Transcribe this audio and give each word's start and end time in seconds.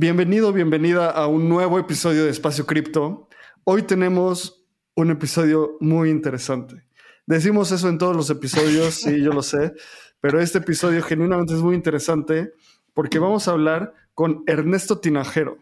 Bienvenido, 0.00 0.52
bienvenida 0.52 1.10
a 1.10 1.26
un 1.26 1.48
nuevo 1.48 1.76
episodio 1.76 2.22
de 2.22 2.30
Espacio 2.30 2.66
Cripto. 2.66 3.28
Hoy 3.64 3.82
tenemos 3.82 4.64
un 4.94 5.10
episodio 5.10 5.76
muy 5.80 6.08
interesante. 6.10 6.84
Decimos 7.26 7.72
eso 7.72 7.88
en 7.88 7.98
todos 7.98 8.14
los 8.14 8.30
episodios, 8.30 8.94
sí, 8.94 9.20
yo 9.20 9.32
lo 9.32 9.42
sé, 9.42 9.72
pero 10.20 10.40
este 10.40 10.58
episodio 10.58 11.02
genuinamente 11.02 11.54
es 11.54 11.62
muy 11.62 11.74
interesante 11.74 12.52
porque 12.94 13.18
vamos 13.18 13.48
a 13.48 13.50
hablar 13.50 13.92
con 14.14 14.44
Ernesto 14.46 15.00
Tinajero. 15.00 15.58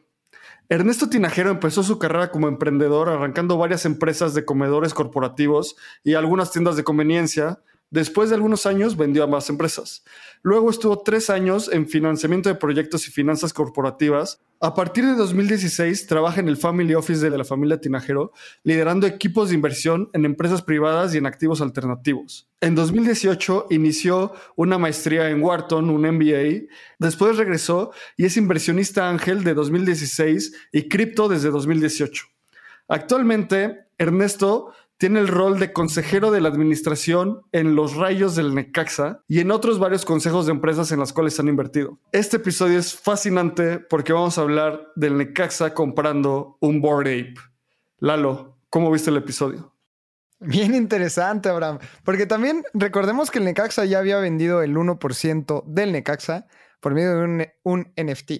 Ernesto 0.68 1.08
Tinajero 1.08 1.48
empezó 1.48 1.82
su 1.82 1.98
carrera 1.98 2.30
como 2.30 2.46
emprendedor 2.46 3.08
arrancando 3.08 3.56
varias 3.56 3.86
empresas 3.86 4.34
de 4.34 4.44
comedores 4.44 4.92
corporativos 4.92 5.76
y 6.04 6.12
algunas 6.12 6.52
tiendas 6.52 6.76
de 6.76 6.84
conveniencia, 6.84 7.60
Después 7.90 8.30
de 8.30 8.34
algunos 8.34 8.66
años 8.66 8.96
vendió 8.96 9.22
a 9.22 9.28
más 9.28 9.48
empresas. 9.48 10.02
Luego 10.42 10.70
estuvo 10.70 11.02
tres 11.02 11.30
años 11.30 11.70
en 11.72 11.88
financiamiento 11.88 12.48
de 12.48 12.56
proyectos 12.56 13.06
y 13.06 13.12
finanzas 13.12 13.52
corporativas. 13.52 14.40
A 14.60 14.74
partir 14.74 15.04
de 15.04 15.14
2016 15.14 16.06
trabaja 16.08 16.40
en 16.40 16.48
el 16.48 16.56
Family 16.56 16.94
Office 16.94 17.30
de 17.30 17.38
la 17.38 17.44
familia 17.44 17.80
Tinajero, 17.80 18.32
liderando 18.64 19.06
equipos 19.06 19.50
de 19.50 19.54
inversión 19.54 20.10
en 20.14 20.24
empresas 20.24 20.62
privadas 20.62 21.14
y 21.14 21.18
en 21.18 21.26
activos 21.26 21.60
alternativos. 21.60 22.48
En 22.60 22.74
2018 22.74 23.68
inició 23.70 24.32
una 24.56 24.78
maestría 24.78 25.30
en 25.30 25.42
Wharton, 25.42 25.88
un 25.88 26.02
MBA. 26.02 26.66
Después 26.98 27.36
regresó 27.36 27.92
y 28.16 28.24
es 28.24 28.36
inversionista 28.36 29.08
ángel 29.08 29.44
de 29.44 29.54
2016 29.54 30.54
y 30.72 30.88
cripto 30.88 31.28
desde 31.28 31.50
2018. 31.50 32.24
Actualmente, 32.88 33.86
Ernesto 33.98 34.72
tiene 34.98 35.20
el 35.20 35.28
rol 35.28 35.58
de 35.58 35.72
consejero 35.72 36.30
de 36.30 36.40
la 36.40 36.48
administración 36.48 37.42
en 37.52 37.74
los 37.74 37.96
rayos 37.96 38.34
del 38.34 38.54
Necaxa 38.54 39.22
y 39.28 39.40
en 39.40 39.50
otros 39.50 39.78
varios 39.78 40.04
consejos 40.04 40.46
de 40.46 40.52
empresas 40.52 40.90
en 40.90 41.00
las 41.00 41.12
cuales 41.12 41.38
han 41.38 41.48
invertido. 41.48 41.98
Este 42.12 42.38
episodio 42.38 42.78
es 42.78 42.94
fascinante 42.94 43.78
porque 43.78 44.12
vamos 44.12 44.38
a 44.38 44.42
hablar 44.42 44.88
del 44.96 45.18
Necaxa 45.18 45.74
comprando 45.74 46.56
un 46.60 46.80
Board 46.80 47.08
Ape. 47.08 47.34
Lalo, 47.98 48.58
¿cómo 48.70 48.90
viste 48.90 49.10
el 49.10 49.18
episodio? 49.18 49.72
Bien 50.38 50.74
interesante, 50.74 51.48
Abraham, 51.48 51.78
porque 52.04 52.26
también 52.26 52.62
recordemos 52.74 53.30
que 53.30 53.38
el 53.38 53.46
Necaxa 53.46 53.84
ya 53.84 53.98
había 53.98 54.18
vendido 54.18 54.62
el 54.62 54.76
1% 54.76 55.64
del 55.66 55.92
Necaxa 55.92 56.46
por 56.80 56.94
medio 56.94 57.16
de 57.16 57.24
un, 57.24 57.46
un 57.64 57.92
NFT. 57.96 58.32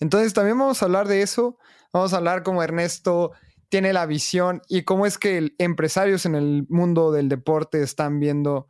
Entonces 0.00 0.32
también 0.34 0.58
vamos 0.58 0.82
a 0.82 0.86
hablar 0.86 1.06
de 1.06 1.22
eso, 1.22 1.58
vamos 1.92 2.12
a 2.12 2.16
hablar 2.16 2.42
como 2.42 2.62
Ernesto 2.62 3.32
tiene 3.74 3.92
la 3.92 4.06
visión 4.06 4.62
y 4.68 4.84
cómo 4.84 5.04
es 5.04 5.18
que 5.18 5.52
empresarios 5.58 6.26
en 6.26 6.36
el 6.36 6.64
mundo 6.68 7.10
del 7.10 7.28
deporte 7.28 7.82
están 7.82 8.20
viendo 8.20 8.68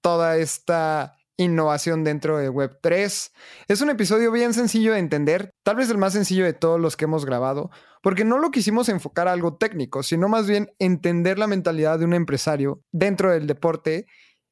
toda 0.00 0.36
esta 0.36 1.16
innovación 1.36 2.04
dentro 2.04 2.38
de 2.38 2.48
Web3. 2.48 3.32
Es 3.66 3.80
un 3.80 3.90
episodio 3.90 4.30
bien 4.30 4.54
sencillo 4.54 4.92
de 4.92 5.00
entender, 5.00 5.50
tal 5.64 5.74
vez 5.74 5.90
el 5.90 5.98
más 5.98 6.12
sencillo 6.12 6.44
de 6.44 6.52
todos 6.52 6.78
los 6.78 6.96
que 6.96 7.06
hemos 7.06 7.24
grabado, 7.24 7.70
porque 8.00 8.24
no 8.24 8.38
lo 8.38 8.52
quisimos 8.52 8.88
enfocar 8.88 9.26
a 9.26 9.32
algo 9.32 9.56
técnico, 9.56 10.04
sino 10.04 10.28
más 10.28 10.46
bien 10.46 10.70
entender 10.78 11.36
la 11.36 11.48
mentalidad 11.48 11.98
de 11.98 12.04
un 12.04 12.14
empresario 12.14 12.80
dentro 12.92 13.32
del 13.32 13.48
deporte 13.48 14.06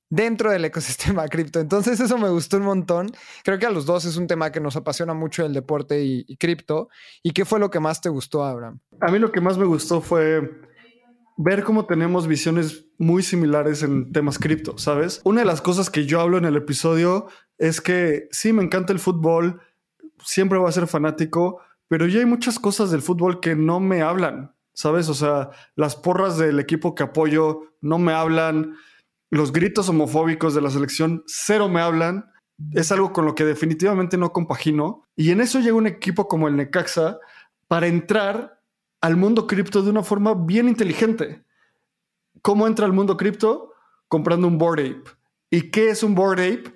dentro 0.09 0.51
del 0.51 0.65
ecosistema 0.65 1.27
cripto. 1.29 1.61
Entonces 1.61 2.01
eso 2.01 2.19
me 2.19 2.29
gustó 2.29 2.59
un 2.59 2.65
montón. 2.65 3.11
Creo 3.45 3.59
que 3.59 3.67
a 3.67 3.71
los 3.71 3.87
dos 3.87 4.05
es 4.05 4.17
un 4.17 4.27
tema 4.27 4.53
que 4.53 4.61
nos 4.61 4.77
apasiona 4.77 5.15
mucho 5.15 5.45
el 5.45 5.53
deporte 5.53 6.05
y, 6.05 6.37
cripto. 6.37 6.89
¿Y 7.23 7.33
qué 7.33 7.45
fue 7.45 7.61
lo 7.61 7.71
que 7.71 7.81
más 7.81 8.01
te 8.01 8.09
gustó, 8.09 8.45
Abraham? 8.45 8.81
A 9.01 9.11
mí 9.11 9.19
lo 9.19 9.33
que 9.33 9.41
más 9.41 9.59
me 9.59 9.65
gustó 9.65 10.01
fue 10.01 10.41
ver 11.37 11.65
cómo 11.65 11.85
tenemos 11.87 12.27
visiones 12.27 12.87
muy 12.99 13.23
similares 13.23 13.83
en 13.83 14.13
temas 14.13 14.39
cripto, 14.39 14.79
¿sabes? 14.79 15.21
Una 15.25 15.43
de 15.43 15.47
las 15.47 15.61
cosas 15.61 15.91
que 15.91 16.07
yo 16.07 16.21
hablo 16.21 16.39
en 16.39 16.47
el 16.47 16.57
episodio 16.57 17.27
es 17.59 17.81
que 17.81 18.29
sí, 18.31 18.53
me 18.53 18.63
encanta 18.63 18.93
el 18.93 18.99
fútbol, 18.99 19.61
siempre 20.25 20.59
voy 20.59 20.69
a 20.69 20.73
ser 20.73 20.87
fanático, 20.87 21.61
pero 21.89 22.07
ya 22.07 22.21
hay 22.21 22.27
muchas 22.27 22.59
cosas 22.59 22.91
del 22.91 23.03
fútbol 23.03 23.41
que 23.41 23.55
no 23.55 23.81
me 23.81 24.01
hablan, 24.01 24.55
¿sabes? 24.73 25.11
O 25.11 25.15
sea, 25.15 25.51
las 25.75 25.95
porras 25.95 26.39
del 26.39 26.59
equipo 26.59 26.95
que 26.95 27.03
apoyo 27.03 27.61
no 27.83 27.99
me 27.99 28.13
hablan 28.13 28.77
los 29.31 29.53
gritos 29.53 29.89
homofóbicos 29.89 30.55
de 30.55 30.61
la 30.61 30.71
selección 30.71 31.25
cero 31.27 31.69
me 31.69 31.81
hablan. 31.81 32.31
Es 32.73 32.93
algo 32.93 33.13
con 33.13 33.27
lo 33.27 33.35
que 33.35 33.45
definitivamente 33.45 34.17
no 34.17 34.33
compagino. 34.33 35.07
Y 35.17 35.31
en 35.31 35.41
eso 35.41 35.61
llega 35.61 35.75
un 35.75 35.87
equipo 35.87 36.29
como 36.29 36.49
el 36.49 36.57
Necaxa 36.57 37.19
para 37.69 37.87
entrar 37.87 38.63
al 39.01 39.17
mundo 39.17 39.47
cripto 39.47 39.83
de 39.83 39.91
una 39.91 40.03
forma 40.03 40.35
bien 40.35 40.69
inteligente. 40.69 41.45
¿Cómo 42.43 42.67
entra 42.67 42.87
al 42.87 42.93
mundo 42.93 43.17
cripto? 43.17 43.73
Comprando 44.09 44.47
un 44.47 44.59
Board 44.59 44.81
Ape. 44.81 45.11
¿Y 45.51 45.71
qué 45.71 45.91
es 45.91 46.03
un 46.03 46.15
Board 46.15 46.41
Ape? 46.41 46.75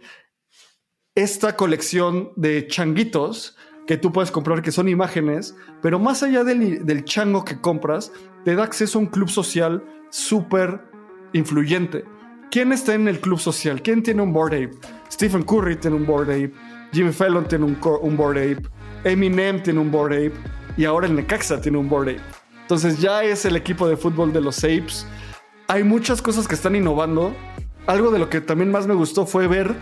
Esta 1.14 1.56
colección 1.56 2.32
de 2.36 2.66
changuitos 2.66 3.56
que 3.86 3.96
tú 3.96 4.12
puedes 4.12 4.30
comprar 4.30 4.62
que 4.62 4.70
son 4.70 4.88
imágenes, 4.88 5.56
pero 5.82 5.98
más 5.98 6.22
allá 6.22 6.44
del, 6.44 6.84
del 6.86 7.04
chango 7.04 7.44
que 7.44 7.60
compras, 7.60 8.12
te 8.44 8.54
da 8.54 8.64
acceso 8.64 8.98
a 8.98 9.02
un 9.02 9.08
club 9.08 9.28
social 9.28 9.82
súper 10.10 10.80
influyente 11.32 12.04
¿Quién 12.50 12.72
está 12.72 12.94
en 12.94 13.06
el 13.06 13.20
club 13.20 13.38
social? 13.38 13.80
¿Quién 13.80 14.02
tiene 14.02 14.22
un 14.22 14.32
board 14.32 14.54
ape? 14.54 14.72
Stephen 15.08 15.44
Curry 15.44 15.76
tiene 15.76 15.96
un 15.96 16.04
board 16.04 16.30
ape. 16.30 16.52
Jimmy 16.92 17.12
Fallon 17.12 17.46
tiene 17.46 17.64
un, 17.64 17.78
un 18.02 18.16
board 18.16 18.38
ape. 18.38 18.62
Eminem 19.04 19.62
tiene 19.62 19.78
un 19.78 19.88
board 19.92 20.12
ape. 20.14 20.32
Y 20.76 20.84
ahora 20.84 21.06
el 21.06 21.14
Necaxa 21.14 21.60
tiene 21.60 21.78
un 21.78 21.88
board 21.88 22.08
ape. 22.08 22.20
Entonces 22.62 22.98
ya 22.98 23.22
es 23.22 23.44
el 23.44 23.54
equipo 23.54 23.88
de 23.88 23.96
fútbol 23.96 24.32
de 24.32 24.40
los 24.40 24.58
apes. 24.64 25.06
Hay 25.68 25.84
muchas 25.84 26.20
cosas 26.20 26.48
que 26.48 26.56
están 26.56 26.74
innovando. 26.74 27.36
Algo 27.86 28.10
de 28.10 28.18
lo 28.18 28.28
que 28.28 28.40
también 28.40 28.72
más 28.72 28.88
me 28.88 28.94
gustó 28.94 29.26
fue 29.26 29.46
ver 29.46 29.76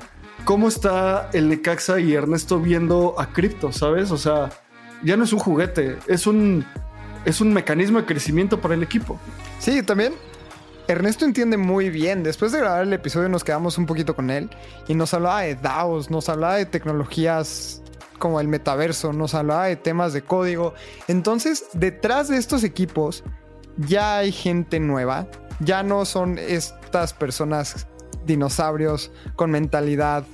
cómo 0.45 0.69
está 0.69 1.31
el 1.33 1.49
Necaxa 1.49 1.99
y 2.00 2.12
Ernesto 2.12 2.61
viendo 2.61 3.19
a 3.19 3.33
cripto, 3.33 3.73
¿sabes? 3.73 4.11
O 4.11 4.19
sea, 4.19 4.50
ya 5.03 5.17
no 5.17 5.25
es 5.25 5.33
un 5.33 5.39
juguete, 5.39 5.97
es 6.06 6.27
un, 6.27 6.67
es 7.25 7.41
un 7.41 7.55
mecanismo 7.55 7.99
de 7.99 8.05
crecimiento 8.05 8.61
para 8.61 8.75
el 8.75 8.83
equipo. 8.83 9.19
Sí, 9.59 9.83
también 9.83 10.12
Ernesto 10.88 11.26
entiende 11.26 11.59
muy 11.59 11.91
bien. 11.91 12.22
Después 12.22 12.50
de 12.50 12.60
grabar 12.60 12.82
el 12.82 12.93
episodio 12.94 13.28
nos 13.28 13.44
quedamos 13.44 13.76
un 13.76 13.84
poquito 13.84 14.16
con 14.16 14.31
él 14.31 14.49
y 14.88 14.94
nos 14.94 15.12
hablaba 15.12 15.43
de 15.43 15.54
DAOs, 15.54 16.10
nos 16.10 16.31
hablaba 16.31 16.56
de 16.56 16.65
tecnologías 16.65 17.82
como 18.19 18.41
el 18.41 18.49
metaverso, 18.49 19.12
nos 19.12 19.34
hablaba 19.34 19.66
de 19.66 19.76
temas 19.76 20.15
de 20.15 20.22
código. 20.22 20.72
Entonces, 21.06 21.66
detrás 21.75 22.28
de 22.28 22.38
estos 22.38 22.65
equipos 22.65 23.22
ya 23.76 24.16
hay 24.16 24.32
gente 24.32 24.81
nueva, 24.81 25.26
ya 25.60 25.82
no 25.82 26.06
son 26.06 26.38
estas 26.38 27.12
personas 27.12 27.87
dinosaurios 28.25 29.10
con 29.37 29.50
mentalidad 29.50 30.25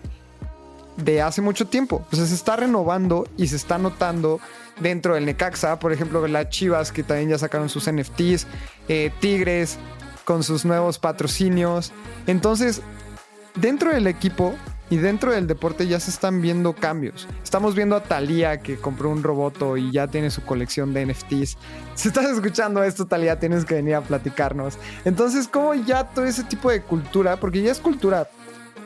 de 0.97 1.21
hace 1.21 1.42
mucho 1.42 1.66
tiempo. 1.66 2.06
O 2.12 2.16
sea, 2.16 2.26
se 2.26 2.34
está 2.34 2.54
renovando 2.54 3.26
y 3.36 3.48
se 3.48 3.56
está 3.56 3.76
notando 3.78 4.38
dentro 4.78 5.15
del 5.15 5.26
Necaxa, 5.26 5.81
por 5.81 5.92
ejemplo, 5.92 6.26
las 6.28 6.48
Chivas 6.50 6.92
que 6.92 7.03
también 7.03 7.31
ya 7.31 7.38
sacaron 7.38 7.69
sus 7.69 7.91
NFTs, 7.91 8.47
eh, 8.88 9.10
Tigres, 9.21 9.78
con 10.25 10.43
sus 10.43 10.65
nuevos 10.65 10.99
patrocinios. 10.99 11.93
Entonces, 12.27 12.83
dentro 13.55 13.93
del 13.93 14.07
equipo 14.07 14.55
y 14.91 14.99
dentro 14.99 15.33
del 15.33 15.47
deporte 15.47 15.87
ya 15.87 15.99
se 15.99 16.11
están 16.11 16.43
viendo 16.43 16.75
cambios. 16.75 17.27
Estamos 17.43 17.75
viendo 17.75 17.97
a 17.97 18.03
Thalía 18.03 18.61
que 18.61 18.77
compró 18.77 19.11
un 19.11 19.23
roboto 19.23 19.77
y 19.77 19.91
ya 19.91 20.07
tiene 20.09 20.31
su 20.31 20.43
colección 20.45 20.93
de 20.93 21.07
NFTs. 21.07 21.57
Si 21.95 22.09
estás 22.09 22.27
escuchando 22.27 22.83
esto, 22.83 23.07
Thalía, 23.07 23.39
tienes 23.39 23.65
que 23.65 23.75
venir 23.75 23.95
a 23.95 24.01
platicarnos. 24.01 24.79
Entonces, 25.05 25.47
¿cómo 25.47 25.75
ya 25.75 26.05
todo 26.05 26.25
ese 26.25 26.43
tipo 26.43 26.71
de 26.71 26.83
cultura, 26.83 27.37
porque 27.37 27.63
ya 27.63 27.71
es 27.71 27.79
cultura 27.79 28.29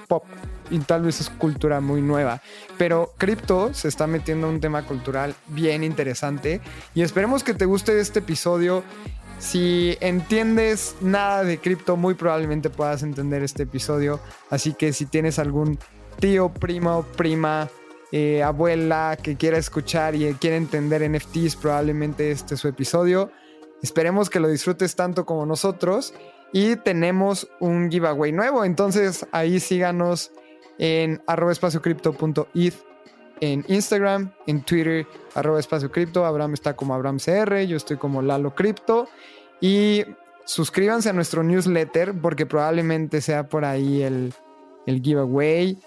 pop 0.07 0.25
y 0.71 0.79
tal 0.81 1.03
vez 1.03 1.21
es 1.21 1.31
cultura 1.31 1.81
muy 1.81 2.03
nueva, 2.03 2.43
pero 2.77 3.13
cripto 3.17 3.73
se 3.73 3.89
está 3.89 4.07
metiendo 4.07 4.49
en 4.49 4.55
un 4.55 4.61
tema 4.61 4.85
cultural 4.85 5.35
bien 5.47 5.85
interesante 5.85 6.61
y 6.95 7.03
esperemos 7.03 7.43
que 7.43 7.55
te 7.55 7.65
guste 7.65 7.99
este 8.01 8.19
episodio 8.19 8.83
si 9.39 9.97
entiendes 10.01 10.97
nada 11.01 11.45
de 11.45 11.59
cripto, 11.59 11.97
muy 11.97 12.15
probablemente 12.15 12.71
puedas 12.71 13.03
entender 13.03 13.43
este 13.43 13.63
episodio. 13.65 14.21
Así 14.51 14.75
que 14.75 14.93
si 14.93 15.07
tienes 15.07 15.39
algún 15.39 15.79
tío, 16.19 16.49
primo, 16.49 17.05
prima, 17.17 17.69
eh, 18.11 18.43
abuela 18.43 19.17
que 19.23 19.37
quiera 19.37 19.59
escuchar 19.59 20.15
y 20.15 20.33
quiere 20.35 20.57
entender 20.57 21.09
NFTs, 21.09 21.57
probablemente 21.57 22.31
este 22.31 22.55
es 22.55 22.61
su 22.61 22.69
episodio. 22.69 23.31
Esperemos 23.83 24.29
que 24.29 24.41
lo 24.41 24.49
disfrutes 24.49 24.97
tanto 24.97 25.25
como 25.25 25.47
nosotros. 25.47 26.15
Y 26.53 26.77
tenemos 26.77 27.49
un 27.61 27.91
giveaway 27.91 28.33
nuevo. 28.33 28.65
Entonces 28.65 29.27
ahí 29.33 29.61
síganos 29.61 30.33
en 30.79 31.23
arroba 31.27 31.53
en 33.41 33.65
Instagram, 33.69 34.33
en 34.47 34.63
Twitter, 34.63 35.07
arroba 35.35 35.61
espacio 35.61 35.91
cripto. 35.91 36.25
Abraham 36.25 36.55
está 36.55 36.75
como 36.75 36.95
Abraham 36.95 37.19
CR, 37.19 37.61
yo 37.67 37.77
estoy 37.77 37.97
como 37.97 38.23
Lalo 38.23 38.55
Cripto. 38.55 39.09
Y 39.61 40.05
suscríbanse 40.45 41.11
a 41.11 41.13
nuestro 41.13 41.43
newsletter 41.43 42.15
porque 42.21 42.47
probablemente 42.47 43.21
sea 43.21 43.49
por 43.49 43.65
ahí 43.65 44.03
el, 44.03 44.33
el 44.87 45.03
giveaway. 45.03 45.79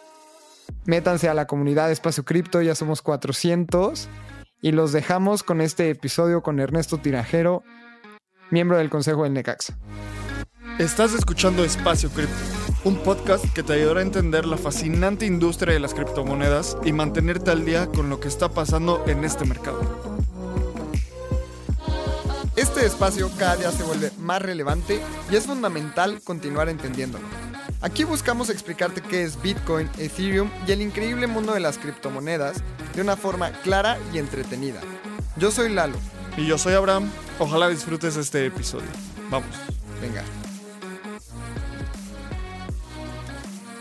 Métanse 0.85 1.29
a 1.29 1.33
la 1.33 1.47
comunidad 1.47 1.91
Espacio 1.91 2.23
Cripto, 2.25 2.61
ya 2.61 2.75
somos 2.75 3.01
400. 3.01 4.09
Y 4.61 4.71
los 4.71 4.91
dejamos 4.91 5.43
con 5.43 5.61
este 5.61 5.89
episodio 5.89 6.43
con 6.43 6.59
Ernesto 6.59 6.99
Tirajero, 6.99 7.63
miembro 8.51 8.77
del 8.77 8.89
Consejo 8.89 9.23
del 9.23 9.33
Necaxa. 9.33 9.77
Estás 10.77 11.13
escuchando 11.13 11.63
Espacio 11.63 12.09
Cripto 12.09 12.61
un 12.83 12.95
podcast 12.97 13.45
que 13.53 13.61
te 13.61 13.73
ayudará 13.73 13.99
a 13.99 14.03
entender 14.03 14.45
la 14.45 14.57
fascinante 14.57 15.25
industria 15.25 15.73
de 15.73 15.79
las 15.79 15.93
criptomonedas 15.93 16.77
y 16.83 16.91
mantenerte 16.93 17.51
al 17.51 17.63
día 17.63 17.87
con 17.87 18.09
lo 18.09 18.19
que 18.19 18.27
está 18.27 18.49
pasando 18.49 19.03
en 19.07 19.23
este 19.23 19.45
mercado. 19.45 20.20
Este 22.55 22.85
espacio 22.85 23.31
cada 23.37 23.55
día 23.55 23.71
se 23.71 23.83
vuelve 23.83 24.11
más 24.19 24.41
relevante 24.41 24.99
y 25.31 25.35
es 25.37 25.45
fundamental 25.45 26.19
continuar 26.21 26.67
entendiéndolo. 26.67 27.23
Aquí 27.79 28.03
buscamos 28.03 28.49
explicarte 28.49 29.01
qué 29.01 29.23
es 29.23 29.41
Bitcoin, 29.41 29.89
Ethereum 29.97 30.49
y 30.67 30.73
el 30.73 30.81
increíble 30.81 31.27
mundo 31.27 31.53
de 31.53 31.61
las 31.61 31.77
criptomonedas 31.77 32.57
de 32.93 33.01
una 33.01 33.15
forma 33.15 33.51
clara 33.63 33.97
y 34.13 34.17
entretenida. 34.17 34.81
Yo 35.37 35.49
soy 35.49 35.69
Lalo. 35.69 35.97
Y 36.35 36.45
yo 36.45 36.57
soy 36.57 36.73
Abraham. 36.73 37.09
Ojalá 37.39 37.69
disfrutes 37.69 38.17
este 38.17 38.45
episodio. 38.45 38.87
Vamos. 39.29 39.49
Venga. 40.01 40.23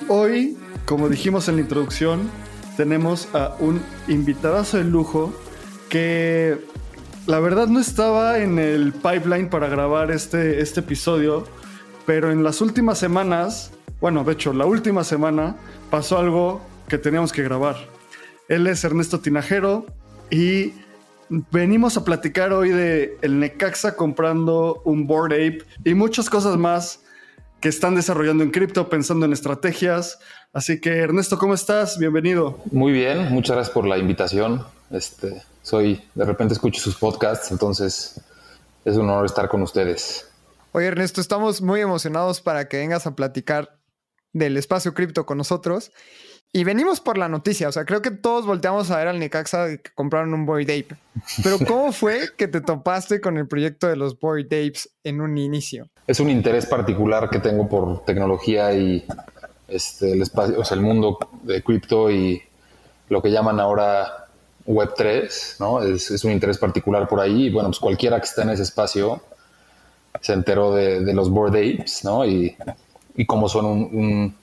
Hoy, 0.08 0.56
como 0.86 1.08
dijimos 1.08 1.48
en 1.48 1.56
la 1.56 1.62
introducción, 1.62 2.30
tenemos 2.76 3.28
a 3.34 3.56
un 3.58 3.82
invitadazo 4.06 4.78
de 4.78 4.84
lujo 4.84 5.34
que 5.88 6.69
la 7.30 7.38
verdad 7.38 7.68
no 7.68 7.78
estaba 7.78 8.38
en 8.38 8.58
el 8.58 8.92
pipeline 8.92 9.48
para 9.48 9.68
grabar 9.68 10.10
este, 10.10 10.60
este 10.60 10.80
episodio, 10.80 11.46
pero 12.04 12.32
en 12.32 12.42
las 12.42 12.60
últimas 12.60 12.98
semanas, 12.98 13.70
bueno, 14.00 14.24
de 14.24 14.32
hecho, 14.32 14.52
la 14.52 14.66
última 14.66 15.04
semana 15.04 15.54
pasó 15.90 16.18
algo 16.18 16.60
que 16.88 16.98
teníamos 16.98 17.32
que 17.32 17.44
grabar. 17.44 17.76
Él 18.48 18.66
es 18.66 18.82
Ernesto 18.82 19.20
Tinajero 19.20 19.86
y 20.28 20.72
venimos 21.52 21.96
a 21.96 22.04
platicar 22.04 22.52
hoy 22.52 22.70
de 22.70 23.16
el 23.22 23.38
Necaxa 23.38 23.94
comprando 23.94 24.82
un 24.84 25.06
Board 25.06 25.32
Ape 25.32 25.62
y 25.84 25.94
muchas 25.94 26.28
cosas 26.28 26.56
más 26.56 27.04
que 27.60 27.68
están 27.68 27.94
desarrollando 27.94 28.42
en 28.42 28.50
cripto, 28.50 28.88
pensando 28.88 29.24
en 29.24 29.32
estrategias. 29.32 30.18
Así 30.52 30.80
que 30.80 30.96
Ernesto, 30.96 31.38
¿cómo 31.38 31.54
estás? 31.54 31.96
Bienvenido. 31.96 32.58
Muy 32.72 32.90
bien, 32.90 33.32
muchas 33.32 33.54
gracias 33.54 33.72
por 33.72 33.86
la 33.86 33.98
invitación. 33.98 34.64
Este, 34.90 35.42
soy, 35.62 36.02
de 36.14 36.24
repente 36.24 36.54
escucho 36.54 36.80
sus 36.80 36.96
podcasts, 36.96 37.50
entonces 37.50 38.20
es 38.84 38.96
un 38.96 39.08
honor 39.08 39.26
estar 39.26 39.48
con 39.48 39.62
ustedes. 39.62 40.28
Oye 40.72 40.86
Ernesto, 40.86 41.20
estamos 41.20 41.62
muy 41.62 41.80
emocionados 41.80 42.40
para 42.40 42.68
que 42.68 42.78
vengas 42.78 43.06
a 43.06 43.14
platicar 43.14 43.78
del 44.32 44.56
espacio 44.56 44.94
cripto 44.94 45.26
con 45.26 45.38
nosotros. 45.38 45.92
Y 46.52 46.64
venimos 46.64 47.00
por 47.00 47.16
la 47.16 47.28
noticia, 47.28 47.68
o 47.68 47.72
sea, 47.72 47.84
creo 47.84 48.02
que 48.02 48.10
todos 48.10 48.44
volteamos 48.44 48.90
a 48.90 48.96
ver 48.96 49.06
al 49.06 49.20
Necaxa 49.20 49.68
que 49.76 49.92
compraron 49.94 50.34
un 50.34 50.46
Boyd 50.46 50.68
Ape. 50.68 50.96
Pero 51.44 51.58
¿cómo 51.66 51.92
fue 51.92 52.30
que 52.36 52.48
te 52.48 52.60
topaste 52.60 53.20
con 53.20 53.38
el 53.38 53.46
proyecto 53.46 53.86
de 53.86 53.94
los 53.94 54.18
Boyd 54.18 54.46
Apes 54.46 54.90
en 55.04 55.20
un 55.20 55.38
inicio? 55.38 55.88
Es 56.08 56.18
un 56.18 56.28
interés 56.28 56.66
particular 56.66 57.30
que 57.30 57.38
tengo 57.38 57.68
por 57.68 58.04
tecnología 58.04 58.72
y 58.72 59.06
este, 59.68 60.12
el 60.12 60.22
espacio, 60.22 60.58
o 60.58 60.64
sea, 60.64 60.76
el 60.76 60.82
mundo 60.82 61.18
de 61.42 61.62
cripto 61.62 62.10
y 62.10 62.42
lo 63.08 63.22
que 63.22 63.30
llaman 63.30 63.60
ahora 63.60 64.19
Web3, 64.70 65.56
¿no? 65.60 65.82
Es, 65.82 66.24
un 66.24 66.32
interés 66.32 66.58
particular 66.58 67.08
por 67.08 67.20
ahí. 67.20 67.46
Y 67.46 67.50
bueno, 67.50 67.68
pues 67.68 67.78
cualquiera 67.78 68.18
que 68.18 68.26
esté 68.26 68.42
en 68.42 68.50
ese 68.50 68.62
espacio 68.62 69.22
se 70.20 70.32
enteró 70.32 70.74
de, 70.74 71.12
los 71.14 71.30
Bored 71.30 71.54
Apes, 71.54 72.04
¿no? 72.04 72.24
Y, 72.26 72.56
y 73.16 73.26
cómo 73.26 73.48
son 73.48 73.66
un 73.66 74.34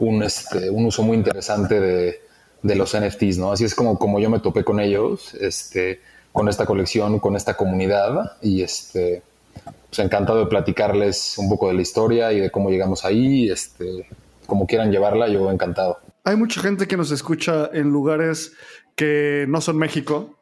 un, 0.00 0.22
este, 0.22 0.70
un 0.70 0.86
uso 0.86 1.02
muy 1.02 1.16
interesante 1.16 1.80
de, 1.80 2.20
de, 2.62 2.74
los 2.74 2.96
NFTs, 2.96 3.38
¿no? 3.38 3.52
Así 3.52 3.64
es 3.64 3.74
como, 3.74 3.98
como 3.98 4.20
yo 4.20 4.30
me 4.30 4.40
topé 4.40 4.64
con 4.64 4.80
ellos, 4.80 5.34
este, 5.34 6.00
con 6.32 6.48
esta 6.48 6.66
colección, 6.66 7.18
con 7.18 7.36
esta 7.36 7.56
comunidad 7.56 8.36
y 8.42 8.62
este, 8.62 9.22
pues 9.64 9.98
encantado 9.98 10.40
de 10.40 10.46
platicarles 10.46 11.36
un 11.38 11.48
poco 11.48 11.68
de 11.68 11.74
la 11.74 11.82
historia 11.82 12.32
y 12.32 12.40
de 12.40 12.50
cómo 12.50 12.70
llegamos 12.70 13.04
ahí, 13.04 13.50
este, 13.50 14.08
como 14.46 14.66
quieran 14.66 14.90
llevarla, 14.90 15.28
yo 15.28 15.50
encantado. 15.50 15.98
Hay 16.24 16.36
mucha 16.36 16.60
gente 16.60 16.86
que 16.86 16.96
nos 16.96 17.10
escucha 17.10 17.70
en 17.72 17.88
lugares 17.88 18.52
que 18.98 19.46
no 19.48 19.60
son 19.60 19.78
México 19.78 20.40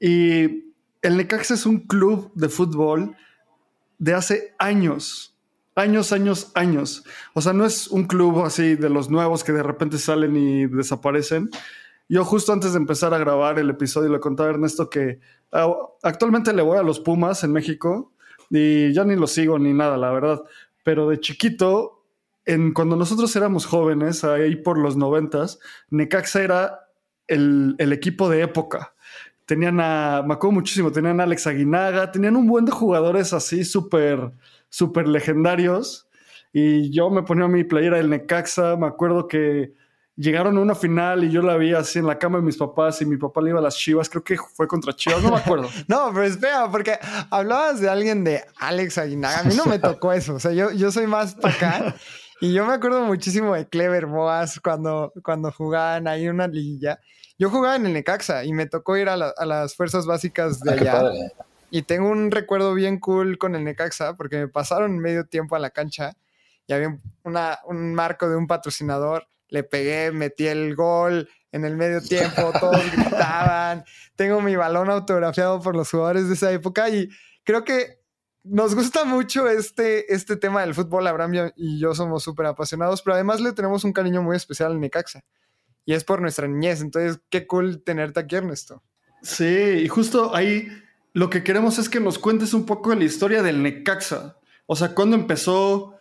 y 0.00 0.72
el 1.02 1.16
Necaxa 1.16 1.54
es 1.54 1.66
un 1.66 1.80
club 1.80 2.30
de 2.34 2.48
fútbol 2.48 3.16
de 3.98 4.14
hace 4.14 4.54
años 4.58 5.34
años, 5.78 6.12
años, 6.12 6.50
años. 6.54 7.04
O 7.34 7.40
sea, 7.40 7.52
no 7.52 7.64
es 7.64 7.88
un 7.88 8.04
club 8.04 8.44
así 8.44 8.74
de 8.74 8.90
los 8.90 9.10
nuevos 9.10 9.44
que 9.44 9.52
de 9.52 9.62
repente 9.62 9.98
salen 9.98 10.36
y 10.36 10.66
desaparecen. 10.66 11.50
Yo 12.08 12.24
justo 12.24 12.52
antes 12.52 12.72
de 12.72 12.78
empezar 12.78 13.14
a 13.14 13.18
grabar 13.18 13.58
el 13.58 13.70
episodio 13.70 14.10
le 14.10 14.20
contaba 14.20 14.48
a 14.48 14.52
Ernesto 14.52 14.88
que 14.90 15.20
ah, 15.52 15.72
actualmente 16.02 16.52
le 16.52 16.62
voy 16.62 16.78
a 16.78 16.82
los 16.82 17.00
Pumas 17.00 17.44
en 17.44 17.52
México 17.52 18.12
y 18.50 18.92
ya 18.92 19.04
ni 19.04 19.14
los 19.14 19.30
sigo 19.30 19.58
ni 19.58 19.72
nada, 19.72 19.96
la 19.96 20.10
verdad. 20.10 20.42
Pero 20.82 21.08
de 21.08 21.20
chiquito, 21.20 22.04
en, 22.44 22.72
cuando 22.72 22.96
nosotros 22.96 23.34
éramos 23.36 23.66
jóvenes, 23.66 24.24
ahí 24.24 24.56
por 24.56 24.78
los 24.78 24.96
noventas, 24.96 25.58
Necaxa 25.90 26.42
era 26.42 26.87
el, 27.28 27.76
el 27.78 27.92
equipo 27.92 28.28
de 28.28 28.42
época 28.42 28.94
tenían 29.46 29.80
a, 29.80 30.22
me 30.26 30.34
acuerdo 30.34 30.52
muchísimo, 30.52 30.92
tenían 30.92 31.20
a 31.20 31.22
Alex 31.22 31.46
Aguinaga, 31.46 32.12
tenían 32.12 32.36
un 32.36 32.46
buen 32.46 32.66
de 32.66 32.72
jugadores 32.72 33.32
así 33.32 33.64
súper 33.64 34.32
súper 34.68 35.08
legendarios. 35.08 36.08
Y 36.52 36.90
yo 36.90 37.10
me 37.10 37.22
ponía 37.22 37.46
mi 37.48 37.64
playera 37.64 37.98
del 37.98 38.10
Necaxa. 38.10 38.76
Me 38.76 38.86
acuerdo 38.86 39.28
que 39.28 39.72
llegaron 40.16 40.56
a 40.56 40.60
una 40.60 40.74
final 40.74 41.24
y 41.24 41.30
yo 41.30 41.42
la 41.42 41.56
vi 41.56 41.74
así 41.74 41.98
en 41.98 42.06
la 42.06 42.18
cama 42.18 42.38
de 42.38 42.44
mis 42.44 42.56
papás 42.56 43.00
y 43.00 43.06
mi 43.06 43.16
papá 43.16 43.40
le 43.40 43.50
iba 43.50 43.58
a 43.58 43.62
las 43.62 43.76
Chivas. 43.76 44.08
Creo 44.08 44.24
que 44.24 44.36
fue 44.36 44.66
contra 44.66 44.92
Chivas, 44.94 45.22
no 45.22 45.30
me 45.30 45.36
acuerdo. 45.36 45.68
no, 45.88 46.10
pero 46.12 46.24
espera, 46.24 46.70
porque 46.70 46.98
hablabas 47.30 47.80
de 47.80 47.88
alguien 47.88 48.24
de 48.24 48.42
Alex 48.58 48.98
Aguinaga. 48.98 49.40
A 49.40 49.44
mí 49.44 49.54
no 49.54 49.66
me 49.66 49.78
tocó 49.78 50.12
eso. 50.12 50.34
O 50.34 50.40
sea, 50.40 50.52
yo, 50.52 50.72
yo 50.72 50.90
soy 50.90 51.06
más 51.06 51.34
para. 51.34 51.94
Y 52.40 52.52
yo 52.52 52.64
me 52.64 52.72
acuerdo 52.72 53.02
muchísimo 53.02 53.54
de 53.54 53.66
Clever 53.66 54.06
Boas 54.06 54.60
cuando, 54.60 55.12
cuando 55.24 55.50
jugaban 55.50 56.06
ahí 56.06 56.28
una 56.28 56.46
liguilla. 56.46 57.00
Yo 57.38 57.50
jugaba 57.50 57.76
en 57.76 57.86
el 57.86 57.92
Necaxa 57.92 58.44
y 58.44 58.52
me 58.52 58.66
tocó 58.66 58.96
ir 58.96 59.08
a, 59.08 59.16
las 59.16 59.76
fuerzas 59.76 60.06
básicas 60.06 60.58
de 60.60 60.72
ah, 60.72 60.74
allá. 60.74 61.10
Y 61.70 61.82
tengo 61.82 62.08
un 62.08 62.32
recuerdo 62.32 62.74
bien 62.74 62.98
cool 62.98 63.38
con 63.38 63.54
el 63.54 63.62
Necaxa 63.62 64.16
porque 64.16 64.38
me 64.38 64.48
pasaron 64.48 64.98
medio 64.98 65.24
tiempo 65.24 65.54
a 65.54 65.60
la 65.60 65.70
cancha 65.70 66.16
y 66.66 66.72
había 66.72 66.98
una, 67.22 67.60
un 67.64 67.94
marco 67.94 68.28
de 68.28 68.36
un 68.36 68.48
patrocinador. 68.48 69.28
Le 69.48 69.62
pegué, 69.62 70.10
metí 70.10 70.48
el 70.48 70.74
gol 70.74 71.28
en 71.52 71.64
el 71.64 71.76
medio 71.76 72.00
tiempo, 72.00 72.52
todos 72.60 72.82
gritaban. 72.92 73.84
Tengo 74.16 74.40
mi 74.40 74.56
balón 74.56 74.90
autografiado 74.90 75.60
por 75.60 75.76
los 75.76 75.88
jugadores 75.90 76.26
de 76.26 76.34
esa 76.34 76.50
época 76.50 76.88
y 76.88 77.08
creo 77.44 77.62
que 77.62 78.00
nos 78.42 78.74
gusta 78.74 79.04
mucho 79.04 79.48
este, 79.48 80.12
este 80.12 80.36
tema 80.36 80.62
del 80.62 80.74
fútbol. 80.74 81.06
Abraham 81.06 81.52
y 81.54 81.78
yo 81.78 81.94
somos 81.94 82.24
súper 82.24 82.46
apasionados, 82.46 83.00
pero 83.00 83.14
además 83.14 83.40
le 83.40 83.52
tenemos 83.52 83.84
un 83.84 83.92
cariño 83.92 84.22
muy 84.22 84.36
especial 84.36 84.72
al 84.72 84.80
Necaxa 84.80 85.22
y 85.88 85.94
es 85.94 86.04
por 86.04 86.20
nuestra 86.20 86.46
niñez. 86.46 86.82
Entonces, 86.82 87.18
qué 87.30 87.46
cool 87.46 87.82
tenerte 87.82 88.20
aquí, 88.20 88.36
Ernesto. 88.36 88.82
Sí, 89.22 89.46
y 89.46 89.88
justo 89.88 90.36
ahí 90.36 90.68
lo 91.14 91.30
que 91.30 91.42
queremos 91.42 91.78
es 91.78 91.88
que 91.88 91.98
nos 91.98 92.18
cuentes 92.18 92.52
un 92.52 92.66
poco 92.66 92.90
de 92.90 92.96
la 92.96 93.04
historia 93.04 93.42
del 93.42 93.62
Necaxa. 93.62 94.36
O 94.66 94.76
sea, 94.76 94.94
cuando 94.94 95.16
empezó. 95.16 95.94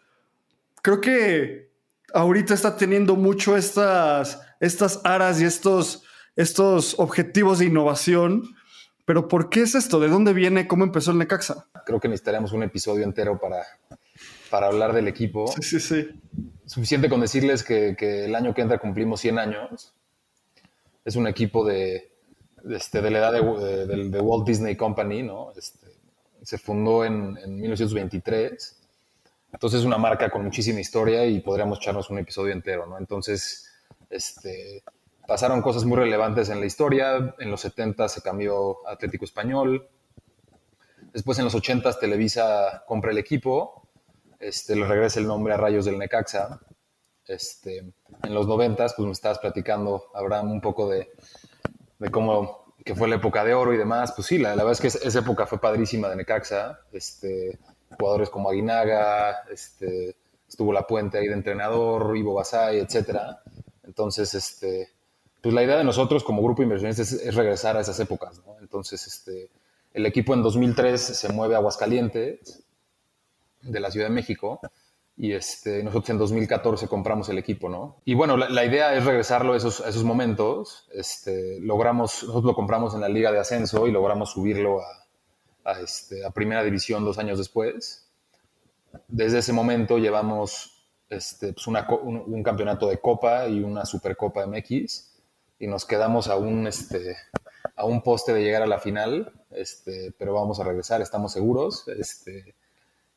Creo 0.82 1.00
que 1.00 1.72
ahorita 2.14 2.54
está 2.54 2.76
teniendo 2.76 3.16
mucho 3.16 3.56
estas, 3.56 4.42
estas 4.60 5.00
aras 5.06 5.40
y 5.40 5.46
estos, 5.46 6.04
estos 6.36 7.00
objetivos 7.00 7.60
de 7.60 7.68
innovación. 7.68 8.44
Pero 9.06 9.30
¿por 9.30 9.50
qué 9.50 9.62
es 9.62 9.74
esto? 9.74 10.02
¿De 10.02 10.10
dónde 10.10 10.34
viene? 10.34 10.68
¿Cómo 10.68 10.84
empezó 10.84 11.12
el 11.12 11.18
Necaxa? 11.18 11.66
Creo 11.86 12.02
que 12.02 12.10
necesitaríamos 12.10 12.52
un 12.52 12.64
episodio 12.64 13.06
entero 13.06 13.40
para, 13.40 13.64
para 14.48 14.68
hablar 14.68 14.94
del 14.94 15.08
equipo. 15.08 15.48
Sí, 15.48 15.62
sí, 15.62 15.80
sí. 15.80 16.10
Suficiente 16.66 17.10
con 17.10 17.22
decirles 17.22 17.64
que, 17.64 17.96
que 17.98 18.26
el 18.26 18.36
año 18.36 18.54
que 18.54 18.62
entra 18.62 18.78
cumplimos 18.78 19.22
100 19.22 19.40
años. 19.40 19.94
Es 21.06 21.16
un 21.16 21.28
equipo 21.28 21.66
de, 21.66 22.12
este, 22.70 23.02
de 23.02 23.12
la 23.12 23.20
edad 23.20 23.34
de, 23.34 24.20
Walt 24.20 24.46
Disney 24.46 24.76
Company, 24.76 25.24
¿no? 25.24 25.52
Este, 25.56 25.88
se 26.42 26.58
fundó 26.58 27.06
en, 27.06 27.34
1923. 27.60 28.78
Entonces 29.54 29.80
es 29.80 29.86
una 29.86 29.98
marca 29.98 30.30
con 30.30 30.44
muchísima 30.44 30.80
historia 30.80 31.26
y 31.26 31.40
podríamos 31.40 31.80
echarnos 31.80 32.10
un 32.10 32.20
episodio 32.20 32.54
entero, 32.54 32.86
¿no? 32.86 32.98
Entonces, 32.98 33.70
este, 34.10 34.84
pasaron 35.26 35.62
cosas 35.62 35.86
muy 35.86 35.98
relevantes 35.98 36.50
en 36.50 36.60
la 36.60 36.66
historia. 36.66 37.36
En 37.40 37.50
los 37.50 37.62
70 37.62 38.10
se 38.10 38.22
cambió 38.22 38.86
Atlético 38.88 39.26
Español. 39.26 39.88
Después 41.14 41.40
en 41.40 41.46
los 41.46 41.56
80 41.56 42.00
Televisa 42.00 42.84
compra 42.86 43.12
el 43.12 43.18
equipo. 43.18 43.87
Este, 44.40 44.76
le 44.76 44.86
regresa 44.86 45.20
el 45.20 45.28
nombre 45.28 45.54
a 45.54 45.58
Rayos 45.58 45.86
del 45.86 45.98
Necaxa. 45.98 46.60
Este, 47.28 47.80
en 47.80 48.34
los 48.34 48.48
90 48.48 48.88
pues 48.96 49.06
me 49.06 49.12
estabas 49.12 49.40
platicando, 49.40 50.06
Abraham, 50.14 50.52
un 50.52 50.62
poco 50.62 50.90
de, 50.90 51.12
de 52.00 52.10
cómo 52.10 52.68
que 52.88 52.96
fue 52.96 53.10
la 53.10 53.18
época 53.18 53.44
de 53.44 53.54
oro 53.54 53.74
y 53.74 53.78
demás, 53.78 54.14
pues 54.14 54.28
sí, 54.28 54.38
la, 54.38 54.56
verdad 54.56 54.72
es 54.72 54.80
que 54.80 54.88
esa 54.88 55.20
época 55.20 55.46
fue 55.46 55.60
padrísima 55.60 56.08
de 56.08 56.16
Necaxa, 56.16 56.80
este, 56.94 57.60
jugadores 58.00 58.30
como 58.30 58.50
Aguinaga, 58.50 59.44
este, 59.52 60.16
estuvo 60.48 60.72
La 60.72 60.88
Puente 60.88 61.18
ahí 61.18 61.28
de 61.28 61.34
entrenador, 61.34 62.16
Ivo 62.16 62.34
Basay, 62.34 62.80
etcétera. 62.80 63.42
Entonces, 63.84 64.34
este, 64.34 64.90
pues 65.42 65.54
la 65.54 65.64
idea 65.64 65.78
de 65.78 65.84
nosotros 65.84 66.24
como 66.24 66.42
grupo 66.42 66.62
de 66.62 66.68
inversionistas 66.68 67.12
es, 67.12 67.36
regresar 67.36 67.76
a 67.76 67.82
esas 67.82 68.00
épocas. 68.00 68.42
Entonces, 68.62 69.06
este, 69.06 69.50
el 69.94 70.06
equipo 70.06 70.34
en 70.34 70.42
2003 70.42 71.02
se 71.02 71.30
mueve 71.30 71.56
a 71.56 71.58
Aguascalientes, 71.58 72.64
de 73.68 73.80
la 73.80 73.92
Ciudad 73.92 74.08
de 74.08 74.14
México, 74.14 74.60
y 75.20 75.34
este, 75.34 75.84
nosotros 75.84 76.12
en 76.12 76.20
2014 76.20 76.88
compramos 76.88 77.28
el 77.30 77.40
equipo, 77.40 77.70
¿no? 77.70 78.02
Y 78.06 78.14
bueno, 78.14 78.38
la, 78.38 78.64
idea 78.64 78.94
es 78.94 79.04
regresarlo 79.04 79.54
a 79.54 79.58
esos, 79.58 79.80
esos 79.80 80.04
momentos. 80.04 80.88
Este, 80.94 81.60
logramos, 81.60 82.22
nosotros 82.22 82.46
lo 82.46 82.54
compramos 82.54 82.94
en 82.94 83.02
la 83.02 83.10
liga 83.10 83.32
de 83.32 83.40
ascenso 83.40 83.88
y 83.88 83.92
logramos 83.92 84.32
subirlo 84.34 84.80
a, 84.82 85.72
a, 85.72 85.82
este, 85.82 86.22
primera 86.36 86.64
división 86.64 87.04
dos 87.04 87.18
años 87.18 87.40
después. 87.40 88.12
Desde 89.08 89.40
ese 89.40 89.54
momento 89.54 89.98
llevamos 89.98 90.86
este, 91.10 91.54
pues 91.54 91.66
un, 91.66 91.78
un, 92.28 92.44
campeonato 92.44 92.88
de 92.88 93.00
Copa 93.00 93.48
y 93.48 93.64
una 93.64 93.86
Supercopa 93.86 94.46
MX 94.46 95.16
y 95.58 95.66
nos 95.66 95.86
quedamos 95.86 96.28
a 96.28 96.36
un, 96.36 96.68
este, 96.68 97.16
a 97.76 97.86
un 97.86 98.04
poste 98.04 98.34
de 98.34 98.44
llegar 98.44 98.62
a 98.62 98.68
la 98.68 98.80
final, 98.80 99.34
este, 99.50 100.14
pero 100.18 100.34
vamos 100.34 100.60
a 100.60 100.64
regresar, 100.64 101.02
estamos 101.02 101.32
seguros. 101.34 101.88
Este, 101.88 102.56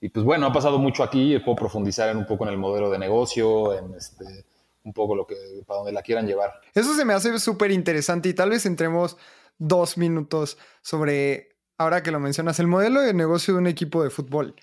y 0.01 0.09
pues 0.09 0.25
bueno, 0.25 0.47
ha 0.47 0.53
pasado 0.53 0.79
mucho 0.79 1.03
aquí, 1.03 1.39
puedo 1.41 1.57
profundizar 1.57 2.09
en 2.09 2.17
un 2.17 2.27
poco 2.27 2.45
en 2.45 2.51
el 2.51 2.59
modelo 2.59 2.91
de 2.91 2.99
negocio, 2.99 3.77
en 3.77 3.95
este, 3.95 4.47
un 4.85 4.93
poco 4.93 5.15
lo 5.15 5.27
que, 5.27 5.37
para 5.67 5.79
donde 5.79 5.93
la 5.93 6.03
quieran 6.03 6.27
llevar. 6.27 6.53
Eso 6.75 6.95
se 6.95 7.05
me 7.05 7.13
hace 7.13 7.39
súper 7.39 7.71
interesante 7.71 8.29
y 8.29 8.35
tal 8.35 8.51
vez 8.51 8.65
entremos 8.65 9.19
dos 9.59 9.99
minutos 9.99 10.57
sobre, 10.81 11.57
ahora 11.77 12.03
que 12.03 12.11
lo 12.11 12.19
mencionas, 12.19 12.59
el 12.61 12.67
modelo 12.67 13.03
de 13.03 13.13
negocio 13.13 13.55
de 13.55 13.61
un 13.61 13.67
equipo 13.67 14.03
de 14.03 14.11
fútbol. 14.11 14.55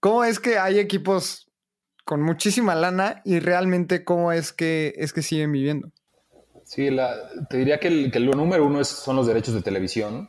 ¿Cómo 0.00 0.24
es 0.24 0.40
que 0.40 0.58
hay 0.58 0.80
equipos 0.80 1.48
con 2.04 2.20
muchísima 2.20 2.74
lana 2.74 3.22
y 3.24 3.38
realmente 3.38 4.04
cómo 4.04 4.32
es 4.32 4.52
que, 4.52 4.94
es 4.96 5.12
que 5.12 5.22
siguen 5.22 5.52
viviendo? 5.52 5.92
Sí, 6.64 6.90
la, 6.90 7.14
te 7.48 7.58
diría 7.58 7.78
que, 7.78 7.88
el, 7.88 8.10
que 8.10 8.18
lo 8.18 8.32
número 8.32 8.66
uno 8.66 8.80
es, 8.80 8.88
son 8.88 9.14
los 9.14 9.28
derechos 9.28 9.54
de 9.54 9.62
televisión. 9.62 10.28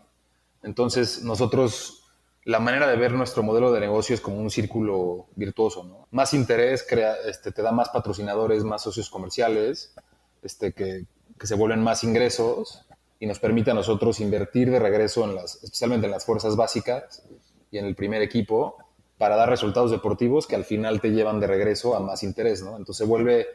Entonces, 0.61 1.23
nosotros 1.23 2.02
la 2.45 2.59
manera 2.59 2.87
de 2.87 2.97
ver 2.97 3.13
nuestro 3.13 3.41
modelo 3.41 3.71
de 3.71 3.79
negocio 3.79 4.13
es 4.13 4.21
como 4.21 4.37
un 4.37 4.49
círculo 4.49 5.27
virtuoso, 5.35 5.83
¿no? 5.83 6.07
Más 6.11 6.33
interés 6.33 6.85
crea, 6.87 7.15
este, 7.25 7.51
te 7.51 7.61
da 7.61 7.71
más 7.71 7.89
patrocinadores, 7.89 8.63
más 8.63 8.81
socios 8.81 9.09
comerciales, 9.09 9.93
este, 10.41 10.73
que, 10.73 11.05
que, 11.39 11.47
se 11.47 11.55
vuelven 11.55 11.81
más 11.81 12.03
ingresos 12.03 12.85
y 13.19 13.27
nos 13.27 13.39
permite 13.39 13.71
a 13.71 13.73
nosotros 13.73 14.19
invertir 14.19 14.69
de 14.71 14.79
regreso, 14.79 15.23
en 15.23 15.35
las, 15.35 15.63
especialmente 15.63 16.07
en 16.07 16.11
las 16.11 16.25
fuerzas 16.25 16.57
básicas 16.57 17.23
y 17.71 17.77
en 17.77 17.85
el 17.85 17.95
primer 17.95 18.21
equipo, 18.21 18.77
para 19.17 19.37
dar 19.37 19.49
resultados 19.49 19.91
deportivos 19.91 20.45
que 20.45 20.55
al 20.55 20.65
final 20.65 20.99
te 20.99 21.11
llevan 21.11 21.39
de 21.39 21.47
regreso 21.47 21.95
a 21.95 22.01
más 22.01 22.23
interés, 22.23 22.61
¿no? 22.61 22.71
Entonces 22.71 22.97
se 22.97 23.05
vuelve, 23.05 23.47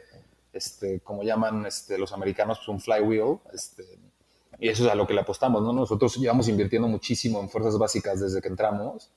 este, 0.51 1.01
como 1.01 1.21
llaman 1.21 1.67
este, 1.67 1.99
los 1.99 2.11
americanos, 2.11 2.57
pues 2.57 2.69
un 2.69 2.79
flywheel, 2.79 3.37
este, 3.53 3.83
y 4.59 4.67
eso 4.67 4.85
es 4.85 4.91
a 4.91 4.95
lo 4.95 5.07
que 5.07 5.13
le 5.13 5.21
apostamos, 5.21 5.63
¿no? 5.63 5.71
Nosotros 5.71 6.17
llevamos 6.17 6.49
invirtiendo 6.49 6.87
muchísimo 6.87 7.39
en 7.39 7.49
fuerzas 7.49 7.77
básicas 7.77 8.19
desde 8.19 8.41
que 8.41 8.49
entramos 8.49 9.09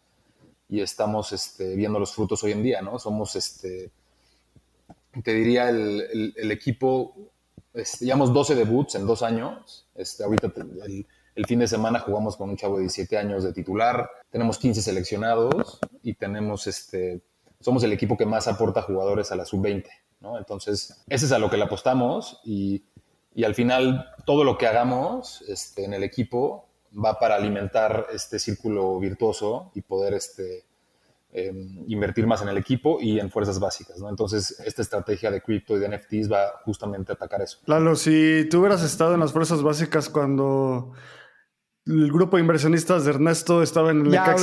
y 0.69 0.81
estamos 0.81 1.33
este, 1.33 1.75
viendo 1.75 1.99
los 1.99 2.15
frutos 2.15 2.43
hoy 2.45 2.53
en 2.53 2.63
día, 2.63 2.81
¿no? 2.81 2.99
Somos, 2.99 3.35
este, 3.35 3.91
te 5.23 5.35
diría, 5.35 5.69
el, 5.69 6.33
el, 6.37 6.51
equipo, 6.53 7.15
este, 7.75 8.05
llevamos 8.05 8.33
12 8.33 8.55
debuts 8.55 8.95
en 8.95 9.07
dos 9.07 9.23
años. 9.23 9.89
Este, 9.97 10.23
ahorita 10.23 10.53
el, 10.87 11.07
el, 11.35 11.47
fin 11.47 11.59
de 11.59 11.67
semana 11.67 11.99
jugamos 11.99 12.37
con 12.37 12.49
un 12.49 12.57
chavo 12.57 12.77
de 12.77 12.83
17 12.83 13.19
años 13.19 13.43
de 13.43 13.53
titular, 13.53 14.09
tenemos 14.31 14.59
15 14.59 14.81
seleccionados 14.81 15.81
y 16.05 16.15
tenemos, 16.15 16.69
este, 16.69 17.21
somos 17.61 17.83
el 17.83 17.93
equipo 17.93 18.17
que 18.17 18.27
más 18.27 18.47
aporta 18.47 18.83
jugadores 18.83 19.33
a 19.33 19.37
la 19.37 19.45
sub-20, 19.45 19.87
¿no? 20.21 20.39
Entonces, 20.39 21.03
ese 21.09 21.27
es 21.27 21.33
a 21.33 21.39
lo 21.39 21.51
que 21.51 21.57
le 21.57 21.65
apostamos 21.65 22.41
y 22.45 22.85
y 23.35 23.45
al 23.45 23.55
final 23.55 24.11
todo 24.25 24.45
lo 24.45 24.59
que 24.59 24.67
hagamos 24.67 25.43
este, 25.49 25.85
en 25.85 25.95
el 25.95 26.03
equipo 26.03 26.69
va 26.93 27.19
para 27.19 27.37
alimentar 27.37 28.07
este 28.13 28.39
círculo 28.39 28.99
virtuoso 28.99 29.71
y 29.75 29.83
poder 29.83 30.15
este, 30.15 30.65
em, 31.33 31.85
invertir 31.89 32.27
más 32.27 32.43
en 32.43 32.49
el 32.49 32.59
equipo 32.59 32.99
y 33.01 33.19
en 33.19 33.31
fuerzas 33.31 33.59
básicas. 33.59 33.99
¿no? 33.99 34.11
Entonces, 34.11 34.61
esta 34.67 34.83
estrategia 34.83 35.31
de 35.31 35.41
cripto 35.41 35.77
y 35.77 35.81
de 35.81 35.89
NFTs 35.89 36.31
va 36.31 36.61
justamente 36.65 37.13
a 37.13 37.15
atacar 37.15 37.41
eso. 37.41 37.59
Claro, 37.65 37.97
si 37.97 38.47
tú 38.51 38.61
hubieras 38.61 38.83
estado 38.83 39.15
en 39.15 39.21
las 39.21 39.33
fuerzas 39.33 39.63
básicas 39.63 40.11
cuando 40.11 40.93
el 41.87 42.13
grupo 42.13 42.37
de 42.37 42.43
inversionistas 42.43 43.05
de 43.05 43.11
Ernesto 43.11 43.63
estaba 43.63 43.91
en 43.91 44.07
el 44.07 44.13
ya, 44.13 44.37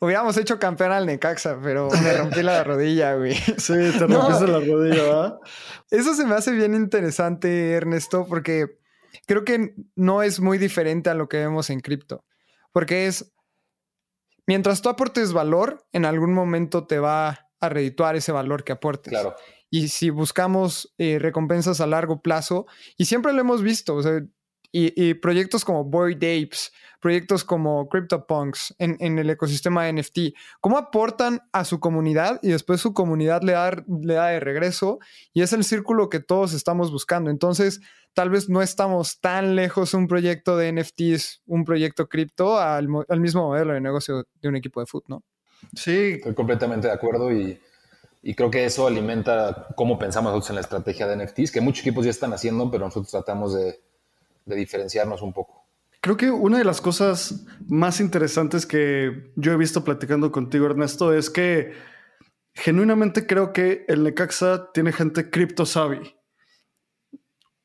Hubiéramos 0.00 0.36
hecho 0.36 0.58
campeón 0.58 0.92
al 0.92 1.06
Necaxa, 1.06 1.58
pero 1.60 1.88
me 1.90 2.16
rompí 2.16 2.42
la 2.42 2.62
rodilla, 2.64 3.14
güey. 3.14 3.34
Sí, 3.34 3.74
te 3.98 4.06
rompiste 4.06 4.46
la 4.46 4.60
rodilla, 4.60 5.02
¿verdad? 5.02 5.38
Eso 5.90 6.14
se 6.14 6.24
me 6.24 6.34
hace 6.34 6.52
bien 6.52 6.74
interesante, 6.74 7.72
Ernesto, 7.72 8.26
porque 8.28 8.78
creo 9.26 9.44
que 9.44 9.74
no 9.96 10.22
es 10.22 10.38
muy 10.40 10.58
diferente 10.58 11.10
a 11.10 11.14
lo 11.14 11.28
que 11.28 11.38
vemos 11.38 11.70
en 11.70 11.80
cripto. 11.80 12.24
Porque 12.72 13.06
es, 13.08 13.32
mientras 14.46 14.82
tú 14.82 14.88
aportes 14.88 15.32
valor, 15.32 15.84
en 15.92 16.04
algún 16.04 16.32
momento 16.32 16.86
te 16.86 17.00
va 17.00 17.48
a 17.60 17.68
redituar 17.68 18.14
ese 18.14 18.30
valor 18.30 18.62
que 18.62 18.72
aportes. 18.72 19.10
Claro. 19.10 19.34
Y 19.68 19.88
si 19.88 20.10
buscamos 20.10 20.94
eh, 20.98 21.18
recompensas 21.18 21.80
a 21.80 21.86
largo 21.86 22.22
plazo, 22.22 22.66
y 22.96 23.06
siempre 23.06 23.32
lo 23.32 23.40
hemos 23.40 23.62
visto, 23.62 23.96
o 23.96 24.02
sea, 24.02 24.20
y, 24.70 25.14
proyectos 25.14 25.64
como 25.64 25.84
Boyd 25.84 26.16
Apes, 26.16 26.72
proyectos 27.00 27.42
como 27.44 27.88
CryptoPunks 27.88 28.74
en, 28.78 28.96
en, 29.00 29.18
el 29.18 29.30
ecosistema 29.30 29.84
de 29.84 29.94
NFT, 29.94 30.18
¿cómo 30.60 30.76
aportan 30.76 31.40
a 31.52 31.64
su 31.64 31.80
comunidad 31.80 32.38
y 32.42 32.48
después 32.48 32.80
su 32.80 32.92
comunidad 32.92 33.42
le 33.42 33.52
da, 33.52 33.70
le 34.02 34.14
da 34.14 34.26
de 34.28 34.40
regreso? 34.40 34.98
Y 35.32 35.42
es 35.42 35.52
el 35.52 35.64
círculo 35.64 36.10
que 36.10 36.20
todos 36.20 36.52
estamos 36.52 36.92
buscando. 36.92 37.30
Entonces, 37.30 37.80
tal 38.12 38.30
vez 38.30 38.48
no 38.48 38.60
estamos 38.62 39.20
tan 39.20 39.56
lejos 39.56 39.94
un 39.94 40.06
proyecto 40.06 40.56
de 40.56 40.72
NFTs, 40.72 41.42
un 41.46 41.64
proyecto 41.64 42.08
cripto, 42.08 42.58
al, 42.58 42.88
al 43.08 43.20
mismo 43.20 43.48
modelo 43.48 43.72
de 43.72 43.80
negocio 43.80 44.26
de 44.42 44.48
un 44.48 44.56
equipo 44.56 44.80
de 44.80 44.86
fútbol, 44.86 45.04
¿no? 45.08 45.22
Sí. 45.74 46.14
Estoy 46.16 46.34
completamente 46.34 46.88
de 46.88 46.92
acuerdo 46.92 47.32
y, 47.32 47.58
y 48.22 48.34
creo 48.34 48.50
que 48.50 48.64
eso 48.64 48.86
alimenta 48.86 49.68
cómo 49.76 49.98
pensamos 49.98 50.32
nosotros 50.32 50.50
en 50.50 50.56
la 50.56 50.60
estrategia 50.60 51.06
de 51.06 51.24
NFTs, 51.24 51.52
que 51.52 51.60
muchos 51.60 51.80
equipos 51.80 52.04
ya 52.04 52.10
están 52.10 52.32
haciendo, 52.32 52.70
pero 52.70 52.84
nosotros 52.84 53.10
tratamos 53.10 53.54
de 53.54 53.80
de 54.48 54.56
diferenciarnos 54.56 55.22
un 55.22 55.32
poco. 55.32 55.66
Creo 56.00 56.16
que 56.16 56.30
una 56.30 56.58
de 56.58 56.64
las 56.64 56.80
cosas 56.80 57.44
más 57.66 58.00
interesantes 58.00 58.66
que 58.66 59.32
yo 59.36 59.52
he 59.52 59.56
visto 59.56 59.84
platicando 59.84 60.30
contigo, 60.30 60.66
Ernesto, 60.66 61.12
es 61.12 61.28
que 61.28 61.72
genuinamente 62.54 63.26
creo 63.26 63.52
que 63.52 63.84
el 63.88 64.02
Necaxa 64.02 64.72
tiene 64.72 64.92
gente 64.92 65.30
cripto 65.30 65.66
savvy. 65.66 66.14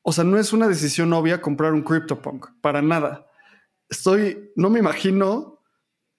O 0.02 0.12
sea, 0.12 0.24
no 0.24 0.38
es 0.38 0.52
una 0.52 0.68
decisión 0.68 1.12
obvia 1.12 1.40
comprar 1.40 1.72
un 1.72 1.82
CryptoPunk, 1.82 2.60
para 2.60 2.82
nada. 2.82 3.26
Estoy, 3.88 4.52
no 4.56 4.68
me 4.68 4.80
imagino 4.80 5.62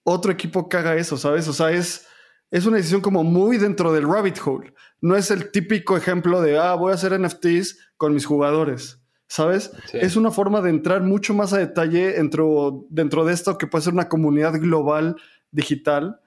otro 0.02 0.32
equipo 0.32 0.68
que 0.68 0.78
haga 0.78 0.96
eso, 0.96 1.16
¿sabes? 1.16 1.46
O 1.48 1.52
sea, 1.52 1.70
es, 1.70 2.06
es 2.50 2.66
una 2.66 2.78
decisión 2.78 3.00
como 3.00 3.24
muy 3.24 3.58
dentro 3.58 3.92
del 3.92 4.08
rabbit 4.08 4.38
hole. 4.44 4.74
No 5.00 5.16
es 5.16 5.30
el 5.30 5.50
típico 5.50 5.96
ejemplo 5.96 6.40
de, 6.40 6.58
ah, 6.58 6.74
voy 6.74 6.92
a 6.92 6.94
hacer 6.94 7.18
NFTs 7.20 7.92
con 7.96 8.14
mis 8.14 8.24
jugadores. 8.24 9.00
¿Sabes? 9.28 9.72
Es 9.92 10.16
una 10.16 10.30
forma 10.30 10.60
de 10.60 10.70
entrar 10.70 11.02
mucho 11.02 11.34
más 11.34 11.52
a 11.52 11.58
detalle 11.58 12.12
dentro, 12.12 12.86
dentro 12.90 13.24
de 13.24 13.34
esto 13.34 13.58
que 13.58 13.66
puede 13.66 13.84
ser 13.84 13.92
una 13.92 14.08
comunidad 14.08 14.58
global 14.60 15.16
digital. 15.50 16.20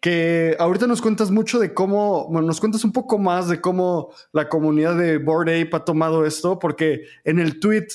Que 0.00 0.56
ahorita 0.58 0.86
nos 0.88 1.00
cuentas 1.00 1.30
mucho 1.30 1.60
de 1.60 1.74
cómo, 1.74 2.26
bueno, 2.28 2.48
nos 2.48 2.58
cuentas 2.58 2.82
un 2.84 2.92
poco 2.92 3.18
más 3.18 3.48
de 3.48 3.60
cómo 3.60 4.12
la 4.32 4.48
comunidad 4.48 4.96
de 4.96 5.18
Board 5.18 5.48
Ape 5.48 5.70
ha 5.72 5.84
tomado 5.84 6.26
esto, 6.26 6.58
porque 6.58 7.02
en 7.24 7.38
el 7.38 7.60
tweet 7.60 7.86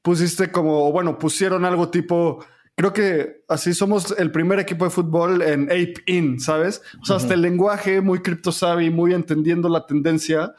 pusiste 0.00 0.50
como, 0.50 0.90
bueno, 0.90 1.18
pusieron 1.18 1.64
algo 1.64 1.90
tipo, 1.90 2.44
creo 2.74 2.92
que 2.92 3.44
así 3.48 3.74
somos 3.74 4.14
el 4.18 4.30
primer 4.30 4.58
equipo 4.58 4.84
de 4.84 4.90
fútbol 4.90 5.42
en 5.42 5.64
Ape 5.64 5.96
In, 6.06 6.40
¿sabes? 6.40 6.82
O 7.02 7.04
sea, 7.04 7.16
hasta 7.16 7.34
el 7.34 7.42
lenguaje 7.42 8.00
muy 8.00 8.20
cripto 8.20 8.50
savvy, 8.50 8.90
muy 8.90 9.12
entendiendo 9.12 9.68
la 9.68 9.86
tendencia. 9.86 10.54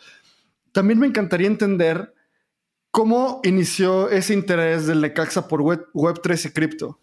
También 0.72 1.00
me 1.00 1.07
encantaría 1.07 1.48
entender 1.48 2.14
¿Cómo 2.96 3.42
inició 3.44 4.10
ese 4.10 4.34
interés 4.34 4.88
del 4.88 5.02
Necaxa 5.02 5.50
por 5.50 5.62
Web, 5.62 6.22
3 6.24 6.46
y 6.46 6.52
cripto? 6.52 6.98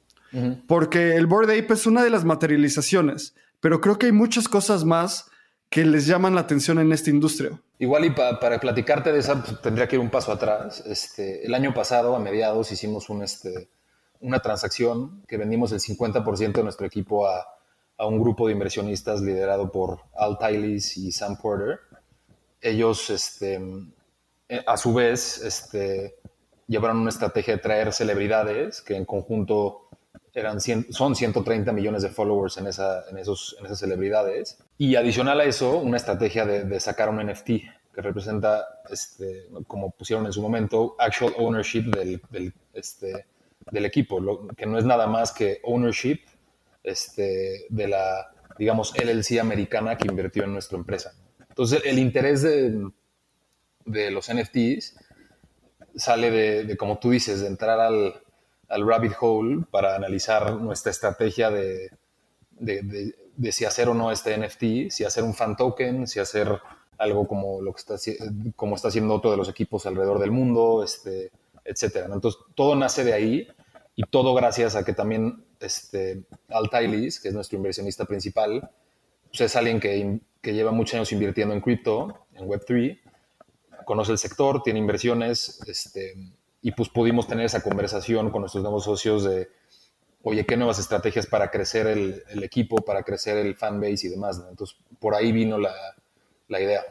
Porque 0.66 1.16
el 1.16 1.26
Board 1.26 1.50
Ape 1.50 1.74
es 1.74 1.84
una 1.84 2.02
de 2.02 2.08
las 2.08 2.24
materializaciones, 2.24 3.34
pero 3.60 3.82
creo 3.82 3.98
que 3.98 4.06
hay 4.06 4.12
muchas 4.12 4.48
cosas 4.48 4.86
más 4.86 5.28
que 5.68 5.84
les 5.84 6.06
llaman 6.06 6.34
la 6.34 6.40
atención 6.40 6.78
en 6.78 6.94
esta 6.94 7.10
industria. 7.10 7.60
Igual 7.78 8.06
y 8.06 8.10
para 8.12 8.58
platicarte 8.58 9.12
de 9.12 9.18
esa, 9.18 9.44
pues, 9.44 9.60
tendría 9.60 9.86
que 9.86 9.96
ir 9.96 10.00
un 10.00 10.08
paso 10.08 10.32
atrás. 10.32 10.82
Este, 10.86 11.44
el 11.44 11.52
año 11.52 11.74
pasado, 11.74 12.16
a 12.16 12.18
mediados, 12.18 12.72
hicimos 12.72 13.10
un, 13.10 13.22
este, 13.22 13.68
una 14.20 14.40
transacción 14.40 15.22
que 15.28 15.36
vendimos 15.36 15.72
el 15.72 15.80
50% 15.80 16.52
de 16.54 16.62
nuestro 16.62 16.86
equipo 16.86 17.26
a, 17.26 17.44
a, 17.98 18.06
un 18.06 18.18
grupo 18.18 18.46
de 18.46 18.54
inversionistas 18.54 19.20
liderado 19.20 19.70
por 19.70 20.00
Al 20.16 20.38
Tylis 20.38 20.96
y 20.96 21.12
Sam 21.12 21.36
Porter. 21.36 21.80
Ellos 22.62 23.10
este, 23.10 23.60
a 24.66 24.76
su 24.76 24.92
vez, 24.92 25.38
este, 25.42 26.16
llevaron 26.66 26.98
una 26.98 27.10
estrategia 27.10 27.54
de 27.54 27.60
traer 27.60 27.92
celebridades 27.92 28.82
que 28.82 28.96
en 28.96 29.04
conjunto 29.04 29.88
eran 30.34 30.60
son 30.60 31.14
130 31.14 31.72
millones 31.72 32.02
de 32.02 32.08
followers 32.08 32.56
en, 32.56 32.66
esos, 32.66 33.56
en 33.58 33.66
esas 33.66 33.78
celebridades. 33.78 34.58
Y 34.78 34.96
adicional 34.96 35.40
a 35.40 35.44
eso, 35.44 35.76
una 35.78 35.98
estrategia 35.98 36.46
de, 36.46 36.80
sacar 36.80 37.10
un 37.10 37.24
NFT 37.24 37.46
que 37.94 38.00
representa, 38.00 38.64
este, 38.90 39.48
como 39.66 39.90
pusieron 39.90 40.24
en 40.24 40.32
su 40.32 40.40
momento, 40.40 40.96
actual 40.98 41.34
ownership 41.36 41.84
este, 42.72 43.26
del 43.70 43.84
equipo, 43.84 44.46
que 44.56 44.64
no 44.64 44.78
es 44.78 44.84
nada 44.86 45.06
más 45.06 45.32
que 45.32 45.60
ownership 45.64 46.20
este, 46.82 47.66
de 47.68 47.88
la, 47.88 48.32
digamos, 48.58 48.94
LLC 48.96 49.38
americana 49.38 49.98
que 49.98 50.08
invirtió 50.08 50.44
en 50.44 50.54
nuestra 50.54 50.78
empresa. 50.78 51.12
Entonces, 51.50 51.82
el 51.84 51.98
interés 51.98 52.40
de, 52.40 52.90
de 53.84 54.10
los 54.10 54.32
NFTs 54.32 54.96
sale 55.96 56.30
de, 56.30 56.76
como 56.76 56.98
tú 56.98 57.10
dices, 57.10 57.40
de 57.40 57.46
entrar 57.46 57.80
al, 57.80 58.14
rabbit 58.68 59.12
hole 59.20 59.64
para 59.70 59.94
analizar 59.94 60.54
nuestra 60.56 60.90
estrategia 60.90 61.50
de, 61.50 61.90
de, 62.58 63.14
de, 63.36 63.52
si 63.52 63.66
hacer 63.66 63.88
o 63.90 63.94
no 63.94 64.10
este 64.10 64.36
NFT, 64.36 64.90
si 64.90 65.04
hacer 65.04 65.24
un 65.24 65.34
fan 65.34 65.56
token, 65.56 66.06
si 66.06 66.20
hacer 66.20 66.58
algo 66.96 67.28
como 67.28 67.60
lo 67.60 67.74
que 67.74 67.80
está, 67.80 67.96
como 68.56 68.76
está 68.76 68.88
haciendo 68.88 69.14
otro 69.14 69.30
de 69.30 69.36
los 69.36 69.48
equipos 69.48 69.84
alrededor 69.84 70.18
del 70.18 70.30
mundo, 70.30 70.82
este, 70.82 71.30
etcétera. 71.64 72.06
Entonces, 72.12 72.40
todo 72.54 72.74
nace 72.74 73.04
de 73.04 73.12
ahí 73.12 73.48
y 73.94 74.04
todo 74.04 74.32
gracias 74.34 74.74
a 74.74 74.84
que 74.84 74.94
también 74.94 75.44
este, 75.60 76.22
Al 76.48 76.70
Tailis, 76.70 77.20
que 77.20 77.28
es 77.28 77.34
nuestro 77.34 77.58
inversionista 77.58 78.06
principal, 78.06 78.70
pues 79.28 79.42
es 79.42 79.56
alguien 79.56 79.80
que, 79.80 80.20
que 80.40 80.54
lleva 80.54 80.72
muchos 80.72 80.94
años 80.94 81.12
invirtiendo 81.12 81.54
en 81.54 81.60
cripto, 81.60 82.26
en 82.34 82.46
Web3, 82.46 83.01
conoce 83.84 84.12
el 84.12 84.18
sector, 84.18 84.62
tiene 84.62 84.78
inversiones, 84.78 85.60
este, 85.66 86.14
y 86.60 86.72
pues 86.72 86.88
pudimos 86.88 87.26
tener 87.26 87.46
esa 87.46 87.62
conversación 87.62 88.30
con 88.30 88.42
nuestros 88.42 88.62
nuevos 88.62 88.84
socios 88.84 89.24
de, 89.24 89.48
oye, 90.22 90.46
¿qué 90.46 90.56
nuevas 90.56 90.78
estrategias 90.78 91.26
para 91.26 91.50
crecer 91.50 91.86
el, 91.86 92.42
equipo, 92.42 92.76
para 92.76 93.02
crecer 93.02 93.36
el 93.38 93.56
fanbase 93.56 94.06
y 94.06 94.10
demás? 94.10 94.42
Entonces, 94.48 94.76
por 94.98 95.14
ahí 95.14 95.32
vino 95.32 95.58
la, 95.58 95.74
la 96.48 96.60
idea. 96.60 96.82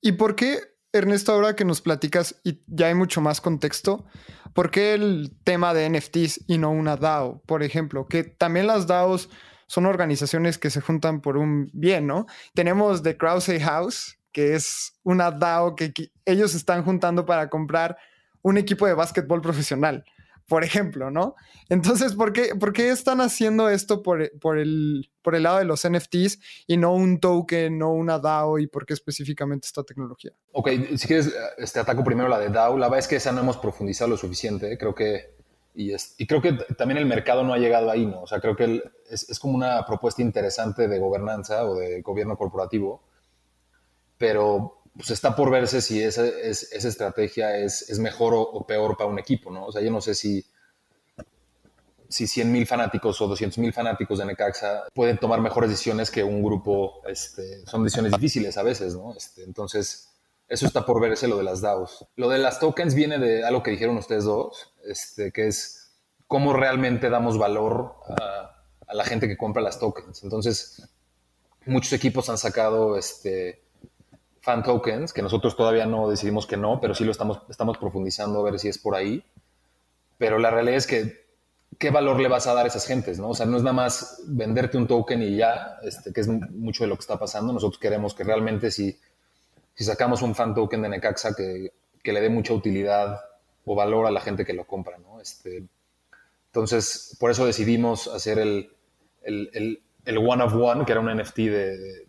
¿Y 0.00 0.12
por 0.12 0.34
qué, 0.34 0.60
Ernesto, 0.92 1.32
ahora 1.32 1.54
que 1.54 1.64
nos 1.64 1.80
platicas 1.80 2.36
y 2.44 2.60
ya 2.66 2.86
hay 2.86 2.94
mucho 2.94 3.20
más 3.20 3.40
contexto, 3.40 4.06
por 4.54 4.70
qué 4.70 4.94
el 4.94 5.32
tema 5.44 5.74
de 5.74 5.88
NFTs 5.90 6.44
y 6.46 6.58
no 6.58 6.70
una 6.70 6.96
DAO, 6.96 7.42
por 7.44 7.62
ejemplo? 7.62 8.08
Que 8.08 8.24
también 8.24 8.66
las 8.66 8.86
DAOs 8.86 9.28
son 9.66 9.84
organizaciones 9.84 10.56
que 10.56 10.70
se 10.70 10.80
juntan 10.80 11.20
por 11.20 11.36
un 11.36 11.70
bien, 11.74 12.06
¿no? 12.06 12.26
Tenemos 12.54 13.02
The 13.02 13.16
Krause 13.18 13.60
House, 13.60 14.17
es 14.38 14.98
una 15.02 15.30
DAO 15.30 15.74
que 15.76 15.92
ellos 16.24 16.54
están 16.54 16.84
juntando 16.84 17.26
para 17.26 17.48
comprar 17.48 17.96
un 18.42 18.58
equipo 18.58 18.86
de 18.86 18.94
básquetbol 18.94 19.40
profesional, 19.40 20.04
por 20.46 20.64
ejemplo, 20.64 21.10
¿no? 21.10 21.36
Entonces, 21.68 22.14
¿por 22.14 22.32
qué, 22.32 22.54
por 22.54 22.72
qué 22.72 22.88
están 22.88 23.20
haciendo 23.20 23.68
esto 23.68 24.02
por, 24.02 24.22
el, 24.22 25.10
por 25.22 25.34
el 25.34 25.42
lado 25.42 25.58
de 25.58 25.66
los 25.66 25.86
NFTs 25.86 26.38
y 26.66 26.78
no 26.78 26.94
un 26.94 27.20
token, 27.20 27.78
no 27.78 27.92
una 27.92 28.18
DAO 28.18 28.58
y 28.58 28.66
por 28.66 28.86
qué 28.86 28.94
específicamente 28.94 29.66
esta 29.66 29.82
tecnología? 29.84 30.32
Ok, 30.52 30.70
si 30.96 31.06
quieres, 31.06 31.34
este, 31.58 31.80
ataco 31.80 32.02
primero 32.02 32.28
la 32.28 32.38
de 32.38 32.48
DAO. 32.48 32.78
La 32.78 32.86
verdad 32.86 33.00
es 33.00 33.08
que 33.08 33.16
esa 33.16 33.32
no 33.32 33.40
hemos 33.40 33.58
profundizado 33.58 34.10
lo 34.10 34.16
suficiente, 34.16 34.76
creo 34.78 34.94
que... 34.94 35.36
Y, 35.74 35.94
creo 36.26 36.42
que 36.42 36.54
también 36.76 36.98
el 36.98 37.06
mercado 37.06 37.44
no 37.44 37.52
ha 37.52 37.58
llegado 37.58 37.88
ahí, 37.88 38.04
¿no? 38.04 38.22
O 38.22 38.26
sea, 38.26 38.40
creo 38.40 38.56
que 38.56 38.82
es, 39.08 39.38
como 39.38 39.54
una 39.54 39.86
propuesta 39.86 40.22
interesante 40.22 40.88
de 40.88 40.98
gobernanza 40.98 41.64
o 41.66 41.76
de 41.76 42.00
gobierno 42.02 42.36
corporativo 42.36 43.02
pero 44.18 44.82
pues 44.98 45.10
está 45.10 45.34
por 45.36 45.50
verse 45.50 45.80
si 45.80 46.02
esa, 46.02 46.26
esa 46.26 46.88
estrategia 46.88 47.56
es, 47.56 47.88
es 47.88 48.00
mejor 48.00 48.34
o, 48.34 48.66
peor 48.66 48.96
para 48.96 49.08
un 49.08 49.18
equipo, 49.18 49.50
¿no? 49.50 49.66
O 49.66 49.72
sea, 49.72 49.80
yo 49.80 49.92
no 49.92 50.00
sé 50.00 50.14
si, 50.16 50.44
si 52.08 52.26
100 52.26 52.50
mil 52.50 52.66
fanáticos 52.66 53.20
o 53.20 53.28
200 53.28 53.58
mil 53.58 53.72
fanáticos 53.72 54.18
de 54.18 54.26
Necaxa 54.26 54.88
pueden 54.92 55.18
tomar 55.18 55.40
mejores 55.40 55.70
decisiones 55.70 56.10
que 56.10 56.24
un 56.24 56.42
grupo, 56.42 57.00
este, 57.06 57.64
son 57.66 57.84
decisiones 57.84 58.12
difíciles 58.12 58.58
a 58.58 58.64
veces, 58.64 58.96
¿no? 58.96 59.14
Este, 59.16 59.44
entonces, 59.44 60.08
eso 60.48 60.66
está 60.66 60.84
por 60.84 61.00
verse 61.00 61.28
lo 61.28 61.36
de 61.36 61.44
las 61.44 61.60
DAOs. 61.60 62.04
Lo 62.16 62.28
de 62.28 62.38
las 62.38 62.58
tokens 62.58 62.94
viene 62.94 63.18
de 63.18 63.44
algo 63.44 63.62
que 63.62 63.70
dijeron 63.70 63.96
ustedes 63.98 64.24
dos, 64.24 64.74
este, 64.84 65.30
que 65.30 65.46
es 65.46 65.92
cómo 66.26 66.54
realmente 66.54 67.08
damos 67.08 67.38
valor 67.38 67.94
a, 68.08 68.64
a 68.84 68.94
la 68.94 69.04
gente 69.04 69.28
que 69.28 69.36
compra 69.36 69.62
las 69.62 69.78
tokens. 69.78 70.24
Entonces, 70.24 70.88
muchos 71.66 71.92
equipos 71.92 72.28
han 72.30 72.38
sacado 72.38 72.96
este, 72.96 73.67
fan 74.40 74.62
tokens, 74.62 75.12
que 75.12 75.22
nosotros 75.22 75.56
todavía 75.56 75.86
no 75.86 76.08
decidimos 76.08 76.46
que 76.46 76.56
no, 76.56 76.80
pero 76.80 76.94
sí 76.94 77.04
lo 77.04 77.10
estamos, 77.10 77.42
estamos 77.48 77.78
profundizando 77.78 78.40
a 78.40 78.50
ver 78.50 78.58
si 78.58 78.68
es 78.68 78.78
por 78.78 78.94
ahí. 78.94 79.24
Pero 80.16 80.38
la 80.38 80.50
realidad 80.50 80.76
es 80.76 80.86
que, 80.86 81.26
¿qué 81.78 81.90
valor 81.90 82.20
le 82.20 82.28
vas 82.28 82.46
a 82.46 82.54
dar 82.54 82.64
a 82.64 82.68
esas 82.68 82.86
gentes? 82.86 83.18
¿no? 83.18 83.30
O 83.30 83.34
sea, 83.34 83.46
no 83.46 83.56
es 83.56 83.62
nada 83.62 83.74
más 83.74 84.22
venderte 84.26 84.76
un 84.76 84.86
token 84.86 85.22
y 85.22 85.36
ya, 85.36 85.78
este, 85.82 86.12
que 86.12 86.20
es 86.20 86.28
mucho 86.28 86.84
de 86.84 86.88
lo 86.88 86.96
que 86.96 87.02
está 87.02 87.18
pasando. 87.18 87.52
Nosotros 87.52 87.78
queremos 87.78 88.14
que 88.14 88.24
realmente 88.24 88.70
si, 88.70 88.98
si 89.74 89.84
sacamos 89.84 90.22
un 90.22 90.34
fan 90.34 90.54
token 90.54 90.82
de 90.82 90.88
Necaxa, 90.88 91.34
que, 91.34 91.72
que 92.02 92.12
le 92.12 92.20
dé 92.20 92.28
mucha 92.28 92.52
utilidad 92.52 93.20
o 93.64 93.74
valor 93.74 94.06
a 94.06 94.10
la 94.10 94.20
gente 94.20 94.44
que 94.44 94.54
lo 94.54 94.66
compra. 94.66 94.98
¿no? 94.98 95.20
Este, 95.20 95.64
entonces, 96.46 97.16
por 97.20 97.30
eso 97.30 97.44
decidimos 97.46 98.08
hacer 98.08 98.38
el, 98.38 98.72
el 99.22 99.50
el 99.52 99.82
one 100.16 100.42
of 100.42 100.54
one, 100.54 100.84
que 100.84 100.92
era 100.92 101.00
un 101.00 101.14
NFT 101.14 101.36
de, 101.36 102.06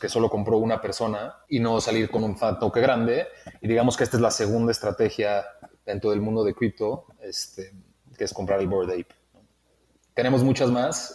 que 0.00 0.08
solo 0.08 0.30
compró 0.30 0.58
una 0.58 0.80
persona, 0.80 1.34
y 1.48 1.58
no 1.58 1.80
salir 1.80 2.10
con 2.10 2.22
un 2.22 2.38
toque 2.38 2.80
grande. 2.80 3.26
Y 3.60 3.68
digamos 3.68 3.96
que 3.96 4.04
esta 4.04 4.16
es 4.16 4.20
la 4.20 4.30
segunda 4.30 4.70
estrategia 4.70 5.44
dentro 5.84 6.10
del 6.10 6.20
mundo 6.20 6.44
de 6.44 6.54
cripto, 6.54 7.06
este, 7.20 7.72
que 8.16 8.24
es 8.24 8.32
comprar 8.32 8.60
el 8.60 8.68
Board 8.68 8.90
Ape. 8.90 9.14
Tenemos 10.14 10.44
muchas 10.44 10.70
más 10.70 11.14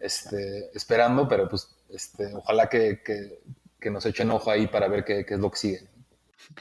este, 0.00 0.70
esperando, 0.74 1.28
pero 1.28 1.48
pues 1.48 1.76
este, 1.90 2.34
ojalá 2.34 2.68
que, 2.68 3.02
que, 3.02 3.90
nos 3.90 4.04
echen 4.06 4.30
ojo 4.30 4.50
ahí 4.50 4.66
para 4.66 4.86
ver 4.88 5.04
qué, 5.04 5.24
qué 5.24 5.34
es 5.34 5.40
lo 5.40 5.50
que 5.50 5.56
sigue. 5.56 5.88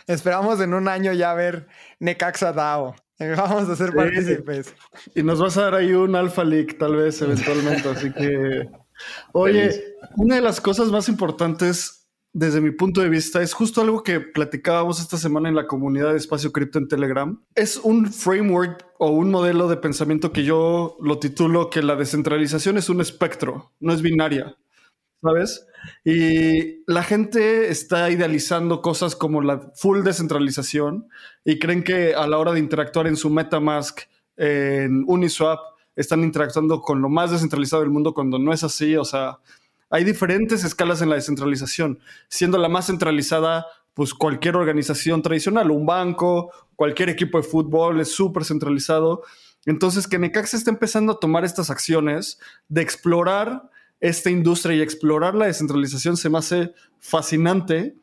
Esperamos 0.07 0.59
en 0.61 0.73
un 0.73 0.87
año 0.87 1.13
ya 1.13 1.33
ver 1.33 1.67
Necaxa 1.99 2.53
DAO. 2.53 2.95
Vamos 3.37 3.69
a 3.69 3.75
ser 3.75 3.93
partícipes. 3.93 4.73
Y 5.15 5.23
nos 5.23 5.39
vas 5.39 5.57
a 5.57 5.63
dar 5.63 5.75
ahí 5.75 5.93
un 5.93 6.15
Alpha 6.15 6.43
League, 6.43 6.73
tal 6.77 6.95
vez, 6.95 7.21
eventualmente. 7.21 7.89
así 7.89 8.11
que. 8.13 8.69
Oye, 9.33 9.95
una 10.17 10.35
de 10.35 10.41
las 10.41 10.61
cosas 10.61 10.89
más 10.89 11.07
importantes 11.09 11.97
desde 12.33 12.61
mi 12.61 12.71
punto 12.71 13.01
de 13.01 13.09
vista 13.09 13.41
es 13.41 13.53
justo 13.53 13.81
algo 13.81 14.03
que 14.03 14.19
platicábamos 14.19 14.99
esta 14.99 15.17
semana 15.17 15.49
en 15.49 15.55
la 15.55 15.65
comunidad 15.65 16.11
de 16.11 16.17
Espacio 16.17 16.51
Cripto 16.51 16.77
en 16.77 16.87
Telegram. 16.87 17.43
Es 17.55 17.77
un 17.77 18.11
framework 18.11 18.85
o 18.99 19.09
un 19.09 19.31
modelo 19.31 19.67
de 19.67 19.77
pensamiento 19.77 20.31
que 20.31 20.43
yo 20.43 20.97
lo 21.01 21.19
titulo 21.19 21.69
que 21.69 21.81
la 21.81 21.95
descentralización 21.95 22.77
es 22.77 22.89
un 22.89 23.01
espectro, 23.01 23.73
no 23.79 23.93
es 23.93 24.01
binaria. 24.01 24.55
¿Sabes? 25.21 25.65
Y 26.03 26.83
la 26.85 27.03
gente 27.03 27.69
está 27.69 28.09
idealizando 28.09 28.81
cosas 28.81 29.15
como 29.15 29.41
la 29.41 29.71
full 29.75 30.03
descentralización 30.03 31.07
y 31.43 31.59
creen 31.59 31.83
que 31.83 32.13
a 32.13 32.27
la 32.27 32.37
hora 32.37 32.53
de 32.53 32.59
interactuar 32.59 33.07
en 33.07 33.17
su 33.17 33.29
MetaMask, 33.29 34.01
en 34.37 35.03
Uniswap, 35.07 35.59
están 35.95 36.23
interactuando 36.23 36.81
con 36.81 37.01
lo 37.01 37.09
más 37.09 37.31
descentralizado 37.31 37.81
del 37.81 37.91
mundo 37.91 38.13
cuando 38.13 38.39
no 38.39 38.53
es 38.53 38.63
así. 38.63 38.95
O 38.95 39.03
sea, 39.03 39.39
hay 39.89 40.03
diferentes 40.03 40.63
escalas 40.63 41.01
en 41.01 41.09
la 41.09 41.15
descentralización, 41.15 41.99
siendo 42.29 42.57
la 42.57 42.69
más 42.69 42.87
centralizada, 42.87 43.65
pues 43.93 44.13
cualquier 44.13 44.55
organización 44.55 45.21
tradicional, 45.21 45.71
un 45.71 45.85
banco, 45.85 46.51
cualquier 46.75 47.09
equipo 47.09 47.39
de 47.39 47.43
fútbol 47.43 47.99
es 47.99 48.11
súper 48.11 48.45
centralizado. 48.45 49.23
Entonces, 49.65 50.07
que 50.07 50.19
Necaxa 50.19 50.55
está 50.55 50.69
empezando 50.69 51.13
a 51.13 51.19
tomar 51.19 51.43
estas 51.43 51.69
acciones 51.69 52.39
de 52.69 52.81
explorar 52.81 53.69
esta 53.99 54.29
industria 54.29 54.75
y 54.75 54.81
explorar 54.81 55.35
la 55.35 55.47
descentralización 55.47 56.17
se 56.17 56.29
me 56.29 56.37
hace 56.37 56.73
fascinante 56.99 57.95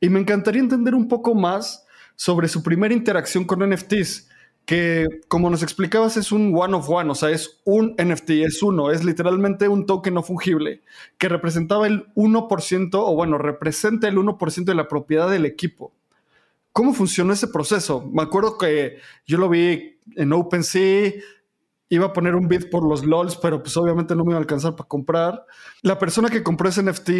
y 0.00 0.08
me 0.08 0.20
encantaría 0.20 0.60
entender 0.60 0.94
un 0.94 1.08
poco 1.08 1.34
más 1.34 1.86
sobre 2.16 2.48
su 2.48 2.62
primera 2.62 2.94
interacción 2.94 3.44
con 3.44 3.68
NFTs, 3.68 4.28
que 4.64 5.06
como 5.28 5.50
nos 5.50 5.62
explicabas 5.62 6.16
es 6.16 6.32
un 6.32 6.52
one 6.54 6.74
of 6.74 6.88
one, 6.88 7.10
o 7.10 7.14
sea, 7.14 7.30
es 7.30 7.60
un 7.64 7.94
NFT, 7.98 8.30
es 8.30 8.62
uno, 8.62 8.90
es 8.90 9.04
literalmente 9.04 9.68
un 9.68 9.86
token 9.86 10.14
no 10.14 10.22
fungible 10.22 10.82
que 11.18 11.28
representaba 11.28 11.86
el 11.86 12.12
1% 12.14 12.90
o 12.94 13.14
bueno, 13.14 13.38
representa 13.38 14.08
el 14.08 14.16
1% 14.16 14.64
de 14.64 14.74
la 14.74 14.88
propiedad 14.88 15.30
del 15.30 15.46
equipo. 15.46 15.92
¿Cómo 16.72 16.94
funcionó 16.94 17.32
ese 17.32 17.48
proceso? 17.48 18.08
Me 18.12 18.22
acuerdo 18.22 18.56
que 18.56 18.98
yo 19.26 19.36
lo 19.36 19.48
vi 19.48 19.98
en 20.16 20.32
OpenSea, 20.32 21.12
iba 21.92 22.06
a 22.06 22.12
poner 22.14 22.34
un 22.34 22.48
bid 22.48 22.70
por 22.70 22.88
los 22.88 23.04
LOLs, 23.04 23.36
pero 23.36 23.62
pues 23.62 23.76
obviamente 23.76 24.16
no 24.16 24.24
me 24.24 24.30
iba 24.30 24.38
a 24.38 24.40
alcanzar 24.40 24.74
para 24.74 24.88
comprar. 24.88 25.44
La 25.82 25.98
persona 25.98 26.30
que 26.30 26.42
compró 26.42 26.70
ese 26.70 26.82
NFT, 26.82 27.10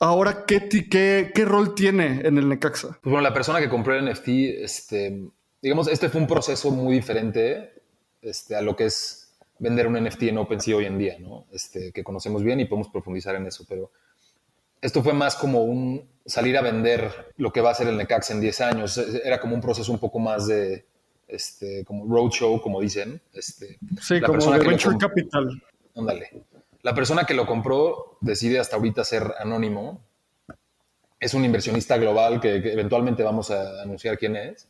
ahora, 0.00 0.44
¿qué, 0.44 0.68
qué, 0.68 1.32
qué 1.34 1.44
rol 1.46 1.74
tiene 1.74 2.20
en 2.22 2.36
el 2.36 2.46
Necaxa? 2.46 2.88
Pues 2.88 3.10
bueno, 3.10 3.22
la 3.22 3.32
persona 3.32 3.58
que 3.58 3.70
compró 3.70 3.94
el 3.94 4.04
NFT, 4.04 4.28
este, 4.60 5.24
digamos, 5.62 5.88
este 5.88 6.10
fue 6.10 6.20
un 6.20 6.26
proceso 6.26 6.70
muy 6.70 6.94
diferente 6.94 7.72
este, 8.20 8.54
a 8.54 8.60
lo 8.60 8.76
que 8.76 8.84
es 8.84 9.34
vender 9.58 9.86
un 9.86 9.94
NFT 9.94 10.24
en 10.24 10.38
OpenSea 10.38 10.76
hoy 10.76 10.84
en 10.84 10.98
día, 10.98 11.16
¿no? 11.18 11.46
Este, 11.50 11.90
que 11.92 12.04
conocemos 12.04 12.42
bien 12.42 12.60
y 12.60 12.66
podemos 12.66 12.90
profundizar 12.90 13.34
en 13.36 13.46
eso, 13.46 13.64
pero 13.66 13.92
esto 14.82 15.02
fue 15.02 15.14
más 15.14 15.36
como 15.36 15.64
un 15.64 16.06
salir 16.26 16.58
a 16.58 16.60
vender 16.60 17.32
lo 17.38 17.50
que 17.50 17.62
va 17.62 17.70
a 17.70 17.74
ser 17.74 17.88
el 17.88 17.96
Necaxa 17.96 18.34
en 18.34 18.42
10 18.42 18.60
años. 18.60 18.98
Era 19.24 19.40
como 19.40 19.54
un 19.54 19.62
proceso 19.62 19.90
un 19.90 19.98
poco 19.98 20.18
más 20.18 20.46
de 20.46 20.84
este, 21.28 21.84
como 21.84 22.06
roadshow, 22.06 22.60
como 22.60 22.80
dicen. 22.80 23.20
Este, 23.32 23.78
sí, 24.00 24.20
como 24.20 24.52
de 24.52 24.58
venture 24.58 24.96
capital. 24.98 25.62
Ándale. 25.94 26.44
La 26.82 26.94
persona 26.94 27.24
que 27.24 27.34
lo 27.34 27.46
compró 27.46 28.18
decide 28.20 28.60
hasta 28.60 28.76
ahorita 28.76 29.04
ser 29.04 29.34
anónimo. 29.38 30.04
Es 31.18 31.34
un 31.34 31.44
inversionista 31.44 31.96
global 31.96 32.40
que, 32.40 32.56
eventualmente 32.56 33.22
vamos 33.22 33.50
a 33.50 33.82
anunciar 33.82 34.18
quién 34.18 34.36
es. 34.36 34.68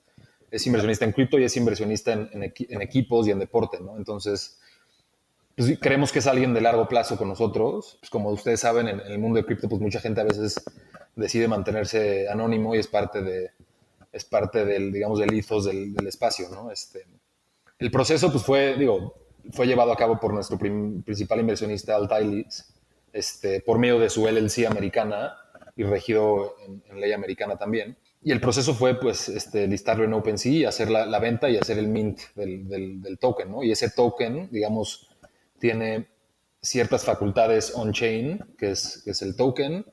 Es 0.50 0.66
inversionista 0.66 1.04
en 1.04 1.12
cripto 1.12 1.38
y 1.38 1.44
es 1.44 1.56
inversionista 1.56 2.12
en, 2.12 2.42
equipos 2.80 3.26
y 3.26 3.32
en 3.32 3.38
deporte, 3.38 3.80
¿no? 3.80 3.96
Entonces, 3.96 4.60
pues, 5.56 5.78
creemos 5.80 6.12
que 6.12 6.20
es 6.20 6.26
alguien 6.26 6.54
de 6.54 6.60
largo 6.60 6.88
plazo 6.88 7.18
con 7.18 7.28
nosotros. 7.28 7.98
Pues 8.00 8.08
como 8.08 8.30
ustedes 8.30 8.60
saben, 8.60 8.88
en, 8.88 9.00
el 9.00 9.18
mundo 9.18 9.38
de 9.38 9.44
cripto, 9.44 9.68
pues 9.68 9.82
mucha 9.82 10.00
gente 10.00 10.20
a 10.20 10.24
veces 10.24 10.64
decide 11.16 11.48
mantenerse 11.48 12.28
anónimo 12.28 12.74
y 12.74 12.78
es 12.78 12.86
parte 12.86 13.20
de 13.22 13.50
es 14.16 14.24
parte 14.24 14.64
del 14.64 14.92
digamos 14.92 15.18
del 15.18 15.34
ethos 15.34 15.64
del, 15.64 15.94
espacio 16.06 16.48
no 16.48 16.70
este 16.70 17.06
el 17.78 17.90
proceso 17.90 18.30
pues 18.32 18.44
fue 18.44 18.76
digo 18.76 19.14
fue 19.52 19.66
llevado 19.66 19.92
a 19.92 19.96
cabo 19.96 20.18
por 20.18 20.32
nuestro 20.32 20.58
principal 20.58 21.40
inversionista 21.40 21.96
Altailis 21.96 22.72
este 23.12 23.60
por 23.60 23.78
medio 23.78 23.98
de 23.98 24.10
su 24.10 24.26
LLC 24.26 24.66
americana 24.66 25.36
y 25.76 25.84
regido 25.84 26.56
en, 26.64 27.00
ley 27.00 27.12
americana 27.12 27.58
también. 27.58 27.98
Y 28.22 28.32
el 28.32 28.40
proceso 28.40 28.74
fue 28.74 28.98
pues 28.98 29.28
este 29.28 29.66
listarlo 29.68 30.04
en 30.04 30.14
OpenSea 30.14 30.70
hacer 30.70 30.90
la, 30.90 31.18
venta 31.18 31.50
y 31.50 31.58
hacer 31.58 31.78
el 31.78 31.88
mint 31.88 32.18
del, 32.34 32.66
del, 32.66 33.02
del 33.02 33.18
token 33.18 33.50
no 33.50 33.62
y 33.62 33.70
ese 33.70 33.90
token 33.90 34.48
digamos 34.50 35.08
tiene 35.58 36.08
ciertas 36.66 37.04
facultades 37.04 37.72
on-chain, 37.74 38.40
que 38.58 38.70
es, 38.72 39.06
es, 39.06 39.22
el 39.22 39.36
token 39.36 39.84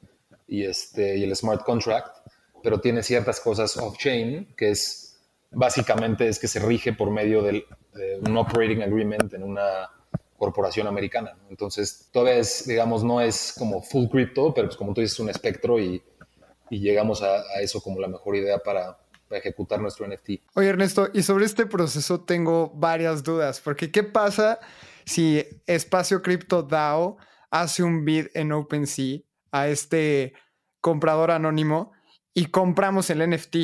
y, 0.47 0.63
este, 0.63 1.17
y 1.17 1.23
el 1.23 1.35
smart 1.35 1.63
contract, 1.63 2.17
pero 2.63 2.79
tiene 2.79 3.03
ciertas 3.03 3.39
cosas 3.39 3.77
off-chain, 3.77 4.55
que 4.55 4.71
es 4.71 5.19
básicamente 5.51 6.27
es 6.27 6.39
que 6.39 6.47
se 6.47 6.59
rige 6.59 6.93
por 6.93 7.11
medio 7.11 7.43
de 7.43 7.65
un 8.25 8.37
operating 8.37 8.81
agreement 8.81 9.31
en 9.33 9.43
una 9.43 9.89
corporación 10.37 10.87
americana. 10.87 11.37
Entonces, 11.49 12.09
todavía 12.11 12.39
es, 12.39 12.67
digamos, 12.67 13.01
no 13.03 13.21
es 13.21 13.55
como 13.57 13.81
full 13.81 14.07
crypto, 14.07 14.53
pero 14.53 14.67
pues 14.67 14.77
como 14.77 14.93
tú 14.93 14.99
dices, 14.99 15.13
es 15.13 15.19
un 15.21 15.29
espectro 15.29 15.79
y, 15.79 16.03
y 16.69 16.79
llegamos 16.79 17.21
a, 17.21 17.37
a, 17.37 17.61
eso 17.61 17.79
como 17.81 18.01
la 18.01 18.09
mejor 18.09 18.35
idea 18.35 18.57
para, 18.59 18.97
para 19.29 19.39
ejecutar 19.39 19.79
nuestro 19.79 20.05
NFT. 20.05 20.29
Oye, 20.55 20.67
Ernesto, 20.67 21.09
y 21.13 21.23
sobre 21.23 21.45
este 21.45 21.65
proceso 21.65 22.21
tengo 22.21 22.71
varias 22.75 23.23
dudas, 23.23 23.61
porque 23.61 23.89
¿qué 23.89 24.03
pasa 24.03 24.59
si 25.05 25.45
Espacio 25.65 26.21
Cripto 26.21 26.61
DAO 26.61 27.15
hace 27.49 27.83
un 27.83 28.03
bid 28.03 28.27
en 28.33 28.51
OpenSea 28.51 29.19
a 29.51 29.69
este 29.69 30.33
comprador 30.81 31.31
anónimo 31.31 31.92
y 32.33 32.47
compramos 32.47 33.09
el 33.09 33.29
NFT. 33.29 33.55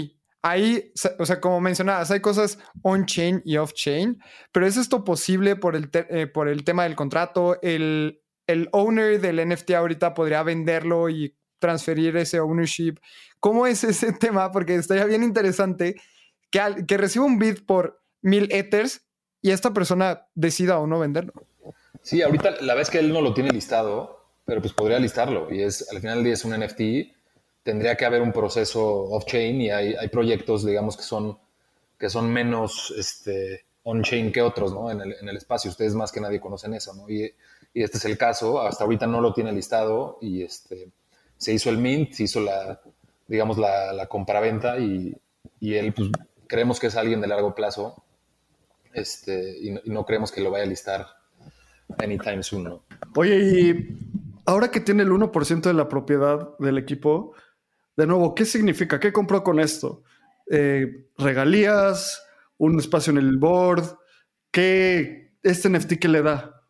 Ahí, 0.41 0.93
o 1.17 1.25
sea, 1.25 1.41
como 1.41 1.59
mencionabas, 1.59 2.11
hay 2.11 2.21
cosas 2.21 2.59
on-chain 2.81 3.41
y 3.43 3.57
off-chain, 3.57 4.21
pero 4.53 4.65
¿es 4.65 4.77
esto 4.77 5.03
posible 5.03 5.55
por 5.57 5.75
el, 5.75 5.89
eh, 5.93 6.27
por 6.27 6.47
el 6.47 6.63
tema 6.63 6.83
del 6.83 6.95
contrato? 6.95 7.61
El, 7.61 8.21
el 8.47 8.69
owner 8.71 9.19
del 9.19 9.45
NFT 9.47 9.71
ahorita 9.71 10.13
podría 10.13 10.43
venderlo 10.43 11.09
y 11.09 11.35
transferir 11.59 12.15
ese 12.15 12.39
ownership. 12.39 12.95
¿Cómo 13.39 13.67
es 13.67 13.83
ese 13.83 14.13
tema? 14.19 14.51
Porque 14.51 14.75
estaría 14.75 15.05
bien 15.05 15.23
interesante 15.23 15.95
que, 16.49 16.85
que 16.87 16.97
reciba 16.97 17.25
un 17.25 17.37
bid 17.37 17.65
por 17.65 18.01
mil 18.21 18.47
ethers 18.51 19.05
y 19.41 19.51
esta 19.51 19.73
persona 19.73 20.27
decida 20.35 20.79
o 20.79 20.87
no 20.87 20.99
venderlo. 20.99 21.33
Sí, 22.01 22.21
ahorita 22.21 22.61
la 22.61 22.75
vez 22.75 22.89
que 22.89 22.99
él 22.99 23.11
no 23.11 23.21
lo 23.21 23.33
tiene 23.33 23.51
listado, 23.51 24.25
pero 24.45 24.61
pues 24.61 24.73
podría 24.73 24.99
listarlo 24.99 25.53
y 25.53 25.61
es 25.61 25.89
al 25.91 25.99
final 25.99 26.15
del 26.15 26.25
día 26.25 26.33
es 26.33 26.45
un 26.45 26.57
NFT, 26.57 27.18
tendría 27.69 27.95
que 27.95 28.03
haber 28.03 28.23
un 28.23 28.31
proceso 28.31 28.83
off-chain 28.83 29.61
y 29.61 29.69
hay, 29.69 29.93
hay, 29.93 30.07
proyectos, 30.07 30.65
digamos, 30.65 30.97
que 30.97 31.03
son, 31.03 31.37
que 31.99 32.09
son 32.09 32.27
menos 32.33 32.91
este, 32.97 33.63
on-chain 33.83 34.31
que 34.31 34.41
otros 34.41 34.73
¿no? 34.73 34.89
en, 34.89 35.01
el, 35.01 35.15
en 35.21 35.29
el 35.29 35.37
espacio. 35.37 35.69
Ustedes 35.69 35.93
más 35.93 36.11
que 36.11 36.19
nadie 36.19 36.39
conocen 36.39 36.73
eso, 36.73 36.95
¿no? 36.95 37.07
Y, 37.07 37.31
y, 37.71 37.83
este 37.83 37.97
es 37.99 38.05
el 38.05 38.17
caso, 38.17 38.59
hasta 38.59 38.85
ahorita 38.85 39.05
no 39.05 39.21
lo 39.21 39.35
tiene 39.35 39.51
listado 39.51 40.17
y 40.19 40.41
este, 40.41 40.89
se 41.37 41.53
hizo 41.53 41.69
el 41.69 41.77
mint, 41.77 42.13
se 42.13 42.23
hizo 42.23 42.39
la, 42.39 42.81
digamos, 43.27 43.59
la, 43.59 43.93
la 43.93 44.07
compraventa 44.07 44.79
y, 44.79 45.15
y 45.59 45.75
él, 45.75 45.93
pues, 45.93 46.09
creemos 46.47 46.79
que 46.79 46.87
es 46.87 46.95
alguien 46.95 47.21
de 47.21 47.27
largo 47.27 47.53
plazo 47.53 48.03
este, 48.93 49.59
y, 49.61 49.91
no, 49.91 50.07
creemos 50.07 50.31
que 50.31 50.41
lo 50.41 50.49
vaya 50.49 50.63
a 50.63 50.67
listar 50.67 51.05
anytime 51.99 52.41
soon, 52.41 52.63
¿no? 52.63 52.83
Oye, 53.15 53.37
y 53.37 53.97
ahora 54.47 54.71
que 54.71 54.79
tiene 54.79 55.03
el 55.03 55.11
1% 55.11 55.61
de 55.61 55.73
la 55.75 55.87
propiedad 55.87 56.57
del 56.57 56.79
equipo, 56.79 57.35
de 57.99 58.07
nuevo, 58.07 58.33
¿qué 58.33 58.45
significa? 58.45 58.97
¿Qué 58.97 59.11
compró 59.11 59.43
con 59.43 59.59
esto? 59.59 60.03
Eh, 60.49 61.07
¿Regalías? 61.17 62.23
¿Un 62.57 62.79
espacio 62.79 63.11
en 63.11 63.17
el 63.17 63.37
board? 63.37 63.97
¿Qué 64.51 65.33
este 65.43 65.69
NFT 65.69 65.99
que 65.99 66.07
le 66.07 66.21
da? 66.21 66.63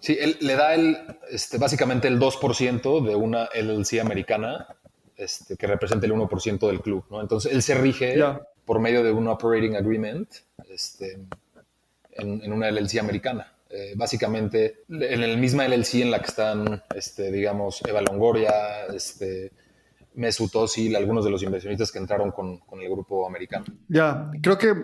Sí, 0.00 0.16
él 0.18 0.38
le 0.40 0.56
da 0.56 0.74
el, 0.74 0.96
este, 1.30 1.58
básicamente 1.58 2.08
el 2.08 2.18
2% 2.18 3.06
de 3.06 3.14
una 3.14 3.50
LLC 3.54 4.00
americana 4.00 4.68
este, 5.16 5.56
que 5.56 5.66
representa 5.66 6.06
el 6.06 6.12
1% 6.12 6.66
del 6.66 6.80
club, 6.80 7.04
¿no? 7.10 7.20
Entonces 7.20 7.52
él 7.52 7.62
se 7.62 7.74
rige 7.74 8.16
por 8.64 8.80
medio 8.80 9.02
de 9.02 9.12
un 9.12 9.28
operating 9.28 9.76
agreement 9.76 10.32
este, 10.70 11.18
en, 12.12 12.50
una 12.50 12.70
LLC 12.70 13.00
americana. 13.00 13.52
Eh, 13.68 13.92
básicamente, 13.96 14.84
en 14.88 15.22
el 15.22 15.36
misma 15.36 15.68
LLC 15.68 15.96
en 15.96 16.10
la 16.10 16.20
que 16.20 16.26
están, 16.26 16.82
este, 16.94 17.30
digamos, 17.30 17.82
Eva 17.86 18.00
Longoria, 18.00 18.86
este, 18.86 19.52
Mesut 20.14 20.54
Özil, 20.54 20.96
algunos 20.96 21.24
de 21.24 21.30
los 21.30 21.42
inversionistas 21.42 21.92
que 21.92 21.98
entraron 21.98 22.30
con, 22.32 22.58
con, 22.58 22.80
el 22.80 22.90
grupo 22.90 23.26
americano. 23.26 23.64
Ya, 23.88 24.30
creo 24.42 24.58
que 24.58 24.74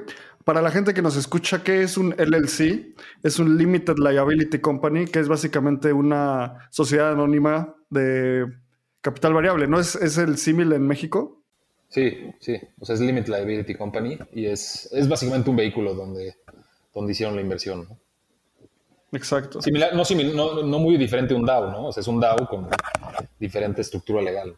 para 0.45 0.63
la 0.63 0.71
gente 0.71 0.95
que 0.95 1.03
nos 1.03 1.17
escucha, 1.17 1.63
¿qué 1.63 1.83
es 1.83 1.97
un 1.97 2.15
LLC? 2.17 2.95
Es 3.23 3.39
un 3.39 3.57
Limited 3.57 3.97
Liability 3.99 4.61
Company, 4.61 5.07
que 5.07 5.19
es 5.19 5.29
básicamente 5.29 5.93
una 5.93 6.69
sociedad 6.71 7.13
anónima 7.13 7.75
de 7.91 8.47
capital 9.01 9.35
variable, 9.35 9.67
¿no? 9.67 9.81
¿Es, 9.81 9.97
es 9.97 10.19
el 10.19 10.39
símil 10.39 10.73
en 10.73 10.87
México? 10.87 11.43
Sí, 11.89 12.31
sí. 12.41 12.59
O 12.81 12.85
sea, 12.85 12.95
es 12.95 13.01
Limited 13.01 13.29
Liability 13.29 13.75
Company 13.75 14.19
y 14.33 14.47
es, 14.47 14.89
es 14.93 15.09
básicamente 15.09 15.51
un 15.51 15.57
vehículo 15.57 15.95
donde 15.95 16.37
donde 16.97 17.13
hicieron 17.13 17.37
la 17.37 17.43
inversión. 17.43 17.87
Exacto. 19.13 19.61
Similar, 19.61 19.95
no, 19.95 20.63
no, 20.63 20.79
muy 20.79 20.97
diferente 20.97 21.35
a 21.35 21.37
un 21.37 21.45
DAO, 21.45 21.71
¿no? 21.71 21.87
O 21.89 21.93
sea, 21.93 22.01
es 22.01 22.09
un 22.09 22.19
DAO 22.19 22.49
con 22.49 22.69
diferente 23.39 23.83
estructura 23.83 24.23
legal. 24.23 24.57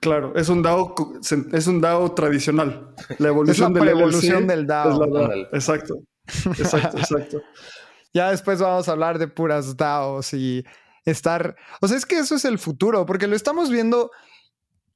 Claro, 0.00 0.34
es 0.36 0.48
un 0.48 0.62
DAO, 0.62 0.94
es 1.52 1.66
un 1.66 1.80
DAO 1.80 2.12
tradicional. 2.12 2.94
La 3.18 3.28
evolución, 3.28 3.72
de 3.72 3.84
la 3.84 3.90
evolución 3.90 4.46
del 4.46 4.66
DAO. 4.66 5.30
exacto. 5.52 5.96
Exacto, 6.58 6.98
exacto. 6.98 7.42
ya 8.14 8.30
después 8.30 8.60
vamos 8.60 8.88
a 8.88 8.92
hablar 8.92 9.18
de 9.18 9.28
puras 9.28 9.76
DAOs 9.76 10.34
y 10.34 10.64
estar. 11.04 11.56
O 11.80 11.88
sea, 11.88 11.96
es 11.96 12.06
que 12.06 12.18
eso 12.18 12.34
es 12.34 12.44
el 12.44 12.58
futuro, 12.58 13.06
porque 13.06 13.26
lo 13.26 13.36
estamos 13.36 13.70
viendo 13.70 14.10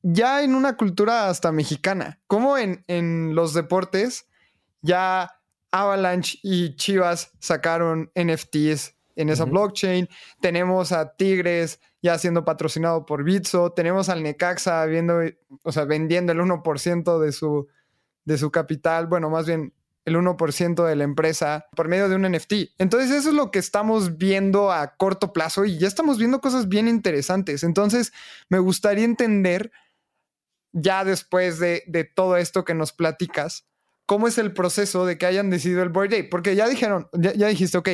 ya 0.02 0.42
en 0.42 0.54
una 0.54 0.76
cultura 0.76 1.28
hasta 1.28 1.52
mexicana. 1.52 2.20
Como 2.26 2.58
en, 2.58 2.84
en 2.88 3.34
los 3.34 3.54
deportes 3.54 4.26
ya 4.82 5.30
Avalanche 5.72 6.38
y 6.42 6.74
Chivas 6.76 7.32
sacaron 7.38 8.10
NFTs 8.14 8.96
en 9.16 9.28
esa 9.28 9.44
blockchain. 9.44 10.08
Tenemos 10.40 10.92
a 10.92 11.16
Tigres 11.16 11.80
ya 12.02 12.18
siendo 12.18 12.44
patrocinado 12.44 13.06
por 13.06 13.24
Bitso. 13.24 13.72
Tenemos 13.72 14.08
al 14.08 14.22
Necaxa 14.22 14.84
viendo, 14.86 15.20
o 15.62 15.72
sea, 15.72 15.84
vendiendo 15.84 16.32
el 16.32 16.38
1% 16.40 17.18
de 17.18 17.32
su, 17.32 17.68
de 18.24 18.38
su 18.38 18.50
capital. 18.50 19.06
Bueno, 19.06 19.30
más 19.30 19.46
bien 19.46 19.74
el 20.04 20.16
1% 20.16 20.86
de 20.86 20.96
la 20.96 21.04
empresa 21.04 21.66
por 21.76 21.88
medio 21.88 22.08
de 22.08 22.16
un 22.16 22.22
NFT. 22.22 22.52
Entonces 22.78 23.10
eso 23.10 23.28
es 23.28 23.34
lo 23.34 23.50
que 23.50 23.58
estamos 23.58 24.16
viendo 24.16 24.72
a 24.72 24.96
corto 24.96 25.32
plazo 25.32 25.64
y 25.64 25.78
ya 25.78 25.88
estamos 25.88 26.18
viendo 26.18 26.40
cosas 26.40 26.68
bien 26.68 26.88
interesantes. 26.88 27.62
Entonces 27.62 28.12
me 28.48 28.58
gustaría 28.58 29.04
entender 29.04 29.70
ya 30.72 31.04
después 31.04 31.58
de, 31.58 31.82
de 31.86 32.04
todo 32.04 32.36
esto 32.36 32.64
que 32.64 32.74
nos 32.74 32.92
platicas, 32.92 33.66
cómo 34.06 34.26
es 34.26 34.38
el 34.38 34.52
proceso 34.52 35.06
de 35.06 35.18
que 35.18 35.26
hayan 35.26 35.50
decidido 35.50 35.82
el 35.82 35.88
Board 35.88 36.08
Ape. 36.08 36.24
Porque 36.24 36.56
ya 36.56 36.68
dijeron, 36.68 37.08
ya, 37.12 37.46
dijiste, 37.46 37.78
ok, 37.78 37.88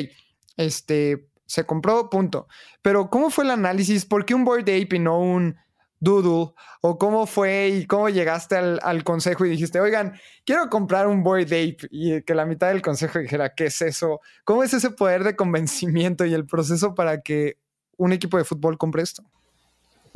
este, 0.56 1.28
se 1.46 1.64
compró, 1.64 2.10
punto. 2.10 2.48
Pero 2.82 3.08
¿cómo 3.10 3.30
fue 3.30 3.44
el 3.44 3.50
análisis? 3.50 4.04
¿Por 4.04 4.24
qué 4.24 4.34
un 4.34 4.44
Board 4.44 4.62
Ape 4.62 4.96
y 4.96 4.98
no 4.98 5.20
un 5.20 5.56
Doodle? 6.00 6.52
¿O 6.80 6.98
cómo 6.98 7.26
fue 7.26 7.68
y 7.68 7.86
cómo 7.86 8.08
llegaste 8.08 8.56
al, 8.56 9.04
consejo 9.04 9.46
y 9.46 9.50
dijiste, 9.50 9.80
oigan, 9.80 10.18
quiero 10.44 10.68
comprar 10.68 11.06
un 11.06 11.22
Board 11.22 11.46
Ape 11.46 11.78
y 11.90 12.22
que 12.22 12.34
la 12.34 12.46
mitad 12.46 12.68
del 12.68 12.82
consejo 12.82 13.18
dijera, 13.18 13.54
¿qué 13.54 13.66
es 13.66 13.80
eso? 13.82 14.20
¿Cómo 14.44 14.62
es 14.62 14.74
ese 14.74 14.90
poder 14.90 15.24
de 15.24 15.36
convencimiento 15.36 16.24
y 16.24 16.34
el 16.34 16.46
proceso 16.46 16.94
para 16.94 17.22
que 17.22 17.58
un 17.96 18.12
equipo 18.12 18.36
de 18.36 18.44
fútbol 18.44 18.76
compre 18.76 19.02
esto? 19.02 19.24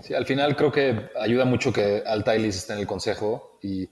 Sí, 0.03 0.14
al 0.14 0.26
final 0.26 0.57
creo 0.57 0.72
que 0.72 1.11
ayuda 1.20 1.44
mucho 1.44 1.72
que 1.72 2.03
Altailis 2.07 2.57
esté 2.57 2.72
en 2.72 2.79
el 2.81 2.87
consejo 2.87 3.59
y 3.62 3.88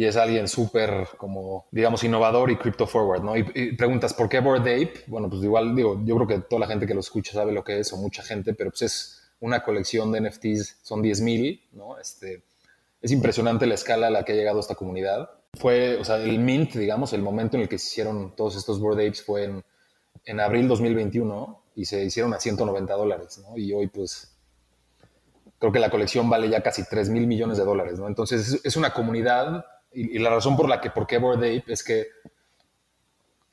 y 0.00 0.06
es 0.06 0.16
alguien 0.16 0.48
súper, 0.48 1.08
como, 1.18 1.66
digamos, 1.70 2.02
innovador 2.04 2.50
y 2.50 2.56
crypto 2.56 2.86
forward, 2.86 3.22
¿no? 3.22 3.36
Y, 3.36 3.76
preguntas, 3.76 4.14
¿por 4.14 4.30
qué 4.30 4.40
Bored 4.40 4.62
Ape? 4.62 5.04
Bueno, 5.06 5.28
pues 5.28 5.42
igual, 5.42 5.76
digo, 5.76 6.00
yo 6.06 6.16
creo 6.16 6.26
que 6.26 6.38
toda 6.38 6.60
la 6.60 6.66
gente 6.66 6.86
que 6.86 6.94
lo 6.94 7.00
escucha 7.00 7.34
sabe 7.34 7.52
lo 7.52 7.62
que 7.62 7.80
es, 7.80 7.92
o 7.92 7.98
mucha 7.98 8.22
gente, 8.22 8.54
pero 8.54 8.70
pues 8.70 8.80
es 8.80 9.30
una 9.40 9.62
colección 9.62 10.10
de 10.10 10.22
NFTs, 10.22 10.78
son 10.80 11.02
10.000, 11.02 11.68
¿no? 11.72 11.98
Este, 11.98 12.44
es 13.02 13.12
impresionante 13.12 13.66
la 13.66 13.74
escala 13.74 14.06
a 14.06 14.10
la 14.10 14.24
que 14.24 14.32
ha 14.32 14.36
llegado 14.36 14.58
esta 14.58 14.74
comunidad. 14.74 15.28
Fue, 15.58 15.98
o 15.98 16.04
sea, 16.04 16.16
el 16.16 16.38
mint, 16.38 16.76
digamos, 16.76 17.12
el 17.12 17.20
momento 17.20 17.58
en 17.58 17.64
el 17.64 17.68
que 17.68 17.76
se 17.76 17.88
hicieron 17.88 18.34
todos 18.34 18.56
estos 18.56 18.80
Bored 18.80 19.06
Apes 19.06 19.22
fue 19.22 19.44
en, 19.44 19.62
en 20.24 20.40
abril 20.40 20.66
2021 20.66 21.62
y 21.76 21.84
se 21.84 22.02
hicieron 22.02 22.32
a 22.32 22.40
190 22.40 22.94
dólares, 22.94 23.38
¿no? 23.46 23.54
Y 23.58 23.74
hoy, 23.74 23.88
pues, 23.88 24.34
creo 25.58 25.70
que 25.70 25.78
la 25.78 25.90
colección 25.90 26.30
vale 26.30 26.48
ya 26.48 26.62
casi 26.62 26.84
3 26.88 27.10
mil 27.10 27.26
millones 27.26 27.58
de 27.58 27.66
dólares, 27.66 27.98
¿no? 27.98 28.08
Entonces, 28.08 28.48
es, 28.48 28.64
es 28.64 28.76
una 28.78 28.94
comunidad 28.94 29.66
y, 29.92 30.18
la 30.18 30.30
razón 30.30 30.56
por 30.56 30.68
la 30.68 30.80
que, 30.80 30.90
por 30.90 31.06
qué 31.06 31.18
Bored 31.18 31.38
Ape 31.38 31.72
es 31.72 31.82
que 31.82 32.06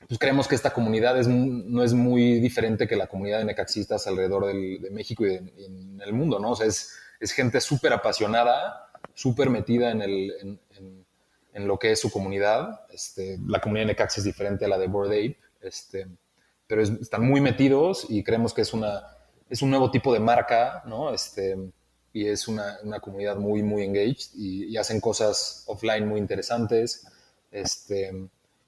pues 0.08 0.19
creemos 0.19 0.47
que 0.47 0.56
esta 0.56 0.71
comunidad 0.71 1.19
es, 1.19 1.28
no 1.28 1.84
es 1.84 1.93
muy 1.93 2.39
diferente 2.39 2.88
que 2.88 2.95
la 2.95 3.08
comunidad 3.08 3.39
de 3.39 3.45
necaxistas 3.45 4.08
alrededor 4.08 4.45
de 4.45 4.89
México 4.91 5.26
y, 5.26 5.36
en 5.36 6.02
el 6.02 6.13
mundo, 6.13 6.39
¿no? 6.39 6.52
O 6.52 6.56
sea, 6.56 6.67
es, 6.67 6.93
es 7.19 7.32
gente 7.32 7.60
súper 7.60 7.91
apasionada 7.91 8.88
súper 9.17 9.50
metida 9.50 9.89
en, 9.89 10.04
el, 10.04 10.32
en, 10.41 11.06
en, 11.54 11.67
lo 11.67 11.80
que 11.80 11.91
es 11.91 12.00
su 12.00 12.12
comunidad. 12.12 12.82
Este, 12.91 13.39
la 13.47 13.60
comunidad 13.60 13.88
de 13.88 13.93
Necaxa 13.93 14.21
es 14.21 14.26
diferente 14.26 14.65
a 14.65 14.67
la 14.67 14.78
de 14.78 14.88
Bored 14.88 15.12
Ape, 15.12 15.39
este, 15.62 16.08
pero 16.67 16.84
están 16.84 17.26
muy 17.28 17.41
metidos 17.41 18.06
y 18.10 18.23
creemos 18.23 18.54
que 18.54 18.62
es, 18.62 18.73
una, 18.73 19.02
es 19.50 19.63
un 19.63 19.71
nuevo 19.71 19.89
tipo 19.89 20.13
de 20.13 20.19
marca, 20.19 20.84
¿no? 20.86 21.12
Este, 21.12 21.58
y 22.18 22.28
es 22.28 22.48
una, 22.48 22.80
una 22.84 23.00
comunidad 23.00 23.38
muy, 23.38 23.62
muy 23.62 23.84
engaged 23.84 24.32
y, 24.34 24.66
y, 24.66 24.78
hacen 24.78 25.00
cosas 25.00 25.64
offline 25.68 26.08
muy 26.08 26.20
interesantes. 26.20 27.06
Este, 27.52 28.12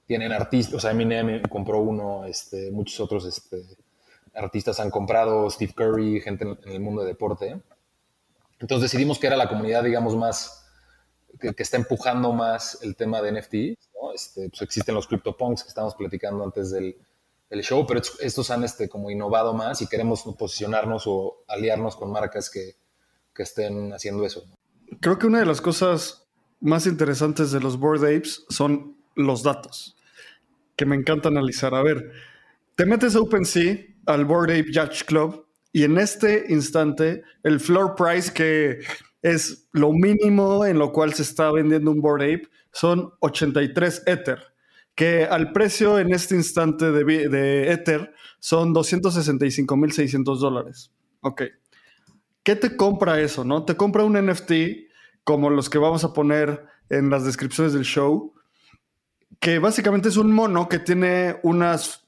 tienen 0.06 0.32
artistas, 0.32 0.76
o 0.76 0.80
sea, 0.80 0.92
Eminem 0.92 1.42
compró 1.44 1.80
uno, 1.80 2.26
este, 2.26 2.70
muchos 2.70 3.00
otros 3.00 3.26
este, 3.26 3.64
artistas 4.36 4.80
han 4.80 4.92
comprado, 4.92 5.50
Steve 5.50 5.74
Curry, 5.76 6.22
gente 6.22 6.46
en, 6.46 6.72
el 6.72 6.80
mundo 6.80 7.02
de 7.02 7.08
deporte. 7.08 7.60
Entonces 8.60 8.92
decidimos 8.92 9.18
que 9.18 9.26
era 9.28 9.36
la 9.36 9.50
comunidad, 9.50 9.84
digamos, 9.84 10.16
más, 10.16 10.64
que, 11.40 11.54
está 11.58 11.78
empujando 11.78 12.32
más 12.32 12.78
el 12.84 12.96
tema 12.96 13.20
de 13.22 13.32
NFT. 13.32 13.54
¿no? 14.00 14.14
Este, 14.14 14.50
pues 14.50 14.62
existen 14.62 14.94
los 14.94 15.08
CryptoPunks 15.08 15.64
que 15.64 15.70
estamos 15.70 15.96
platicando 15.96 16.44
antes 16.44 16.70
del, 16.70 16.96
show, 17.64 17.84
pero 17.88 18.00
estos 18.20 18.52
han 18.52 18.64
este, 18.64 18.88
como 18.88 19.10
innovado 19.10 19.56
más 19.56 19.82
y 19.82 19.88
queremos 19.88 20.22
posicionarnos 20.38 21.06
o 21.08 21.46
aliarnos 21.48 21.96
con 21.96 22.12
marcas 22.12 22.48
que, 22.48 22.79
que 23.40 23.44
estén 23.44 23.94
haciendo 23.94 24.26
eso. 24.26 24.44
Creo 25.00 25.18
que 25.18 25.26
una 25.26 25.40
de 25.40 25.46
las 25.46 25.62
cosas 25.62 26.28
más 26.60 26.86
interesantes 26.86 27.54
de 27.54 27.62
los 27.62 27.80
Board 27.80 28.04
Apes 28.04 28.44
son 28.50 28.98
los 29.16 29.44
datos 29.44 29.96
que 30.76 30.86
me 30.86 30.98
encanta 30.98 31.30
analizar. 31.30 31.74
A 31.74 31.82
ver, 31.82 32.12
te 32.76 32.86
metes 32.86 33.16
a 33.16 33.22
OpenSea, 33.22 33.78
al 34.08 34.26
Board 34.26 34.52
Ape 34.52 34.74
Judge 34.74 35.06
Club, 35.06 35.46
y 35.72 35.86
en 35.86 35.98
este 35.98 36.48
instante, 36.50 37.24
el 37.44 37.62
floor 37.62 37.96
price, 37.96 38.34
que 38.34 38.80
es 39.22 39.70
lo 39.72 39.94
mínimo 39.94 40.66
en 40.66 40.78
lo 40.78 40.92
cual 40.92 41.14
se 41.14 41.22
está 41.22 41.50
vendiendo 41.50 41.92
un 41.92 42.02
Board 42.02 42.24
Ape, 42.24 42.50
son 42.74 43.14
83 43.22 44.04
Ether, 44.06 44.40
que 44.96 45.24
al 45.24 45.54
precio 45.54 45.98
en 45.98 46.14
este 46.14 46.36
instante 46.36 46.92
de, 46.92 47.30
de 47.30 47.72
Ether 47.72 48.14
son 48.42 48.76
265.600 48.76 50.40
dólares. 50.40 50.92
Ok. 51.22 51.44
¿Qué 52.44 52.56
te 52.56 52.76
compra 52.76 53.20
eso, 53.20 53.44
no? 53.44 53.66
Te 53.66 53.76
compra 53.76 54.04
un 54.04 54.14
NFT 54.14 54.52
como 55.24 55.50
los 55.50 55.70
que 55.70 55.78
vamos 55.78 56.04
a 56.04 56.14
poner 56.14 56.66
en 56.90 57.10
las 57.10 57.24
descripciones 57.24 57.74
del 57.74 57.84
show, 57.84 58.34
que 59.40 59.60
básicamente 59.60 60.10
es 60.10 60.18
un 60.18 60.32
mono 60.32 60.68
que 60.68 60.80
tiene 60.80 61.40
unas, 61.44 62.08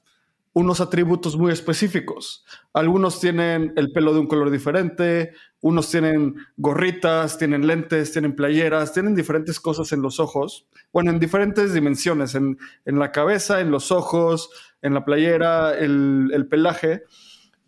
unos 0.52 0.80
atributos 0.80 1.36
muy 1.36 1.52
específicos. 1.52 2.44
Algunos 2.72 3.20
tienen 3.20 3.72
el 3.76 3.92
pelo 3.92 4.12
de 4.12 4.20
un 4.20 4.26
color 4.26 4.50
diferente, 4.50 5.32
unos 5.60 5.90
tienen 5.90 6.34
gorritas, 6.56 7.38
tienen 7.38 7.66
lentes, 7.66 8.12
tienen 8.12 8.34
playeras, 8.34 8.92
tienen 8.92 9.14
diferentes 9.14 9.60
cosas 9.60 9.92
en 9.92 10.02
los 10.02 10.18
ojos, 10.18 10.66
bueno, 10.92 11.10
en 11.10 11.20
diferentes 11.20 11.72
dimensiones, 11.72 12.34
en, 12.34 12.58
la 12.84 13.12
cabeza, 13.12 13.60
en 13.60 13.70
los 13.70 13.92
ojos, 13.92 14.50
en 14.82 14.94
la 14.94 15.04
playera, 15.04 15.78
el, 15.78 16.30
el 16.34 16.48
pelaje. 16.48 17.04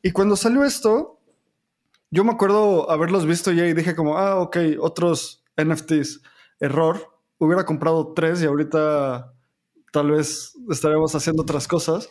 Y 0.03 0.11
cuando 0.11 0.37
salió 0.37 0.64
esto, 0.64 1.20
yo 2.14 2.22
me 2.22 2.31
acuerdo 2.31 2.88
haberlos 2.92 3.27
visto 3.27 3.50
ya 3.50 3.66
y 3.66 3.74
dije 3.74 3.96
como, 3.96 4.16
ah, 4.16 4.37
ok, 4.37 4.57
otros 4.79 5.44
NFTs, 5.61 6.22
error. 6.61 7.11
Hubiera 7.38 7.64
comprado 7.64 8.14
tres 8.14 8.40
y 8.40 8.46
ahorita 8.46 9.35
tal 9.92 10.12
vez 10.12 10.55
estaremos 10.70 11.12
haciendo 11.16 11.42
otras 11.42 11.66
cosas. 11.66 12.09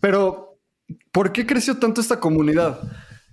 Pero, 0.00 0.58
¿por 1.12 1.30
qué 1.30 1.44
creció 1.44 1.78
tanto 1.78 2.00
esta 2.00 2.20
comunidad? 2.20 2.80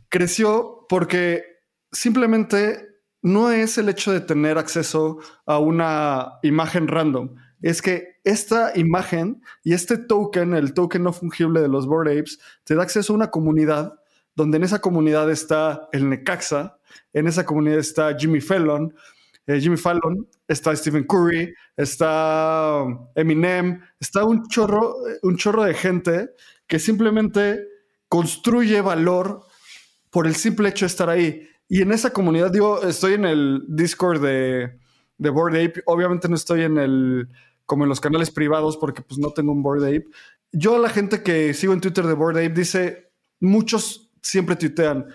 Creció 0.09 0.85
porque 0.89 1.45
simplemente 1.93 2.89
no 3.21 3.49
es 3.49 3.77
el 3.77 3.87
hecho 3.87 4.11
de 4.11 4.19
tener 4.19 4.57
acceso 4.57 5.19
a 5.45 5.59
una 5.59 6.39
imagen 6.43 6.89
random. 6.89 7.35
Es 7.61 7.81
que 7.81 8.19
esta 8.25 8.77
imagen 8.77 9.41
y 9.63 9.71
este 9.71 9.97
token, 9.97 10.55
el 10.55 10.73
token 10.73 11.03
no 11.03 11.13
fungible 11.13 11.61
de 11.61 11.69
los 11.69 11.87
Bored 11.87 12.19
Apes, 12.19 12.37
te 12.65 12.75
da 12.75 12.83
acceso 12.83 13.13
a 13.13 13.15
una 13.15 13.31
comunidad 13.31 13.93
donde 14.35 14.57
en 14.57 14.63
esa 14.63 14.79
comunidad 14.79 15.29
está 15.29 15.89
el 15.91 16.09
Necaxa, 16.09 16.77
en 17.13 17.27
esa 17.27 17.45
comunidad 17.45 17.79
está 17.79 18.17
Jimmy 18.17 18.41
Fallon, 18.41 18.93
eh, 19.47 19.59
Jimmy 19.59 19.77
Fallon, 19.77 20.27
está 20.47 20.75
Stephen 20.75 21.05
Curry, 21.05 21.53
está 21.75 22.83
um, 22.83 23.07
Eminem, 23.15 23.81
está 23.99 24.23
un 24.23 24.47
chorro, 24.47 24.95
un 25.23 25.35
chorro 25.35 25.63
de 25.63 25.73
gente 25.73 26.29
que 26.67 26.79
simplemente 26.79 27.67
construye 28.07 28.81
valor 28.81 29.45
por 30.09 30.27
el 30.27 30.35
simple 30.35 30.69
hecho 30.69 30.85
de 30.85 30.87
estar 30.87 31.09
ahí. 31.09 31.47
Y 31.67 31.81
en 31.81 31.91
esa 31.91 32.11
comunidad, 32.11 32.51
digo, 32.51 32.81
estoy 32.83 33.13
en 33.13 33.25
el 33.25 33.63
Discord 33.67 34.21
de, 34.21 34.77
de 35.17 35.29
Board 35.29 35.55
Ape, 35.55 35.83
obviamente 35.85 36.27
no 36.27 36.35
estoy 36.35 36.63
en 36.63 36.77
el 36.77 37.29
como 37.65 37.85
en 37.85 37.89
los 37.89 38.01
canales 38.01 38.31
privados 38.31 38.75
porque 38.75 39.01
pues 39.01 39.17
no 39.17 39.31
tengo 39.31 39.53
un 39.53 39.63
Board 39.63 39.85
Ape. 39.85 40.07
Yo 40.51 40.77
la 40.77 40.89
gente 40.89 41.23
que 41.23 41.53
sigo 41.53 41.71
en 41.71 41.79
Twitter 41.79 42.05
de 42.05 42.13
Board 42.13 42.37
Ape 42.37 42.49
dice, 42.49 43.13
muchos 43.39 44.10
siempre 44.21 44.55
tuitean, 44.55 45.07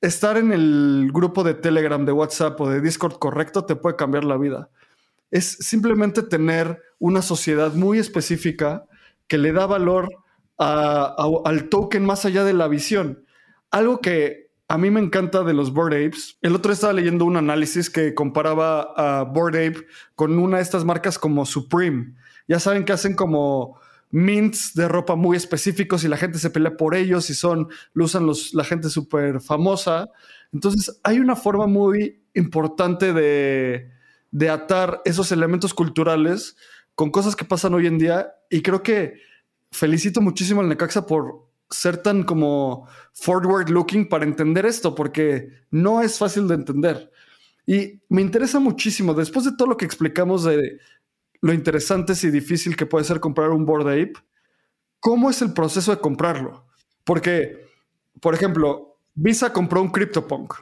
estar 0.00 0.36
en 0.36 0.52
el 0.52 1.10
grupo 1.12 1.44
de 1.44 1.54
Telegram, 1.54 2.04
de 2.04 2.12
WhatsApp 2.12 2.60
o 2.60 2.68
de 2.68 2.80
Discord 2.80 3.18
correcto 3.18 3.64
te 3.64 3.76
puede 3.76 3.96
cambiar 3.96 4.24
la 4.24 4.36
vida. 4.36 4.70
Es 5.30 5.52
simplemente 5.60 6.22
tener 6.22 6.82
una 6.98 7.22
sociedad 7.22 7.72
muy 7.74 7.98
específica 7.98 8.86
que 9.26 9.38
le 9.38 9.52
da 9.52 9.66
valor 9.66 10.08
al 10.56 11.68
token 11.70 12.04
más 12.04 12.24
allá 12.24 12.44
de 12.44 12.52
la 12.52 12.68
visión. 12.68 13.24
Algo 13.70 14.00
que 14.00 14.50
a 14.68 14.78
mí 14.78 14.90
me 14.90 15.00
encanta 15.00 15.42
de 15.42 15.54
los 15.54 15.72
Board 15.72 15.94
Apes. 15.94 16.38
El 16.42 16.54
otro 16.54 16.72
estaba 16.72 16.92
leyendo 16.92 17.24
un 17.24 17.36
análisis 17.36 17.90
que 17.90 18.14
comparaba 18.14 18.92
a 18.96 19.24
Board 19.24 19.56
Ape 19.56 19.86
con 20.14 20.38
una 20.38 20.58
de 20.58 20.62
estas 20.62 20.84
marcas 20.84 21.18
como 21.18 21.46
Supreme. 21.46 22.14
Ya 22.46 22.60
saben 22.60 22.84
que 22.84 22.92
hacen 22.92 23.14
como 23.14 23.80
mints 24.10 24.74
de 24.74 24.88
ropa 24.88 25.14
muy 25.14 25.36
específicos 25.36 26.04
y 26.04 26.08
la 26.08 26.16
gente 26.16 26.38
se 26.38 26.50
pelea 26.50 26.76
por 26.76 26.94
ellos 26.94 27.30
y 27.30 27.34
son, 27.34 27.68
lo 27.92 28.04
usan 28.04 28.26
los, 28.26 28.54
la 28.54 28.64
gente 28.64 28.90
súper 28.90 29.40
famosa. 29.40 30.08
Entonces 30.52 31.00
hay 31.02 31.20
una 31.20 31.36
forma 31.36 31.66
muy 31.66 32.22
importante 32.34 33.12
de, 33.12 33.90
de 34.30 34.50
atar 34.50 35.00
esos 35.04 35.32
elementos 35.32 35.74
culturales 35.74 36.56
con 36.94 37.10
cosas 37.10 37.36
que 37.36 37.44
pasan 37.44 37.74
hoy 37.74 37.86
en 37.86 37.98
día 37.98 38.32
y 38.50 38.62
creo 38.62 38.82
que 38.82 39.14
felicito 39.70 40.20
muchísimo 40.20 40.60
al 40.60 40.68
Necaxa 40.68 41.06
por 41.06 41.48
ser 41.70 41.98
tan 41.98 42.24
como 42.24 42.88
forward 43.12 43.70
looking 43.70 44.08
para 44.08 44.24
entender 44.24 44.66
esto, 44.66 44.94
porque 44.94 45.48
no 45.70 46.02
es 46.02 46.18
fácil 46.18 46.48
de 46.48 46.54
entender. 46.54 47.10
Y 47.66 48.00
me 48.08 48.22
interesa 48.22 48.58
muchísimo, 48.58 49.14
después 49.14 49.44
de 49.44 49.52
todo 49.56 49.68
lo 49.68 49.76
que 49.76 49.84
explicamos 49.84 50.42
de 50.42 50.78
lo 51.40 51.52
interesante 51.52 52.12
y 52.22 52.30
difícil 52.30 52.76
que 52.76 52.86
puede 52.86 53.04
ser 53.04 53.20
comprar 53.20 53.50
un 53.50 53.64
Board 53.64 53.88
Ape, 53.88 54.14
¿cómo 54.98 55.30
es 55.30 55.42
el 55.42 55.52
proceso 55.52 55.90
de 55.90 56.00
comprarlo? 56.00 56.66
Porque, 57.04 57.66
por 58.20 58.34
ejemplo, 58.34 58.98
Visa 59.14 59.52
compró 59.52 59.80
un 59.80 59.90
CryptoPunk. 59.90 60.54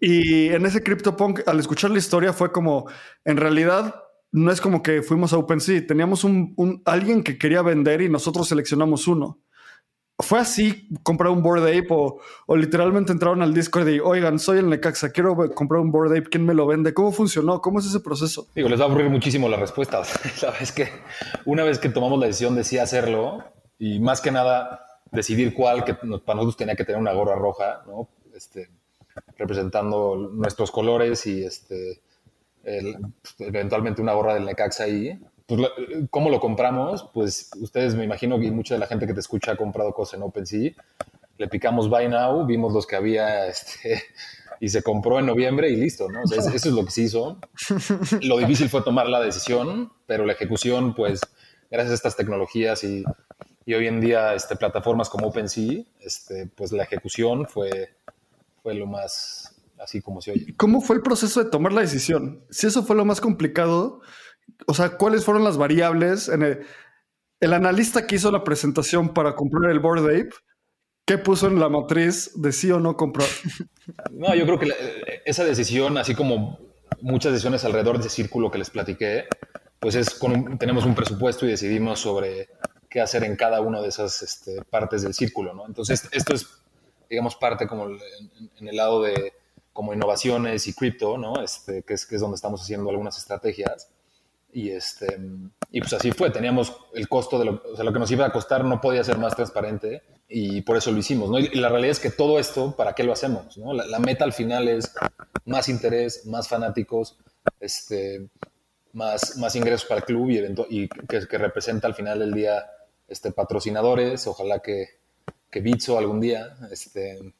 Y 0.00 0.48
en 0.48 0.64
ese 0.64 0.82
CryptoPunk, 0.82 1.46
al 1.46 1.60
escuchar 1.60 1.90
la 1.90 1.98
historia, 1.98 2.32
fue 2.32 2.52
como, 2.52 2.88
en 3.24 3.36
realidad, 3.36 4.02
no 4.32 4.50
es 4.50 4.60
como 4.60 4.82
que 4.82 5.02
fuimos 5.02 5.32
a 5.32 5.38
OpenSea, 5.38 5.86
teníamos 5.86 6.24
un, 6.24 6.82
alguien 6.84 7.22
que 7.22 7.38
quería 7.38 7.62
vender 7.62 8.00
y 8.00 8.08
nosotros 8.08 8.48
seleccionamos 8.48 9.06
uno 9.06 9.40
fue 10.18 10.38
así, 10.38 10.88
comprar 11.02 11.32
un 11.32 11.42
Board 11.42 11.64
Ape 11.64 11.88
o, 11.90 12.20
literalmente 12.56 13.12
entraron 13.12 13.42
al 13.42 13.52
Discord 13.52 13.88
y, 13.88 13.98
oigan, 13.98 14.38
soy 14.38 14.58
el 14.58 14.68
Necaxa, 14.68 15.10
quiero 15.10 15.36
comprar 15.54 15.80
un 15.80 15.90
Board 15.90 16.12
Ape, 16.12 16.30
¿quién 16.30 16.46
me 16.46 16.54
lo 16.54 16.66
vende? 16.66 16.94
¿Cómo 16.94 17.10
funcionó? 17.10 17.60
¿Cómo 17.60 17.80
es 17.80 17.86
ese 17.86 18.00
proceso? 18.00 18.46
Digo, 18.54 18.68
les 18.68 18.78
va 18.80 18.84
a 18.84 18.88
aburrir 18.88 19.10
muchísimo 19.10 19.48
la 19.50 19.56
respuesta. 19.56 20.04
Sabes 20.04 20.72
que 20.72 20.88
una 21.44 21.64
vez 21.64 21.78
que 21.78 21.88
tomamos 21.88 22.18
la 22.20 22.26
decisión 22.26 22.54
de 22.54 22.64
sí 22.64 22.78
hacerlo 22.78 23.44
y 23.78 23.98
más 23.98 24.20
que 24.20 24.30
nada 24.30 24.86
decidir 25.10 25.52
cuál, 25.52 25.84
que 25.84 25.94
para 25.94 26.36
nosotros 26.36 26.56
tenía 26.56 26.76
que 26.76 26.84
tener 26.84 27.00
una 27.00 27.12
gorra 27.12 27.34
roja, 27.34 27.82
¿no? 27.86 28.08
Este, 28.34 28.68
representando 29.36 30.30
nuestros 30.32 30.70
colores 30.70 31.26
y 31.26 31.44
este, 31.44 32.00
eventualmente 33.38 34.00
una 34.00 34.12
gorra 34.12 34.34
del 34.34 34.44
Necaxa 34.44 34.84
ahí 34.84 35.18
pues, 35.46 35.60
¿cómo 36.10 36.30
lo 36.30 36.40
compramos? 36.40 37.08
Pues 37.12 37.50
ustedes 37.60 37.94
me 37.94 38.04
imagino 38.04 38.38
que 38.38 38.50
mucha 38.50 38.74
de 38.74 38.80
la 38.80 38.86
gente 38.86 39.06
que 39.06 39.14
te 39.14 39.20
escucha 39.20 39.52
ha 39.52 39.56
comprado 39.56 39.92
cosas 39.92 40.14
en 40.14 40.22
OpenSea. 40.22 40.72
Le 41.36 41.48
picamos 41.48 41.90
Buy 41.90 42.08
Now, 42.08 42.46
vimos 42.46 42.72
los 42.72 42.86
que 42.86 42.96
había 42.96 43.46
este, 43.48 44.02
y 44.60 44.68
se 44.68 44.82
compró 44.82 45.18
en 45.18 45.26
noviembre 45.26 45.68
y 45.68 45.76
listo, 45.76 46.08
¿no? 46.08 46.22
eso 46.22 46.50
es 46.50 46.66
lo 46.66 46.84
que 46.84 46.90
se 46.90 47.02
hizo. 47.02 47.38
Lo 48.22 48.38
difícil 48.38 48.68
fue 48.68 48.82
tomar 48.82 49.08
la 49.08 49.20
decisión, 49.20 49.92
pero 50.06 50.24
la 50.24 50.32
ejecución, 50.32 50.94
pues, 50.94 51.20
gracias 51.70 51.90
a 51.90 51.94
estas 51.94 52.16
tecnologías 52.16 52.84
y, 52.84 53.04
y 53.66 53.74
hoy 53.74 53.86
en 53.86 54.00
día 54.00 54.34
este, 54.34 54.56
plataformas 54.56 55.10
como 55.10 55.28
OpenSea, 55.28 55.82
este, 56.00 56.46
pues 56.54 56.72
la 56.72 56.84
ejecución 56.84 57.46
fue, 57.46 57.94
fue 58.62 58.74
lo 58.74 58.86
más 58.86 59.54
así 59.78 60.00
como 60.00 60.20
se 60.20 60.32
oye. 60.32 60.54
¿Cómo 60.56 60.80
fue 60.80 60.96
el 60.96 61.02
proceso 61.02 61.42
de 61.42 61.50
tomar 61.50 61.72
la 61.72 61.82
decisión? 61.82 62.42
Si 62.50 62.66
eso 62.66 62.84
fue 62.84 62.96
lo 62.96 63.04
más 63.04 63.20
complicado, 63.20 64.00
o 64.66 64.74
sea, 64.74 64.96
¿cuáles 64.96 65.24
fueron 65.24 65.44
las 65.44 65.56
variables? 65.56 66.28
En 66.28 66.42
el, 66.42 67.52
analista 67.52 68.06
que 68.06 68.16
hizo 68.16 68.30
la 68.30 68.44
presentación 68.44 69.12
para 69.12 69.34
comprar 69.34 69.70
el 69.70 69.80
Board 69.80 70.04
Ape, 70.04 70.30
¿qué 71.06 71.18
puso 71.18 71.46
en 71.46 71.60
la 71.60 71.68
matriz 71.68 72.32
de 72.34 72.52
sí 72.52 72.70
o 72.70 72.80
no 72.80 72.96
comprar? 72.96 73.28
No, 74.10 74.34
yo 74.34 74.46
creo 74.46 74.58
que 74.58 74.72
esa 75.26 75.44
decisión, 75.44 75.98
así 75.98 76.14
como 76.14 76.58
muchas 77.02 77.32
decisiones 77.32 77.66
alrededor 77.66 77.96
de 77.98 78.06
ese 78.06 78.16
círculo 78.16 78.50
que 78.50 78.56
les 78.56 78.70
platiqué, 78.70 79.26
pues 79.78 79.94
es 79.94 80.14
con 80.14 80.56
tenemos 80.56 80.86
un 80.86 80.94
presupuesto 80.94 81.44
y 81.44 81.50
decidimos 81.50 82.00
sobre 82.00 82.48
qué 82.88 83.02
hacer 83.02 83.24
en 83.24 83.36
cada 83.36 83.60
una 83.60 83.82
de 83.82 83.88
esas 83.88 84.22
este, 84.22 84.62
partes 84.62 85.02
del 85.02 85.12
círculo, 85.12 85.52
¿no? 85.52 85.66
Entonces, 85.66 86.08
esto 86.12 86.32
es, 86.32 86.46
digamos, 87.10 87.36
parte 87.36 87.66
como 87.66 87.88
en, 87.88 88.68
el 88.68 88.76
lado 88.76 89.02
de 89.02 89.34
como 89.72 89.92
innovaciones 89.92 90.66
y 90.68 90.72
cripto, 90.72 91.18
¿no? 91.18 91.42
Este, 91.42 91.82
que, 91.82 91.94
es, 91.94 92.06
que 92.06 92.14
es 92.14 92.20
donde 92.20 92.36
estamos 92.36 92.62
haciendo 92.62 92.88
algunas 92.88 93.18
estrategias. 93.18 93.90
Y, 94.54 94.70
este, 94.70 95.18
y 95.72 95.80
pues 95.80 95.92
así 95.94 96.12
fue, 96.12 96.30
teníamos 96.30 96.72
el 96.94 97.08
costo 97.08 97.40
de 97.40 97.44
lo, 97.44 97.62
o 97.72 97.74
sea, 97.74 97.84
lo 97.84 97.92
que 97.92 97.98
nos 97.98 98.10
iba 98.12 98.24
a 98.24 98.30
costar 98.30 98.64
no 98.64 98.80
podía 98.80 99.02
ser 99.02 99.18
más 99.18 99.34
transparente 99.34 100.02
y 100.28 100.60
por 100.60 100.76
eso 100.76 100.92
lo 100.92 100.98
hicimos, 100.98 101.28
¿no? 101.28 101.40
Y, 101.40 101.48
la 101.56 101.68
realidad 101.68 101.90
es 101.90 101.98
que 101.98 102.10
todo 102.10 102.38
esto, 102.38 102.76
¿para 102.76 102.94
qué 102.94 103.02
lo 103.02 103.12
hacemos? 103.12 103.58
¿no? 103.58 103.72
La, 103.72 103.98
meta 103.98 104.24
al 104.24 104.32
final 104.32 104.68
es 104.68 104.94
más 105.44 105.68
interés, 105.68 106.24
más 106.26 106.46
fanáticos, 106.46 107.18
este, 107.58 108.28
más, 108.92 109.36
más 109.38 109.56
ingresos 109.56 109.86
para 109.86 109.98
el 109.98 110.06
club 110.06 110.30
y, 110.30 110.82
y 110.82 110.88
que, 110.88 111.26
que, 111.26 111.38
representa 111.38 111.88
al 111.88 111.96
final 111.96 112.20
del 112.20 112.32
día 112.32 112.64
este, 113.08 113.32
patrocinadores, 113.32 114.24
ojalá 114.28 114.60
que, 114.60 114.86
que 115.50 115.60
Bitso 115.60 115.98
algún 115.98 116.20
día, 116.20 116.56
este, 116.70 117.34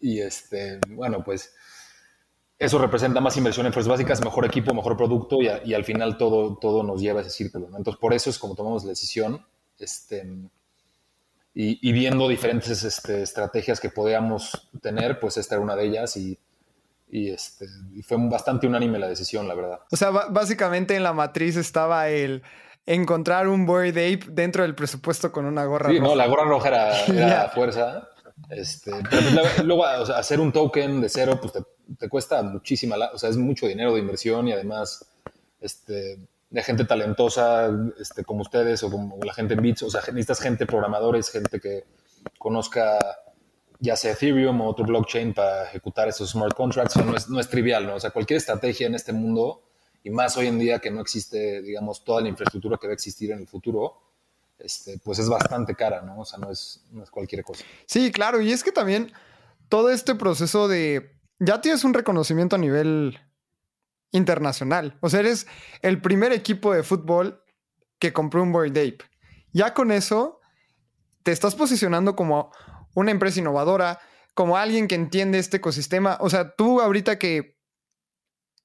y 0.00 0.20
este, 0.20 0.80
bueno, 0.88 1.22
pues 1.22 1.54
eso 2.58 2.78
representa 2.78 3.20
más 3.20 3.36
inversión 3.36 3.66
en 3.66 3.72
fuerzas 3.72 3.90
básicas, 3.90 4.24
mejor 4.24 4.46
equipo, 4.46 4.72
mejor 4.72 4.96
producto 4.96 5.38
y, 5.40 5.74
al 5.74 5.84
final 5.84 6.16
todo, 6.16 6.56
todo 6.56 6.82
nos 6.82 7.00
lleva 7.00 7.20
a 7.20 7.22
ese 7.22 7.30
círculo. 7.30 7.66
Entonces, 7.76 8.00
por 8.00 8.14
eso 8.14 8.30
es 8.30 8.38
como 8.38 8.54
tomamos 8.54 8.84
la 8.84 8.90
decisión 8.90 9.44
este, 9.78 10.26
y, 11.54 11.92
viendo 11.92 12.28
diferentes 12.28 12.82
este, 12.82 13.22
estrategias 13.22 13.80
que 13.80 13.90
podíamos 13.90 14.68
tener, 14.80 15.20
pues 15.20 15.36
esta 15.36 15.56
era 15.56 15.64
una 15.64 15.76
de 15.76 15.84
ellas 15.84 16.16
y, 16.16 16.38
y, 17.10 17.30
este, 17.30 17.66
fue 18.06 18.16
bastante 18.28 18.66
unánime 18.66 18.98
la 18.98 19.08
decisión, 19.08 19.46
la 19.46 19.54
verdad. 19.54 19.80
O 19.90 19.96
sea, 19.96 20.10
básicamente 20.10 20.96
en 20.96 21.02
la 21.02 21.12
matriz 21.12 21.56
estaba 21.56 22.08
el 22.08 22.42
encontrar 22.86 23.48
un 23.48 23.66
Bored 23.66 23.96
Ape 23.96 24.30
dentro 24.30 24.62
del 24.62 24.74
presupuesto 24.74 25.32
con 25.32 25.44
una 25.44 25.64
gorra 25.64 25.88
roja. 25.88 25.98
Sí, 25.98 26.02
no, 26.02 26.14
la 26.14 26.26
gorra 26.26 26.44
roja 26.44 26.68
era, 26.68 27.48
fuerza. 27.54 28.08
Este, 28.50 28.92
pero 29.10 29.22
pues, 29.40 29.64
luego 29.64 29.84
hacer 29.84 30.40
un 30.40 30.52
token 30.52 31.00
de 31.00 31.08
cero, 31.08 31.38
pues 31.40 31.54
te, 31.98 32.08
cuesta 32.08 32.42
muchísima, 32.42 32.96
o 33.12 33.18
sea, 33.18 33.30
es 33.30 33.36
mucho 33.36 33.66
dinero 33.66 33.94
de 33.94 34.00
inversión 34.00 34.46
y 34.48 34.52
además 34.52 35.04
este, 35.60 36.18
de 36.50 36.62
gente 36.62 36.84
talentosa 36.84 37.70
este, 37.98 38.24
como 38.24 38.42
ustedes 38.42 38.82
o 38.82 38.90
como 38.90 39.18
la 39.24 39.32
gente 39.32 39.54
en 39.54 39.62
Bits, 39.62 39.82
o 39.84 39.90
sea, 39.90 40.00
necesitas 40.00 40.40
gente, 40.40 40.66
programadores, 40.66 41.30
gente 41.30 41.60
que 41.60 41.84
conozca 42.38 42.98
ya 43.78 43.96
sea 43.96 44.12
Ethereum 44.12 44.60
o 44.60 44.68
otro 44.68 44.84
blockchain 44.84 45.34
para 45.34 45.64
ejecutar 45.64 46.08
esos 46.08 46.30
smart 46.30 46.54
contracts, 46.54 46.96
no 46.96 47.16
es, 47.16 47.28
no 47.28 47.40
es 47.40 47.48
trivial, 47.48 47.86
¿no? 47.86 47.96
O 47.96 48.00
sea, 48.00 48.10
cualquier 48.10 48.38
estrategia 48.38 48.86
en 48.86 48.94
este 48.94 49.12
mundo, 49.12 49.62
y 50.02 50.10
más 50.10 50.36
hoy 50.36 50.46
en 50.46 50.58
día 50.58 50.78
que 50.78 50.90
no 50.90 51.00
existe, 51.00 51.60
digamos, 51.62 52.04
toda 52.04 52.22
la 52.22 52.28
infraestructura 52.28 52.78
que 52.80 52.86
va 52.86 52.92
a 52.92 52.94
existir 52.94 53.32
en 53.32 53.40
el 53.40 53.46
futuro, 53.46 54.05
este, 54.58 54.98
pues 54.98 55.18
es 55.18 55.28
bastante 55.28 55.74
cara, 55.74 56.02
¿no? 56.02 56.20
O 56.20 56.24
sea, 56.24 56.38
no 56.38 56.50
es, 56.50 56.84
no 56.90 57.02
es 57.02 57.10
cualquier 57.10 57.44
cosa. 57.44 57.64
Sí, 57.86 58.10
claro, 58.12 58.40
y 58.40 58.52
es 58.52 58.64
que 58.64 58.72
también 58.72 59.12
todo 59.68 59.90
este 59.90 60.14
proceso 60.14 60.68
de, 60.68 61.12
ya 61.38 61.60
tienes 61.60 61.84
un 61.84 61.94
reconocimiento 61.94 62.56
a 62.56 62.58
nivel 62.58 63.20
internacional, 64.12 64.96
o 65.00 65.10
sea, 65.10 65.20
eres 65.20 65.46
el 65.82 66.00
primer 66.00 66.32
equipo 66.32 66.72
de 66.72 66.82
fútbol 66.82 67.42
que 67.98 68.12
compró 68.12 68.42
un 68.42 68.52
Board 68.52 68.70
Ape. 68.70 68.98
Ya 69.52 69.74
con 69.74 69.90
eso, 69.90 70.40
te 71.22 71.32
estás 71.32 71.54
posicionando 71.54 72.14
como 72.14 72.52
una 72.94 73.10
empresa 73.10 73.40
innovadora, 73.40 74.00
como 74.34 74.56
alguien 74.56 74.86
que 74.86 74.94
entiende 74.94 75.38
este 75.38 75.58
ecosistema. 75.58 76.18
O 76.20 76.30
sea, 76.30 76.54
tú 76.54 76.80
ahorita 76.80 77.18
que 77.18 77.58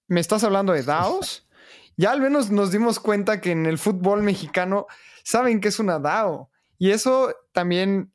me 0.08 0.20
estás 0.20 0.44
hablando 0.44 0.74
de 0.74 0.84
DAOs, 0.84 1.48
ya 2.02 2.12
al 2.12 2.20
menos 2.20 2.50
nos 2.50 2.72
dimos 2.72 3.00
cuenta 3.00 3.40
que 3.40 3.52
en 3.52 3.68
el 3.68 3.78
fútbol 3.78 4.24
mexicano 4.24 4.88
saben 5.24 5.62
que 5.62 5.68
es 5.68 5.78
una 5.78 6.00
DAO. 6.00 6.50
Y 6.80 6.90
eso 6.90 7.36
también, 7.52 8.12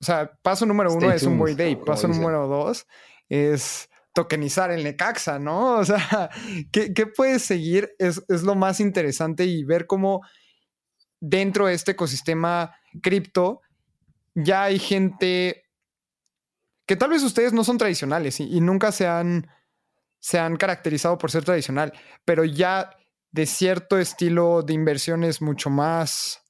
o 0.00 0.04
sea, 0.04 0.30
paso 0.42 0.64
número 0.64 0.92
uno 0.92 1.10
es 1.10 1.24
un 1.24 1.36
Boy 1.36 1.56
Day, 1.56 1.74
paso 1.74 2.06
número 2.06 2.46
dos 2.46 2.86
es 3.28 3.90
tokenizar 4.12 4.70
el 4.70 4.84
Necaxa, 4.84 5.40
¿no? 5.40 5.78
O 5.78 5.84
sea, 5.84 6.30
¿qué, 6.72 6.94
qué 6.94 7.06
puedes 7.06 7.42
seguir? 7.42 7.90
Es, 7.98 8.22
es, 8.28 8.44
lo 8.44 8.54
más 8.54 8.78
interesante 8.78 9.44
y 9.44 9.64
ver 9.64 9.88
cómo 9.88 10.20
dentro 11.18 11.66
de 11.66 11.74
este 11.74 11.92
ecosistema 11.92 12.76
cripto 13.02 13.60
ya 14.36 14.64
hay 14.64 14.78
gente 14.78 15.64
que 16.86 16.94
tal 16.94 17.10
vez 17.10 17.24
ustedes 17.24 17.52
no 17.52 17.64
son 17.64 17.76
tradicionales 17.76 18.38
y, 18.38 18.44
y 18.44 18.60
nunca 18.60 18.92
se 18.92 19.08
han, 19.08 19.48
se 20.24 20.38
han 20.38 20.56
caracterizado 20.56 21.18
por 21.18 21.30
ser 21.30 21.44
tradicional, 21.44 21.92
pero 22.24 22.46
ya 22.46 22.96
de 23.30 23.44
cierto 23.44 23.98
estilo 23.98 24.62
de 24.62 24.72
inversiones 24.72 25.42
mucho 25.42 25.68
más 25.68 26.42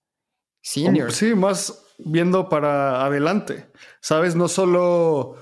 senior. 0.62 1.10
Sí, 1.10 1.34
más 1.34 1.84
viendo 1.98 2.48
para 2.48 3.04
adelante. 3.04 3.68
Sabes, 4.00 4.36
no 4.36 4.46
solo 4.46 5.34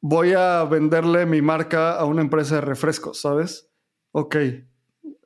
voy 0.00 0.34
a 0.34 0.62
venderle 0.66 1.26
mi 1.26 1.42
marca 1.42 1.96
a 1.96 2.04
una 2.04 2.20
empresa 2.20 2.54
de 2.54 2.60
refrescos, 2.60 3.22
¿sabes? 3.22 3.72
Ok, 4.12 4.36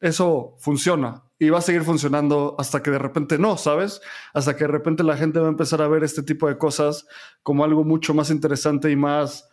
eso 0.00 0.56
funciona 0.58 1.22
y 1.38 1.50
va 1.50 1.58
a 1.58 1.60
seguir 1.60 1.82
funcionando 1.82 2.56
hasta 2.58 2.82
que 2.82 2.92
de 2.92 2.98
repente 2.98 3.36
no, 3.36 3.58
¿sabes? 3.58 4.00
Hasta 4.32 4.56
que 4.56 4.64
de 4.64 4.68
repente 4.68 5.04
la 5.04 5.18
gente 5.18 5.38
va 5.38 5.48
a 5.48 5.50
empezar 5.50 5.82
a 5.82 5.88
ver 5.88 6.02
este 6.02 6.22
tipo 6.22 6.48
de 6.48 6.56
cosas 6.56 7.06
como 7.42 7.62
algo 7.62 7.84
mucho 7.84 8.14
más 8.14 8.30
interesante 8.30 8.90
y 8.90 8.96
más... 8.96 9.50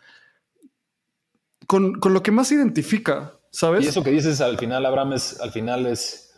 con, 1.66 1.98
con 1.98 2.12
lo 2.14 2.22
que 2.22 2.30
más 2.30 2.50
identifica, 2.52 3.34
¿sabes? 3.50 3.84
Y 3.84 3.88
eso 3.88 4.02
que 4.02 4.10
dices 4.10 4.40
al 4.40 4.58
final, 4.58 4.84
Abraham, 4.86 5.14
es, 5.14 5.40
al 5.40 5.52
final 5.52 5.86
es, 5.86 6.34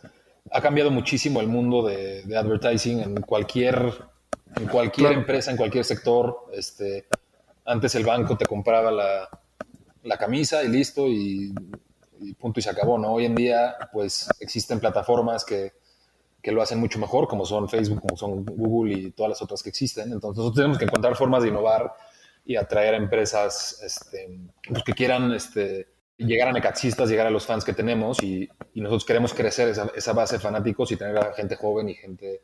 ha 0.51 0.61
cambiado 0.61 0.91
muchísimo 0.91 1.41
el 1.41 1.47
mundo 1.47 1.85
de, 1.85 2.23
advertising 2.35 2.99
en 2.99 3.15
cualquier, 3.21 3.93
en 4.55 4.67
cualquier 4.67 5.13
empresa, 5.13 5.51
en 5.51 5.57
cualquier 5.57 5.85
sector. 5.85 6.45
Este, 6.53 7.07
antes 7.65 7.95
el 7.95 8.05
banco 8.05 8.37
te 8.37 8.45
compraba 8.45 8.91
la, 8.91 9.29
la 10.03 10.17
camisa 10.17 10.63
y 10.63 10.67
listo, 10.69 11.07
y, 11.07 11.53
punto 12.39 12.59
y 12.59 12.63
se 12.63 12.69
acabó, 12.69 12.97
¿no? 12.97 13.13
Hoy 13.13 13.25
en 13.25 13.35
día, 13.35 13.75
pues 13.91 14.29
existen 14.39 14.79
plataformas 14.79 15.43
que, 15.43 15.73
que 16.41 16.51
lo 16.51 16.61
hacen 16.61 16.79
mucho 16.79 16.99
mejor, 16.99 17.27
como 17.27 17.45
son 17.45 17.67
Facebook, 17.67 18.01
como 18.01 18.15
son 18.15 18.45
Google 18.45 18.93
y 18.93 19.11
todas 19.11 19.31
las 19.31 19.41
otras 19.41 19.63
que 19.63 19.69
existen. 19.69 20.11
Entonces 20.11 20.37
nosotros 20.37 20.55
tenemos 20.55 20.77
que 20.77 20.85
encontrar 20.85 21.15
formas 21.15 21.43
de 21.43 21.49
innovar 21.49 21.93
y 22.45 22.55
atraer 22.55 22.93
a 22.93 22.97
empresas 22.97 23.81
este, 23.83 24.39
pues, 24.69 24.83
que 24.83 24.93
quieran 24.93 25.31
este, 25.33 25.87
llegar 26.17 26.49
a 26.49 26.53
necaxistas, 26.53 27.09
llegar 27.09 27.27
a 27.27 27.31
los 27.31 27.45
fans 27.45 27.65
que 27.65 27.73
tenemos 27.73 28.21
y, 28.23 28.49
nosotros 28.75 29.05
queremos 29.05 29.33
crecer 29.33 29.69
esa, 29.69 30.13
base 30.13 30.35
de 30.35 30.41
fanáticos 30.41 30.91
y 30.91 30.97
tener 30.97 31.17
a 31.17 31.33
gente 31.33 31.55
joven 31.55 31.87
y 31.87 31.95
gente 31.95 32.43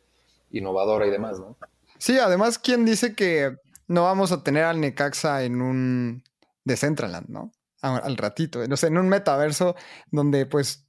innovadora 0.52 1.06
y 1.06 1.10
demás, 1.10 1.40
¿no? 1.40 1.58
Sí, 1.98 2.18
además, 2.20 2.58
¿quién 2.58 2.86
dice 2.86 3.16
que 3.16 3.58
no 3.88 4.04
vamos 4.04 4.32
a 4.32 4.42
tener 4.42 4.64
al 4.64 4.80
Necaxa 4.80 5.44
en 5.44 5.62
un 5.62 6.24
Decentraland, 6.64 7.28
¿no? 7.28 7.52
Al 7.82 8.16
ratito, 8.16 8.66
no 8.66 8.78
sé, 8.78 8.88
en 8.88 8.98
un 8.98 9.10
metaverso 9.10 9.76
donde 10.10 10.46
pues 10.46 10.88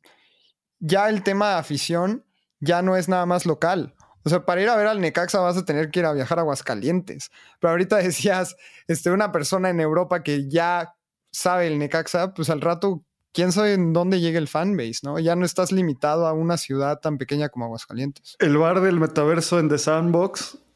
ya 0.78 1.08
el 1.08 1.24
tema 1.24 1.50
de 1.50 1.54
afición 1.56 2.24
ya 2.60 2.82
no 2.82 2.96
es 2.96 3.08
nada 3.08 3.26
más 3.26 3.44
local. 3.44 3.96
O 4.24 4.28
sea, 4.28 4.44
para 4.44 4.62
ir 4.62 4.68
a 4.68 4.76
ver 4.76 4.86
al 4.86 5.00
Necaxa 5.00 5.40
vas 5.40 5.56
a 5.56 5.64
tener 5.64 5.90
que 5.90 6.00
ir 6.00 6.06
a 6.06 6.12
viajar 6.12 6.38
a 6.38 6.42
Aguascalientes. 6.42 7.30
Pero 7.60 7.72
ahorita 7.72 7.96
decías, 8.02 8.56
este, 8.86 9.10
una 9.10 9.32
persona 9.32 9.70
en 9.70 9.80
Europa 9.80 10.22
que 10.22 10.48
ya 10.48 10.94
sabe 11.30 11.66
el 11.66 11.78
Necaxa, 11.78 12.34
pues 12.34 12.50
al 12.50 12.60
rato, 12.60 13.04
quién 13.32 13.52
sabe 13.52 13.74
en 13.74 13.92
dónde 13.92 14.20
llega 14.20 14.38
el 14.38 14.48
fanbase, 14.48 15.00
¿no? 15.02 15.18
Ya 15.18 15.34
no 15.36 15.44
estás 15.44 15.72
limitado 15.72 16.26
a 16.26 16.32
una 16.32 16.56
ciudad 16.56 17.00
tan 17.00 17.18
pequeña 17.18 17.48
como 17.48 17.64
Aguascalientes. 17.64 18.36
El 18.38 18.58
bar 18.58 18.80
del 18.80 19.00
metaverso 19.00 19.58
en 19.58 19.68
The 19.68 19.78
Sandbox. 19.78 20.58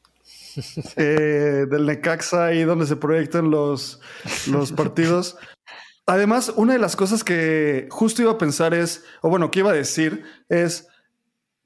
Eh, 0.96 1.66
del 1.68 1.85
Necaxa, 1.85 2.46
ahí 2.46 2.64
donde 2.64 2.87
se 2.87 2.96
proyectan 2.96 3.50
los, 3.50 4.01
los 4.47 4.72
partidos. 4.72 5.36
Además, 6.07 6.53
una 6.57 6.72
de 6.72 6.78
las 6.78 6.97
cosas 6.97 7.24
que 7.24 7.88
justo 7.90 8.22
iba 8.22 8.32
a 8.32 8.38
pensar 8.38 8.72
es, 8.72 9.05
o 9.20 9.28
bueno, 9.28 9.51
que 9.51 9.59
iba 9.59 9.70
a 9.70 9.74
decir 9.74 10.24
es, 10.49 10.88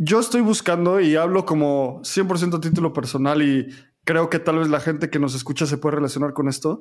yo 0.03 0.19
estoy 0.19 0.41
buscando 0.41 0.99
y 0.99 1.17
hablo 1.17 1.45
como 1.45 2.01
100% 2.01 2.57
a 2.57 2.61
título 2.63 2.95
personal 2.95 3.43
y 3.43 3.69
creo 4.05 4.31
que 4.31 4.39
tal 4.39 4.59
vez 4.59 4.69
la 4.69 4.81
gente 4.81 5.11
que 5.11 5.19
nos 5.19 5.35
escucha 5.35 5.67
se 5.67 5.77
puede 5.77 5.97
relacionar 5.97 6.33
con 6.33 6.49
esto. 6.49 6.81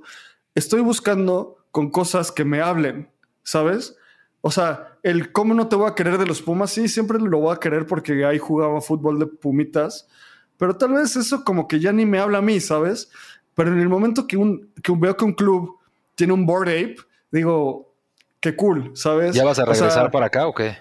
Estoy 0.56 0.80
buscando 0.80 1.58
con 1.72 1.92
cosas 1.92 2.32
que 2.32 2.46
me 2.46 2.62
hablen, 2.62 3.12
¿sabes? 3.44 3.98
O 4.40 4.52
sea, 4.52 4.98
el 5.04 5.34
cómo 5.34 5.54
no 5.54 5.68
te 5.68 5.76
voy 5.76 5.90
a 5.90 5.96
querer 5.96 6.18
de 6.18 6.26
los 6.26 6.42
Pumas, 6.42 6.72
sí, 6.72 6.88
siempre 6.88 7.20
lo 7.20 7.40
voy 7.40 7.54
a 7.54 7.60
querer 7.60 7.86
porque 7.86 8.24
ahí 8.24 8.38
jugaba 8.38 8.80
fútbol 8.80 9.20
de 9.20 9.26
Pumitas, 9.26 10.08
pero 10.56 10.78
tal 10.78 10.94
vez 10.94 11.18
eso 11.18 11.44
como 11.44 11.68
que 11.68 11.82
ya 11.82 11.92
ni 11.92 12.06
me 12.06 12.20
habla 12.20 12.38
a 12.38 12.42
mí, 12.42 12.62
¿sabes? 12.62 13.12
Pero 13.54 13.74
en 13.74 13.82
el 13.82 13.90
momento 13.90 14.28
que, 14.28 14.38
un, 14.38 14.72
que 14.82 14.94
veo 14.96 15.18
que 15.18 15.26
un 15.26 15.34
club 15.34 15.78
tiene 16.16 16.32
un 16.32 16.46
board 16.46 16.70
ape, 16.70 16.96
digo, 17.32 17.94
qué 18.40 18.56
cool, 18.56 18.92
¿sabes? 18.94 19.36
¿Ya 19.36 19.44
vas 19.44 19.60
a 19.60 19.66
regresar 19.66 20.10
para 20.10 20.28
acá 20.28 20.48
o 20.48 20.54
qué? 20.54 20.78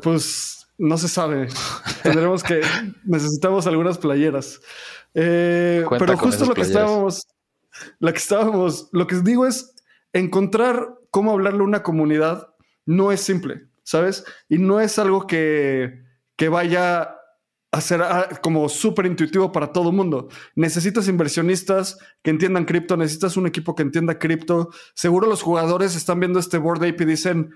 Pues 0.00 0.57
no 0.78 0.96
se 0.96 1.08
sabe. 1.08 1.48
Tendremos 2.02 2.42
que, 2.42 2.62
necesitamos 3.04 3.66
algunas 3.66 3.98
playeras. 3.98 4.60
Eh, 5.14 5.84
pero 5.98 6.16
justo 6.16 6.46
lo 6.46 6.54
que 6.54 6.62
estábamos, 6.62 7.26
lo 7.98 8.12
que 8.12 8.18
estábamos, 8.18 8.88
lo 8.92 9.06
que 9.06 9.16
digo 9.16 9.46
es 9.46 9.74
encontrar 10.12 10.94
cómo 11.10 11.32
hablarle 11.32 11.60
a 11.60 11.64
una 11.64 11.82
comunidad 11.82 12.54
no 12.86 13.12
es 13.12 13.20
simple, 13.20 13.66
¿sabes? 13.82 14.24
Y 14.48 14.58
no 14.58 14.80
es 14.80 14.98
algo 14.98 15.26
que, 15.26 16.02
que 16.36 16.48
vaya 16.48 17.18
a 17.70 17.80
ser 17.82 18.00
ah, 18.02 18.28
como 18.42 18.68
súper 18.68 19.06
intuitivo 19.06 19.52
para 19.52 19.72
todo 19.72 19.90
el 19.90 19.96
mundo. 19.96 20.28
Necesitas 20.54 21.06
inversionistas 21.08 21.98
que 22.22 22.30
entiendan 22.30 22.64
cripto, 22.64 22.96
necesitas 22.96 23.36
un 23.36 23.46
equipo 23.46 23.74
que 23.74 23.82
entienda 23.82 24.18
cripto. 24.18 24.70
Seguro 24.94 25.26
los 25.26 25.42
jugadores 25.42 25.94
están 25.94 26.20
viendo 26.20 26.38
este 26.38 26.56
board 26.56 26.82
ape 26.84 27.02
y 27.02 27.06
dicen, 27.06 27.50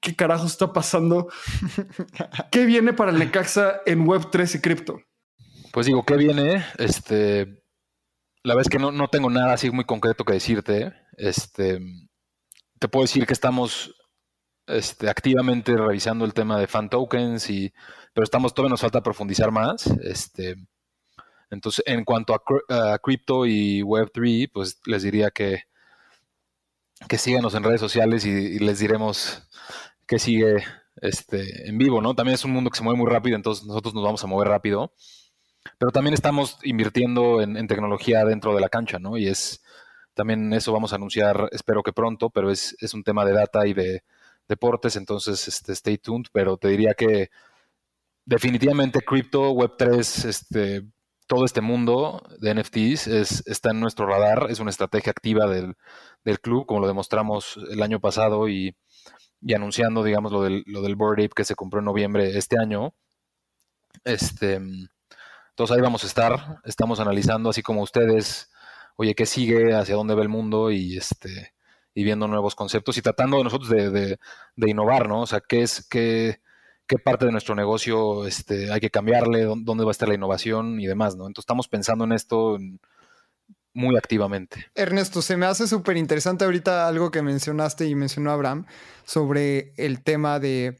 ¿qué 0.00 0.14
carajo 0.14 0.46
está 0.46 0.72
pasando? 0.72 1.28
¿Qué 2.50 2.66
viene 2.66 2.92
para 2.92 3.10
el 3.10 3.18
Necaxa 3.18 3.80
en 3.86 4.06
Web3 4.06 4.56
y 4.56 4.60
cripto? 4.60 5.00
Pues 5.72 5.86
digo, 5.86 6.04
¿qué 6.04 6.16
viene? 6.16 6.64
Este, 6.78 7.62
la 8.42 8.54
verdad 8.54 8.62
es 8.62 8.68
que 8.70 8.78
no, 8.78 8.92
no 8.92 9.08
tengo 9.08 9.30
nada 9.30 9.52
así 9.54 9.70
muy 9.70 9.84
concreto 9.84 10.24
que 10.24 10.34
decirte. 10.34 10.94
Este, 11.16 11.80
te 12.78 12.88
puedo 12.88 13.04
decir 13.04 13.26
que 13.26 13.32
estamos 13.32 13.94
este, 14.66 15.08
activamente 15.08 15.76
revisando 15.76 16.24
el 16.24 16.34
tema 16.34 16.58
de 16.58 16.66
fan 16.66 16.88
tokens 16.88 17.48
y 17.50 17.72
pero 18.12 18.24
estamos 18.24 18.54
todavía 18.54 18.70
nos 18.70 18.80
falta 18.80 19.02
profundizar 19.02 19.50
más. 19.50 19.86
Este, 20.02 20.56
entonces, 21.50 21.84
en 21.86 22.04
cuanto 22.04 22.34
a, 22.34 22.98
cripto 22.98 23.46
y 23.46 23.82
Web3, 23.82 24.50
pues 24.52 24.80
les 24.86 25.02
diría 25.02 25.30
que, 25.30 25.64
que 27.08 27.18
síganos 27.18 27.54
en 27.54 27.62
redes 27.62 27.80
sociales 27.80 28.24
y, 28.24 28.58
les 28.58 28.78
diremos 28.78 29.46
que 30.06 30.18
sigue 30.18 30.64
este, 30.96 31.68
en 31.68 31.78
vivo, 31.78 32.00
¿no? 32.00 32.14
También 32.14 32.34
es 32.34 32.44
un 32.44 32.52
mundo 32.52 32.70
que 32.70 32.78
se 32.78 32.84
mueve 32.84 32.98
muy 32.98 33.10
rápido, 33.10 33.36
entonces 33.36 33.66
nosotros 33.66 33.94
nos 33.94 34.04
vamos 34.04 34.22
a 34.24 34.26
mover 34.26 34.48
rápido. 34.48 34.92
Pero 35.78 35.90
también 35.92 36.14
estamos 36.14 36.58
invirtiendo 36.62 37.42
en, 37.42 37.66
tecnología 37.66 38.24
dentro 38.24 38.54
de 38.54 38.60
la 38.60 38.68
cancha, 38.68 38.98
¿no? 38.98 39.16
Y 39.18 39.28
es 39.28 39.62
también 40.14 40.52
eso 40.54 40.72
vamos 40.72 40.92
a 40.92 40.96
anunciar, 40.96 41.48
espero 41.52 41.82
que 41.82 41.92
pronto, 41.92 42.30
pero 42.30 42.50
es, 42.50 42.76
es 42.80 42.94
un 42.94 43.04
tema 43.04 43.24
de 43.24 43.32
data 43.32 43.66
y 43.66 43.74
de 43.74 44.02
deportes, 44.48 44.96
entonces 44.96 45.46
este, 45.48 45.72
stay 45.72 45.98
tuned, 45.98 46.26
pero 46.32 46.56
te 46.56 46.68
diría 46.68 46.94
que 46.94 47.30
definitivamente 48.24 49.00
cripto, 49.00 49.52
Web3, 49.52 50.28
este, 50.28 50.82
todo 51.26 51.44
este 51.44 51.60
mundo 51.60 52.22
de 52.38 52.54
NFTs 52.54 53.08
es, 53.08 53.46
está 53.46 53.70
en 53.70 53.80
nuestro 53.80 54.06
radar, 54.06 54.46
es 54.50 54.60
una 54.60 54.70
estrategia 54.70 55.10
activa 55.10 55.46
del, 55.46 55.76
club, 56.40 56.66
como 56.66 56.80
lo 56.80 56.86
demostramos 56.88 57.58
el 57.70 57.82
año 57.82 58.00
pasado 58.00 58.48
y, 58.48 58.74
anunciando, 59.54 60.02
digamos, 60.02 60.32
lo 60.32 60.42
del, 60.42 60.64
lo 60.66 60.82
del 60.82 60.96
Board 60.96 61.20
Ape 61.20 61.34
que 61.34 61.44
se 61.44 61.54
compró 61.54 61.80
en 61.80 61.86
noviembre 61.86 62.36
este 62.36 62.58
año. 62.58 62.94
Este, 64.04 64.54
entonces 64.54 65.76
ahí 65.76 65.80
vamos 65.80 66.04
a 66.04 66.06
estar, 66.06 66.60
estamos 66.64 67.00
analizando, 67.00 67.50
así 67.50 67.62
como 67.62 67.82
ustedes, 67.82 68.50
oye, 68.96 69.14
¿qué 69.14 69.26
sigue? 69.26 69.74
¿Hacia 69.74 69.94
dónde 69.94 70.14
va 70.14 70.22
el 70.22 70.28
mundo? 70.28 70.70
Y 70.70 70.96
este 70.96 71.56
y 71.96 72.04
viendo 72.04 72.28
nuevos 72.28 72.54
conceptos 72.54 72.98
y 72.98 73.02
tratando 73.02 73.38
de 73.38 73.44
nosotros 73.44 73.70
de, 73.70 73.90
de, 73.90 74.70
innovar, 74.70 75.08
¿no? 75.08 75.22
O 75.22 75.26
sea, 75.26 75.40
¿qué 75.40 75.62
es, 75.62 75.88
qué, 75.88 76.42
qué 76.86 76.98
parte 76.98 77.24
de 77.24 77.32
nuestro 77.32 77.54
negocio 77.54 78.26
este, 78.26 78.70
hay 78.70 78.80
que 78.80 78.90
cambiarle, 78.90 79.44
dónde 79.44 79.82
va 79.82 79.90
a 79.90 79.92
estar 79.92 80.06
la 80.06 80.14
innovación 80.14 80.78
y 80.78 80.86
demás, 80.86 81.16
¿no? 81.16 81.26
Entonces 81.26 81.44
estamos 81.44 81.68
pensando 81.68 82.04
en 82.04 82.12
esto 82.12 82.58
muy 83.76 83.96
activamente. 83.96 84.66
Ernesto, 84.74 85.20
se 85.20 85.36
me 85.36 85.44
hace 85.44 85.68
súper 85.68 85.98
interesante 85.98 86.46
ahorita 86.46 86.88
algo 86.88 87.10
que 87.10 87.20
mencionaste 87.20 87.86
y 87.86 87.94
mencionó 87.94 88.32
Abraham 88.32 88.64
sobre 89.04 89.74
el 89.76 90.02
tema 90.02 90.40
de 90.40 90.78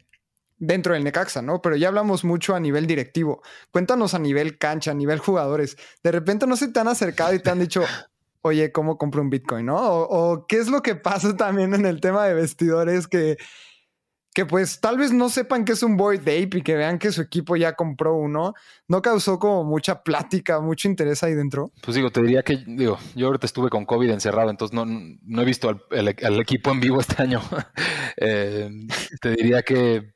dentro 0.57 0.95
del 0.95 1.05
Necaxa, 1.05 1.43
¿no? 1.43 1.61
Pero 1.61 1.77
ya 1.77 1.89
hablamos 1.89 2.25
mucho 2.25 2.55
a 2.55 2.61
nivel 2.61 2.87
directivo. 2.87 3.43
Cuéntanos 3.71 4.15
a 4.15 4.19
nivel 4.19 4.57
cancha, 4.57 4.93
a 4.93 4.95
nivel 4.95 5.19
jugadores. 5.19 5.77
De 6.03 6.11
repente 6.11 6.47
no 6.47 6.57
se 6.57 6.69
te 6.69 6.81
han 6.81 6.89
acercado 6.89 7.35
y 7.35 7.39
te 7.39 7.51
han 7.51 7.59
dicho, 7.59 7.85
oye, 8.41 8.73
¿cómo 8.73 8.97
compro 8.97 9.21
un 9.21 9.29
Bitcoin, 9.29 9.67
no? 9.67 9.77
O, 9.77 10.33
o 10.33 10.47
qué 10.47 10.57
es 10.57 10.69
lo 10.69 10.83
que 10.83 10.97
pasa 10.97 11.37
también 11.37 11.75
en 11.75 11.85
el 11.85 12.01
tema 12.01 12.25
de 12.25 12.33
vestidores 12.33 13.07
que 13.07 13.37
que 14.37 14.45
pues 14.45 14.81
tal 14.81 14.99
vez 14.99 15.15
no 15.15 15.31
sepan 15.31 15.65
que 15.65 15.73
es 15.73 15.83
un 15.83 15.97
Board 15.97 16.21
Ape 16.21 16.59
y 16.59 16.63
que 16.63 16.75
vean 16.75 16.99
que 16.99 17.11
su 17.11 17.23
equipo 17.23 17.57
ya 17.57 17.73
compró 17.73 18.17
uno, 18.17 18.53
¿no 18.87 19.01
causó 19.01 19.39
como 19.39 19.65
mucha 19.65 20.03
plática, 20.03 20.61
mucho 20.61 20.89
interés 20.89 21.23
ahí 21.23 21.33
dentro? 21.33 21.73
Pues 21.81 21.95
digo, 21.95 22.11
te 22.11 22.21
diría 22.21 22.43
que, 22.43 22.63
digo, 22.67 22.99
yo 23.15 23.29
ahorita 23.29 23.47
estuve 23.47 23.71
con 23.71 23.87
COVID 23.87 24.11
encerrado, 24.11 24.51
entonces 24.51 24.75
no, 24.75 24.85
no 24.85 25.41
he 25.41 25.45
visto 25.47 25.71
al, 25.91 26.39
equipo 26.39 26.71
en 26.71 26.81
vivo 26.81 27.01
este 27.01 27.23
año. 27.23 27.41
Eh, 28.19 28.71
te 29.21 29.31
diría 29.31 29.63
que, 29.63 30.15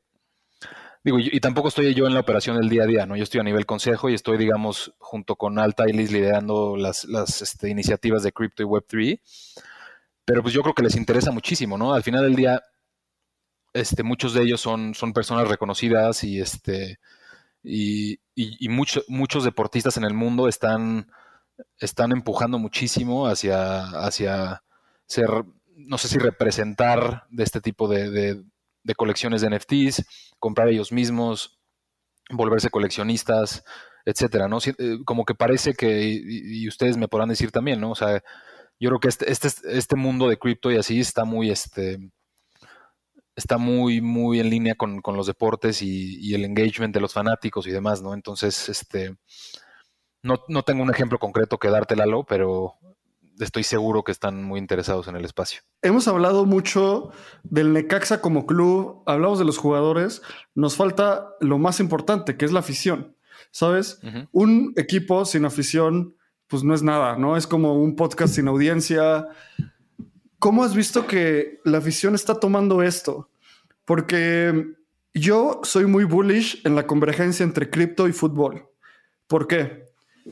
digo, 1.05 1.19
y, 1.19 1.39
tampoco 1.41 1.69
estoy 1.69 1.93
yo 1.93 2.07
en 2.07 2.15
la 2.15 2.21
operación 2.21 2.57
del 2.57 2.71
día 2.71 2.85
a 2.85 2.87
día, 2.87 3.05
¿no? 3.05 3.15
Yo 3.15 3.25
estoy 3.25 3.41
a 3.41 3.45
nivel 3.45 3.67
consejo 3.67 4.09
y 4.09 4.15
estoy, 4.15 4.39
digamos, 4.39 4.95
junto 4.99 5.37
con 5.37 5.59
Alta 5.59 5.85
y 5.87 5.93
liderando 5.93 6.77
las, 6.79 7.05
las 7.05 7.43
este, 7.43 7.69
iniciativas 7.69 8.23
de 8.23 8.33
Crypto 8.33 8.63
y 8.63 8.67
Web3. 8.67 9.21
Pero 10.25 10.43
pues 10.43 10.55
yo 10.55 10.63
creo 10.63 10.75
que 10.75 10.83
les 10.83 10.97
interesa 10.97 11.31
muchísimo, 11.31 11.77
¿no? 11.77 11.93
Al 11.93 12.03
final 12.03 12.23
del 12.23 12.37
día, 12.37 12.63
este, 13.73 14.03
muchos 14.03 14.35
de 14.35 14.43
ellos 14.43 14.61
son, 14.61 14.95
son 14.95 15.13
personas 15.13 15.49
reconocidas 15.49 16.25
y, 16.25 16.41
este, 16.41 16.99
y, 17.63 18.19
muchos 18.69 19.45
deportistas 19.45 19.97
en 19.97 20.05
el 20.05 20.15
mundo 20.15 20.49
están, 20.49 21.11
están 21.79 22.13
empujando 22.13 22.59
muchísimo 22.59 23.27
hacia, 23.27 23.83
hacia 24.05 24.63
ser, 25.07 25.29
no 25.77 25.99
sé 25.99 26.09
si 26.09 26.19
representar 26.19 27.27
de 27.31 27.45
este 27.45 27.61
tipo 27.61 27.89
de, 27.89 28.43
colecciones 28.97 29.43
de 29.43 29.51
NFTs, 29.51 30.05
comprar 30.39 30.69
ellos 30.69 30.91
mismos, 30.91 31.59
volverse 32.31 32.71
coleccionistas, 32.71 33.65
etcétera, 34.05 34.49
¿no? 34.49 34.59
Eh, 34.59 34.99
como 35.05 35.25
que 35.25 35.35
parece 35.35 35.75
que, 35.75 36.03
y, 36.03 36.67
ustedes 36.67 36.97
me 36.97 37.09
podrán 37.09 37.29
decir 37.29 37.53
también, 37.53 37.81
¿no? 37.81 37.91
O 37.91 37.95
sea, 37.95 38.23
yo 38.81 38.89
creo 38.89 39.01
que 39.01 39.09
este, 39.09 39.31
este, 39.31 39.49
este 39.65 39.97
mundo 39.97 40.29
de 40.29 40.39
cripto 40.39 40.71
y 40.73 40.77
así 40.77 40.99
está 41.01 41.25
muy, 41.25 41.51
este, 41.51 41.99
está 43.41 43.59
muy, 43.59 44.01
muy 44.01 44.39
en 44.39 44.51
línea 44.51 44.75
con, 44.75 45.03
los 45.05 45.27
deportes 45.27 45.83
y, 45.83 46.35
el 46.35 46.45
engagement 46.45 46.95
de 46.95 47.01
los 47.01 47.15
fanáticos 47.15 47.67
y 47.67 47.71
demás, 47.71 48.03
¿no? 48.03 48.15
Entonces, 48.15 48.69
este, 48.69 49.17
no, 50.23 50.41
no 50.49 50.63
tengo 50.63 50.83
un 50.83 50.91
ejemplo 50.91 51.19
concreto 51.19 51.59
que 51.59 51.71
darte, 51.71 51.97
Lalo, 51.97 52.25
pero 52.25 52.75
estoy 53.39 53.63
seguro 53.63 54.05
que 54.05 54.13
están 54.13 54.45
muy 54.45 54.59
interesados 54.59 55.09
en 55.09 55.17
el 55.17 55.25
espacio. 55.25 55.63
Hemos 55.83 56.07
hablado 56.09 56.45
mucho 56.45 57.11
del 57.43 57.73
Necaxa 57.73 58.21
como 58.21 58.47
club, 58.47 59.03
hablamos 59.07 59.39
de 59.39 59.45
los 59.45 59.59
jugadores, 59.59 60.23
nos 60.55 60.77
falta 60.77 61.31
lo 61.41 61.59
más 61.59 61.81
importante, 61.81 62.37
que 62.37 62.45
es 62.45 62.53
la 62.53 62.61
afición, 62.61 63.17
¿sabes? 63.51 64.01
Un 64.33 64.75
equipo 64.77 65.25
sin 65.25 65.45
afición, 65.45 66.15
pues 66.47 66.63
no 66.63 66.75
es 66.75 66.83
nada, 66.83 67.17
¿no? 67.17 67.37
Es 67.37 67.47
como 67.47 67.75
un 67.75 67.97
podcast 67.97 68.35
sin 68.35 68.49
audiencia. 68.49 69.29
¿Cómo 70.39 70.65
has 70.65 70.75
visto 70.75 71.07
que 71.07 71.61
la 71.65 71.79
afición 71.79 72.15
está 72.15 72.39
tomando 72.39 72.83
esto? 72.83 73.30
Porque 73.91 74.77
yo 75.15 75.63
soy 75.65 75.85
muy 75.87 76.05
bullish 76.05 76.61
en 76.65 76.77
la 76.77 76.87
convergencia 76.87 77.43
entre 77.43 77.71
cripto 77.71 78.07
y 78.07 78.13
fútbol. 78.13 78.69
¿Por 79.27 79.49
qué? 79.49 79.83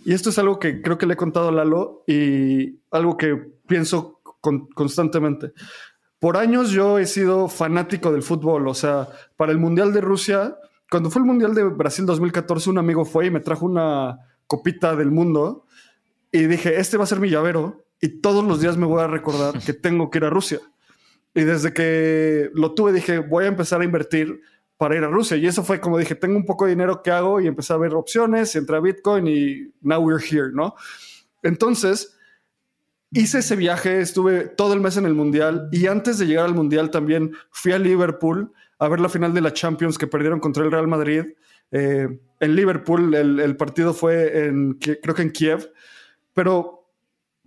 Y 0.04 0.12
esto 0.12 0.30
es 0.30 0.38
algo 0.38 0.60
que 0.60 0.80
creo 0.80 0.96
que 0.96 1.06
le 1.06 1.14
he 1.14 1.16
contado 1.16 1.48
a 1.48 1.50
Lalo 1.50 2.04
y 2.06 2.78
algo 2.92 3.16
que 3.16 3.34
pienso 3.66 4.20
constantemente. 4.76 5.54
Por 6.20 6.36
años 6.36 6.70
yo 6.70 7.00
he 7.00 7.06
sido 7.06 7.48
fanático 7.48 8.12
del 8.12 8.22
fútbol, 8.22 8.68
o 8.68 8.74
sea, 8.74 9.08
para 9.36 9.50
el 9.50 9.58
Mundial 9.58 9.92
de 9.92 10.02
Rusia, 10.02 10.56
cuando 10.88 11.10
fue 11.10 11.22
el 11.22 11.26
Mundial 11.26 11.52
de 11.52 11.64
Brasil 11.64 12.06
2014, 12.06 12.70
un 12.70 12.78
amigo 12.78 13.04
fue 13.04 13.26
y 13.26 13.30
me 13.32 13.40
trajo 13.40 13.66
una 13.66 14.20
copita 14.46 14.94
del 14.94 15.10
mundo 15.10 15.66
y 16.30 16.44
dije, 16.44 16.78
este 16.78 16.96
va 16.96 17.02
a 17.02 17.08
ser 17.08 17.18
mi 17.18 17.28
llavero 17.28 17.86
y 18.00 18.20
todos 18.20 18.44
los 18.44 18.60
días 18.60 18.76
me 18.76 18.86
voy 18.86 19.02
a 19.02 19.08
recordar 19.08 19.58
que 19.58 19.72
tengo 19.72 20.10
que 20.10 20.18
ir 20.18 20.26
a 20.26 20.30
Rusia. 20.30 20.60
Y 21.38 21.44
desde 21.44 21.72
que 21.72 22.50
lo 22.52 22.74
tuve 22.74 22.92
dije, 22.92 23.20
voy 23.20 23.44
a 23.44 23.46
empezar 23.46 23.80
a 23.80 23.84
invertir 23.84 24.40
para 24.76 24.96
ir 24.96 25.04
a 25.04 25.08
Rusia. 25.08 25.36
Y 25.36 25.46
eso 25.46 25.62
fue 25.62 25.78
como 25.78 25.96
dije, 25.96 26.16
tengo 26.16 26.36
un 26.36 26.44
poco 26.44 26.64
de 26.64 26.72
dinero, 26.72 27.00
¿qué 27.00 27.12
hago? 27.12 27.40
Y 27.40 27.46
empecé 27.46 27.72
a 27.72 27.76
ver 27.76 27.94
opciones, 27.94 28.56
entré 28.56 28.76
a 28.76 28.80
Bitcoin 28.80 29.28
y 29.28 29.72
now 29.80 30.00
we're 30.00 30.20
here, 30.20 30.50
¿no? 30.52 30.74
Entonces, 31.44 32.18
hice 33.12 33.38
ese 33.38 33.54
viaje, 33.54 34.00
estuve 34.00 34.48
todo 34.48 34.74
el 34.74 34.80
mes 34.80 34.96
en 34.96 35.06
el 35.06 35.14
Mundial 35.14 35.68
y 35.70 35.86
antes 35.86 36.18
de 36.18 36.26
llegar 36.26 36.44
al 36.44 36.56
Mundial 36.56 36.90
también 36.90 37.30
fui 37.52 37.70
a 37.70 37.78
Liverpool 37.78 38.52
a 38.80 38.88
ver 38.88 38.98
la 38.98 39.08
final 39.08 39.32
de 39.32 39.40
la 39.40 39.52
Champions 39.52 39.96
que 39.96 40.08
perdieron 40.08 40.40
contra 40.40 40.64
el 40.64 40.72
Real 40.72 40.88
Madrid. 40.88 41.22
Eh, 41.70 42.18
en 42.40 42.56
Liverpool 42.56 43.14
el, 43.14 43.38
el, 43.38 43.56
partido 43.56 43.94
fue 43.94 44.46
en, 44.46 44.72
creo 44.72 45.14
que 45.14 45.22
en 45.22 45.30
Kiev. 45.30 45.72
Pero, 46.32 46.90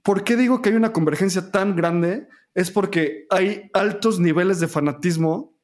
¿por 0.01 0.23
qué 0.23 0.37
digo 0.37 0.61
que 0.61 0.69
hay 0.69 0.75
una 0.75 0.93
convergencia 0.93 1.51
tan 1.51 1.75
grande? 1.75 2.29
Es 2.53 2.71
porque 2.71 3.25
hay 3.29 3.69
altos 3.73 4.19
niveles 4.19 4.59
de 4.59 4.67
fanatismo 4.67 5.57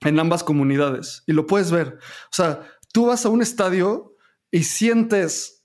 en 0.00 0.18
ambas 0.18 0.42
comunidades 0.44 1.22
y 1.26 1.32
lo 1.32 1.46
puedes 1.46 1.70
ver. 1.70 1.98
O 1.98 2.32
sea, 2.32 2.68
tú 2.92 3.06
vas 3.06 3.24
a 3.24 3.28
un 3.28 3.42
estadio 3.42 4.16
y 4.50 4.64
sientes 4.64 5.64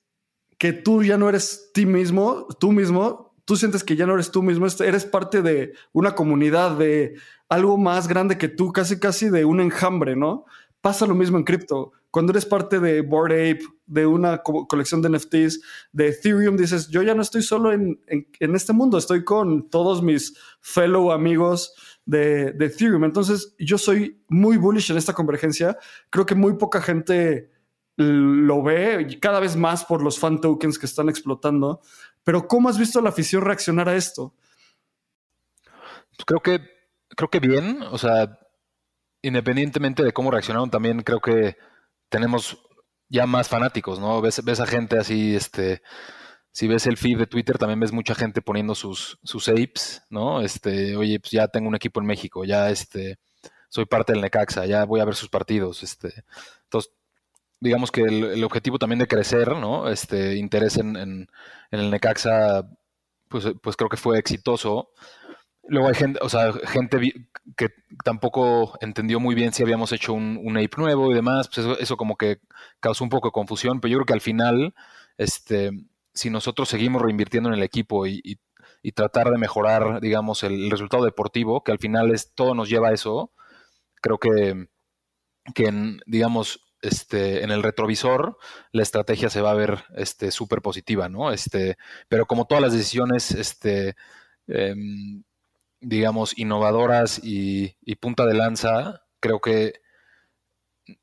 que 0.57 0.73
tú 0.73 1.03
ya 1.03 1.17
no 1.17 1.29
eres 1.29 1.71
ti 1.73 1.85
mismo, 1.85 2.47
tú 2.59 2.71
mismo, 2.71 3.35
tú 3.45 3.55
sientes 3.55 3.83
que 3.83 3.95
ya 3.95 4.05
no 4.05 4.13
eres 4.13 4.31
tú 4.31 4.43
mismo, 4.43 4.67
eres 4.79 5.05
parte 5.05 5.41
de 5.41 5.73
una 5.93 6.15
comunidad, 6.15 6.77
de 6.77 7.15
algo 7.49 7.77
más 7.77 8.07
grande 8.07 8.37
que 8.37 8.47
tú, 8.47 8.71
casi 8.71 8.99
casi 8.99 9.29
de 9.29 9.45
un 9.45 9.61
enjambre, 9.61 10.15
¿no? 10.15 10.45
pasa 10.81 11.05
lo 11.05 11.15
mismo 11.15 11.37
en 11.37 11.43
cripto. 11.43 11.91
Cuando 12.11 12.31
eres 12.31 12.45
parte 12.45 12.79
de 12.79 13.01
Bored 13.01 13.51
Ape, 13.51 13.65
de 13.85 14.05
una 14.05 14.41
colección 14.41 15.01
de 15.01 15.09
NFTs, 15.09 15.61
de 15.91 16.07
Ethereum, 16.09 16.57
dices, 16.57 16.87
yo 16.89 17.01
ya 17.01 17.13
no 17.13 17.21
estoy 17.21 17.41
solo 17.41 17.71
en, 17.71 17.99
este 18.39 18.73
mundo, 18.73 18.97
estoy 18.97 19.23
con 19.23 19.69
todos 19.69 20.01
mis 20.01 20.37
fellow 20.61 21.11
amigos 21.11 21.73
de, 22.05 22.51
de, 22.53 22.65
Ethereum. 22.65 23.03
Entonces, 23.03 23.55
yo 23.59 23.77
soy 23.77 24.23
muy 24.29 24.57
bullish 24.57 24.91
en 24.91 24.97
esta 24.97 25.13
convergencia. 25.13 25.77
Creo 26.09 26.25
que 26.25 26.35
muy 26.35 26.53
poca 26.53 26.81
gente 26.81 27.51
lo 27.97 28.61
ve, 28.61 29.17
cada 29.19 29.39
vez 29.39 29.55
más 29.55 29.83
por 29.83 30.03
los 30.03 30.19
fan 30.19 30.39
tokens 30.39 30.77
que 30.77 30.85
están 30.85 31.09
explotando. 31.09 31.81
Pero, 32.23 32.47
¿cómo 32.47 32.69
has 32.69 32.77
visto 32.77 33.01
la 33.01 33.09
afición 33.09 33.43
reaccionar 33.43 33.89
a 33.89 33.95
esto? 33.95 34.33
Pues 36.15 36.25
creo 36.25 36.39
que, 36.41 36.61
creo 37.15 37.29
que 37.29 37.39
bien. 37.39 37.81
O 37.91 37.97
sea, 37.97 38.39
independientemente 39.21 40.03
de 40.03 40.11
cómo 40.11 40.31
reaccionaron, 40.31 40.69
también 40.69 41.01
creo 41.01 41.19
que 41.19 41.57
tenemos 42.09 42.57
ya 43.09 43.25
más 43.25 43.47
fanáticos, 43.47 43.99
¿no? 43.99 44.21
Ves, 44.21 44.43
ves 44.43 44.59
a 44.59 44.67
gente 44.67 44.97
así, 44.97 45.35
este, 45.35 45.81
si 46.51 46.67
ves 46.67 46.87
el 46.87 46.97
feed 46.97 47.19
de 47.19 47.27
Twitter, 47.27 47.57
también 47.57 47.79
ves 47.79 47.91
mucha 47.91 48.15
gente 48.15 48.41
poniendo 48.41 48.75
sus, 48.75 49.19
sus 49.23 49.47
apes, 49.47 50.03
¿no? 50.09 50.41
Este, 50.41 50.95
oye, 50.95 51.19
pues 51.19 51.31
ya 51.31 51.47
tengo 51.47 51.67
un 51.67 51.75
equipo 51.75 51.99
en 51.99 52.07
México, 52.07 52.43
ya 52.45 52.69
este, 52.69 53.19
soy 53.69 53.85
parte 53.85 54.13
del 54.13 54.21
Necaxa, 54.21 54.65
ya 54.65 54.85
voy 54.85 54.99
a 54.99 55.05
ver 55.05 55.15
sus 55.15 55.29
partidos, 55.29 55.83
este. 55.83 56.23
Entonces, 56.63 56.91
digamos 57.59 57.91
que 57.91 58.01
el, 58.01 58.43
objetivo 58.43 58.79
también 58.79 58.99
de 58.99 59.07
crecer, 59.07 59.55
¿no? 59.55 59.89
Este, 59.89 60.35
interés 60.35 60.77
en, 60.77 60.95
en, 60.95 61.27
en 61.71 61.79
el 61.79 61.91
Necaxa, 61.91 62.67
pues, 63.29 63.45
pues 63.61 63.75
creo 63.75 63.89
que 63.89 63.97
fue 63.97 64.17
exitoso. 64.19 64.91
Luego 65.67 65.87
hay 65.89 65.95
gente, 65.95 66.19
o 66.21 66.29
sea, 66.29 66.53
gente 66.53 66.99
que 67.55 67.69
tampoco 68.03 68.77
entendió 68.81 69.19
muy 69.19 69.35
bien 69.35 69.53
si 69.53 69.63
habíamos 69.63 69.91
hecho 69.91 70.13
un, 70.13 70.39
un 70.41 70.57
ape 70.57 70.77
nuevo 70.77 71.11
y 71.11 71.15
demás, 71.15 71.49
pues 71.53 71.67
eso, 71.79 71.97
como 71.97 72.15
que 72.17 72.39
causó 72.79 73.03
un 73.03 73.09
poco 73.09 73.29
de 73.29 73.33
confusión, 73.33 73.79
pero 73.81 73.91
yo 73.91 73.97
creo 73.97 74.05
que 74.05 74.13
al 74.13 74.21
final, 74.21 74.73
este, 75.17 75.71
si 76.13 76.29
nosotros 76.29 76.69
seguimos 76.69 77.01
reinvirtiendo 77.01 77.49
en 77.49 77.55
el 77.55 77.63
equipo 77.63 78.07
y, 78.07 78.39
tratar 78.95 79.29
de 79.29 79.37
mejorar, 79.37 79.99
digamos, 79.99 80.43
el, 80.43 80.71
resultado 80.71 81.03
deportivo, 81.03 81.61
que 81.61 81.73
al 81.73 81.79
final 81.79 82.11
es 82.11 82.33
todo 82.33 82.55
nos 82.55 82.69
lleva 82.69 82.89
a 82.89 82.93
eso, 82.93 83.33
creo 84.01 84.17
que, 84.17 84.69
que 85.53 85.65
en, 85.65 85.99
digamos, 86.05 86.61
este, 86.81 87.43
en 87.43 87.51
el 87.51 87.63
retrovisor 87.63 88.37
la 88.71 88.83
estrategia 88.83 89.29
se 89.29 89.41
va 89.41 89.51
a 89.51 89.55
ver 89.55 89.83
este, 89.95 90.31
súper 90.31 90.61
positiva, 90.61 91.09
¿no? 91.09 91.31
Este, 91.31 91.77
pero 92.07 92.25
como 92.27 92.45
todas 92.45 92.61
las 92.61 92.73
decisiones, 92.73 93.31
este, 93.31 93.95
em, 94.47 95.23
digamos, 95.81 96.37
innovadoras 96.37 97.19
y, 97.23 97.75
punta 97.99 98.25
de 98.25 98.33
lanza, 98.33 99.03
creo 99.19 99.39
que 99.39 99.73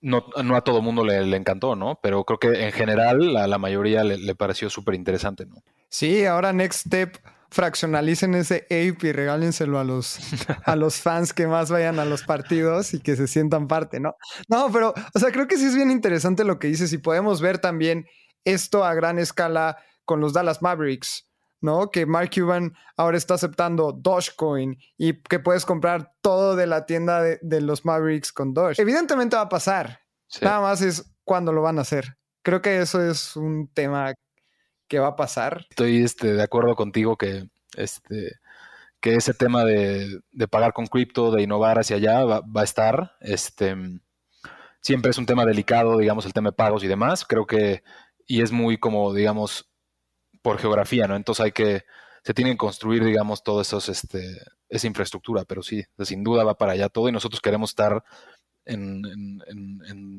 no, 0.00 0.24
a 0.54 0.60
todo 0.62 0.80
mundo 0.80 1.04
le, 1.04 1.36
encantó, 1.36 1.76
¿no? 1.76 2.00
Pero 2.02 2.24
creo 2.24 2.38
que 2.38 2.64
en 2.64 2.72
general 2.72 3.36
a 3.36 3.46
la 3.46 3.58
mayoría 3.58 4.02
le, 4.04 4.34
pareció 4.34 4.70
súper 4.70 4.94
interesante, 4.94 5.46
¿no? 5.46 5.62
Sí, 5.88 6.24
ahora 6.24 6.52
Next 6.52 6.86
Step 6.86 7.18
fraccionalicen 7.50 8.34
ese 8.34 8.64
ape 8.64 9.08
y 9.08 9.12
regálenselo 9.12 9.78
a 9.78 9.84
los, 9.84 10.18
a 10.64 10.74
los 10.76 10.96
fans 10.96 11.32
que 11.32 11.46
más 11.46 11.70
vayan 11.70 12.00
a 12.00 12.04
los 12.04 12.24
partidos 12.24 12.94
y 12.94 13.00
que 13.00 13.14
se 13.14 13.28
sientan 13.28 13.68
parte, 13.68 14.00
¿no? 14.00 14.16
No, 14.48 14.70
pero, 14.72 14.92
o 15.14 15.18
sea, 15.18 15.30
creo 15.30 15.46
que 15.46 15.56
sí 15.56 15.66
es 15.66 15.76
bien 15.76 15.90
interesante 15.90 16.44
lo 16.44 16.58
que 16.58 16.66
dices 16.66 16.92
y 16.92 16.98
podemos 16.98 17.40
ver 17.40 17.58
también 17.58 18.06
esto 18.44 18.84
a 18.84 18.94
gran 18.94 19.18
escala 19.18 19.78
con 20.04 20.20
los 20.20 20.32
Dallas 20.32 20.62
Mavericks. 20.62 21.28
¿No? 21.64 21.90
Que 21.90 22.04
Mark 22.04 22.30
Cuban 22.32 22.74
ahora 22.96 23.16
está 23.16 23.34
aceptando 23.34 23.92
Dogecoin 23.92 24.78
y 24.98 25.14
que 25.22 25.40
puedes 25.40 25.64
comprar 25.64 26.12
todo 26.20 26.54
de 26.54 26.66
la 26.66 26.84
tienda 26.84 27.22
de, 27.22 27.60
los 27.62 27.84
Mavericks 27.84 28.32
con 28.32 28.52
Doge. 28.52 28.80
Evidentemente 28.80 29.34
va 29.34 29.42
a 29.42 29.48
pasar. 29.48 30.00
Nada 30.42 30.60
más 30.60 30.82
es 30.82 31.10
cuándo 31.24 31.52
lo 31.52 31.62
van 31.62 31.78
a 31.78 31.82
hacer. 31.82 32.18
Creo 32.42 32.60
que 32.60 32.80
eso 32.80 33.02
es 33.02 33.34
un 33.34 33.68
tema 33.72 34.12
que 34.88 34.98
va 34.98 35.08
a 35.08 35.16
pasar. 35.16 35.66
Estoy 35.70 36.04
este, 36.04 36.34
de 36.34 36.42
acuerdo 36.42 36.76
contigo 36.76 37.16
que, 37.16 37.48
este, 37.76 38.32
que 39.00 39.14
ese 39.14 39.32
tema 39.32 39.64
de, 39.64 40.20
pagar 40.50 40.74
con 40.74 40.86
cripto, 40.86 41.30
de 41.30 41.42
innovar 41.42 41.78
hacia 41.78 41.96
allá, 41.96 42.24
va, 42.24 42.40
va, 42.40 42.60
a 42.60 42.64
estar. 42.64 43.16
Este, 43.20 43.74
siempre 44.82 45.10
es 45.10 45.16
un 45.18 45.24
tema 45.24 45.46
delicado, 45.46 45.96
digamos, 45.96 46.26
el 46.26 46.34
tema 46.34 46.50
de 46.50 46.56
pagos 46.56 46.84
y 46.84 46.88
demás. 46.88 47.24
Creo 47.24 47.46
que, 47.46 47.82
y 48.26 48.42
es 48.42 48.52
muy 48.52 48.76
como, 48.76 49.14
digamos, 49.14 49.73
por 50.44 50.58
geografía, 50.58 51.08
¿no? 51.08 51.16
Entonces 51.16 51.42
hay 51.42 51.52
que, 51.52 51.84
se 52.22 52.34
tienen 52.34 52.52
que 52.52 52.58
construir, 52.58 53.02
digamos, 53.02 53.42
todo 53.42 53.62
esos, 53.62 53.88
este, 53.88 54.20
esa 54.68 54.86
infraestructura, 54.86 55.46
pero 55.46 55.62
sí, 55.62 55.82
sin 56.00 56.22
duda 56.22 56.44
va 56.44 56.58
para 56.58 56.72
allá 56.72 56.90
todo 56.90 57.08
y 57.08 57.12
nosotros 57.12 57.40
queremos 57.40 57.70
estar 57.70 58.04
en, 58.66 59.00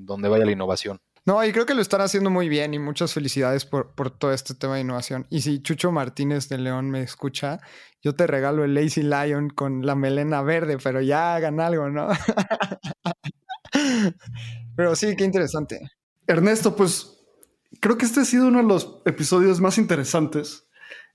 donde 0.08 0.28
vaya 0.28 0.46
la 0.46 0.52
innovación. 0.52 1.00
No, 1.26 1.46
y 1.46 1.52
creo 1.52 1.68
que 1.68 1.76
lo 1.76 1.82
están 1.82 2.02
haciendo 2.02 2.32
muy 2.32 2.50
bien 2.50 2.74
y 2.74 2.80
muchas 2.80 3.14
felicidades 3.14 3.66
por, 3.66 3.94
por, 3.94 4.10
todo 4.10 4.34
este 4.34 4.56
tema 4.56 4.76
de 4.76 4.82
innovación. 4.82 5.28
Y 5.30 5.42
si 5.42 5.62
Chucho 5.62 5.92
Martínez 5.92 6.50
de 6.50 6.58
León 6.58 6.90
me 6.90 7.04
escucha, 7.04 7.60
yo 8.02 8.16
te 8.16 8.26
regalo 8.26 8.64
el 8.64 8.74
Lazy 8.74 9.04
Lion 9.04 9.52
con 9.52 9.86
la 9.86 9.94
melena 9.94 10.42
verde, 10.42 10.80
pero 10.84 11.02
ya 11.02 11.36
hagan 11.36 11.60
algo, 11.60 11.90
¿no? 11.90 12.08
pero 14.76 14.96
sí, 14.96 15.16
qué 15.16 15.24
interesante. 15.24 15.82
Ernesto, 16.26 16.76
pues 16.76 17.15
creo 17.80 17.98
que 17.98 18.06
este 18.06 18.22
ha 18.22 18.26
sido 18.26 18.48
uno 18.48 18.60
de 18.60 18.68
los 18.68 19.02
episodios 19.06 19.62
más 19.62 19.78
interesantes 19.78 20.68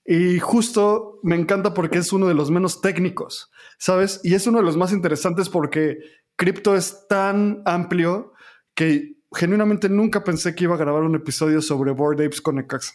y 0.05 0.39
justo 0.39 1.21
me 1.23 1.37
encanta 1.37 1.75
porque 1.75 1.99
es 1.99 2.13
uno 2.13 2.27
de 2.27 2.35
los 2.35 2.51
menos 2.51 2.81
técnicos, 2.81 3.51
¿sabes? 3.79 4.21
Y 4.25 4.35
es 4.35 4.47
uno 4.47 4.59
de 4.59 4.65
los 4.65 4.77
más 4.77 4.93
interesantes 4.93 5.49
porque 5.49 5.99
cripto 6.37 6.75
es 6.75 7.07
tan 7.09 7.63
amplio 7.65 8.33
que 8.75 9.17
genuinamente 9.33 9.89
nunca 9.89 10.25
pensé 10.25 10.55
que 10.55 10.65
iba 10.65 10.75
a 10.75 10.79
grabar 10.79 11.03
un 11.03 11.15
episodio 11.15 11.61
sobre 11.61 11.93
Board 11.93 12.21
Apes 12.23 12.41
con 12.41 12.57
Necaxa. 12.57 12.95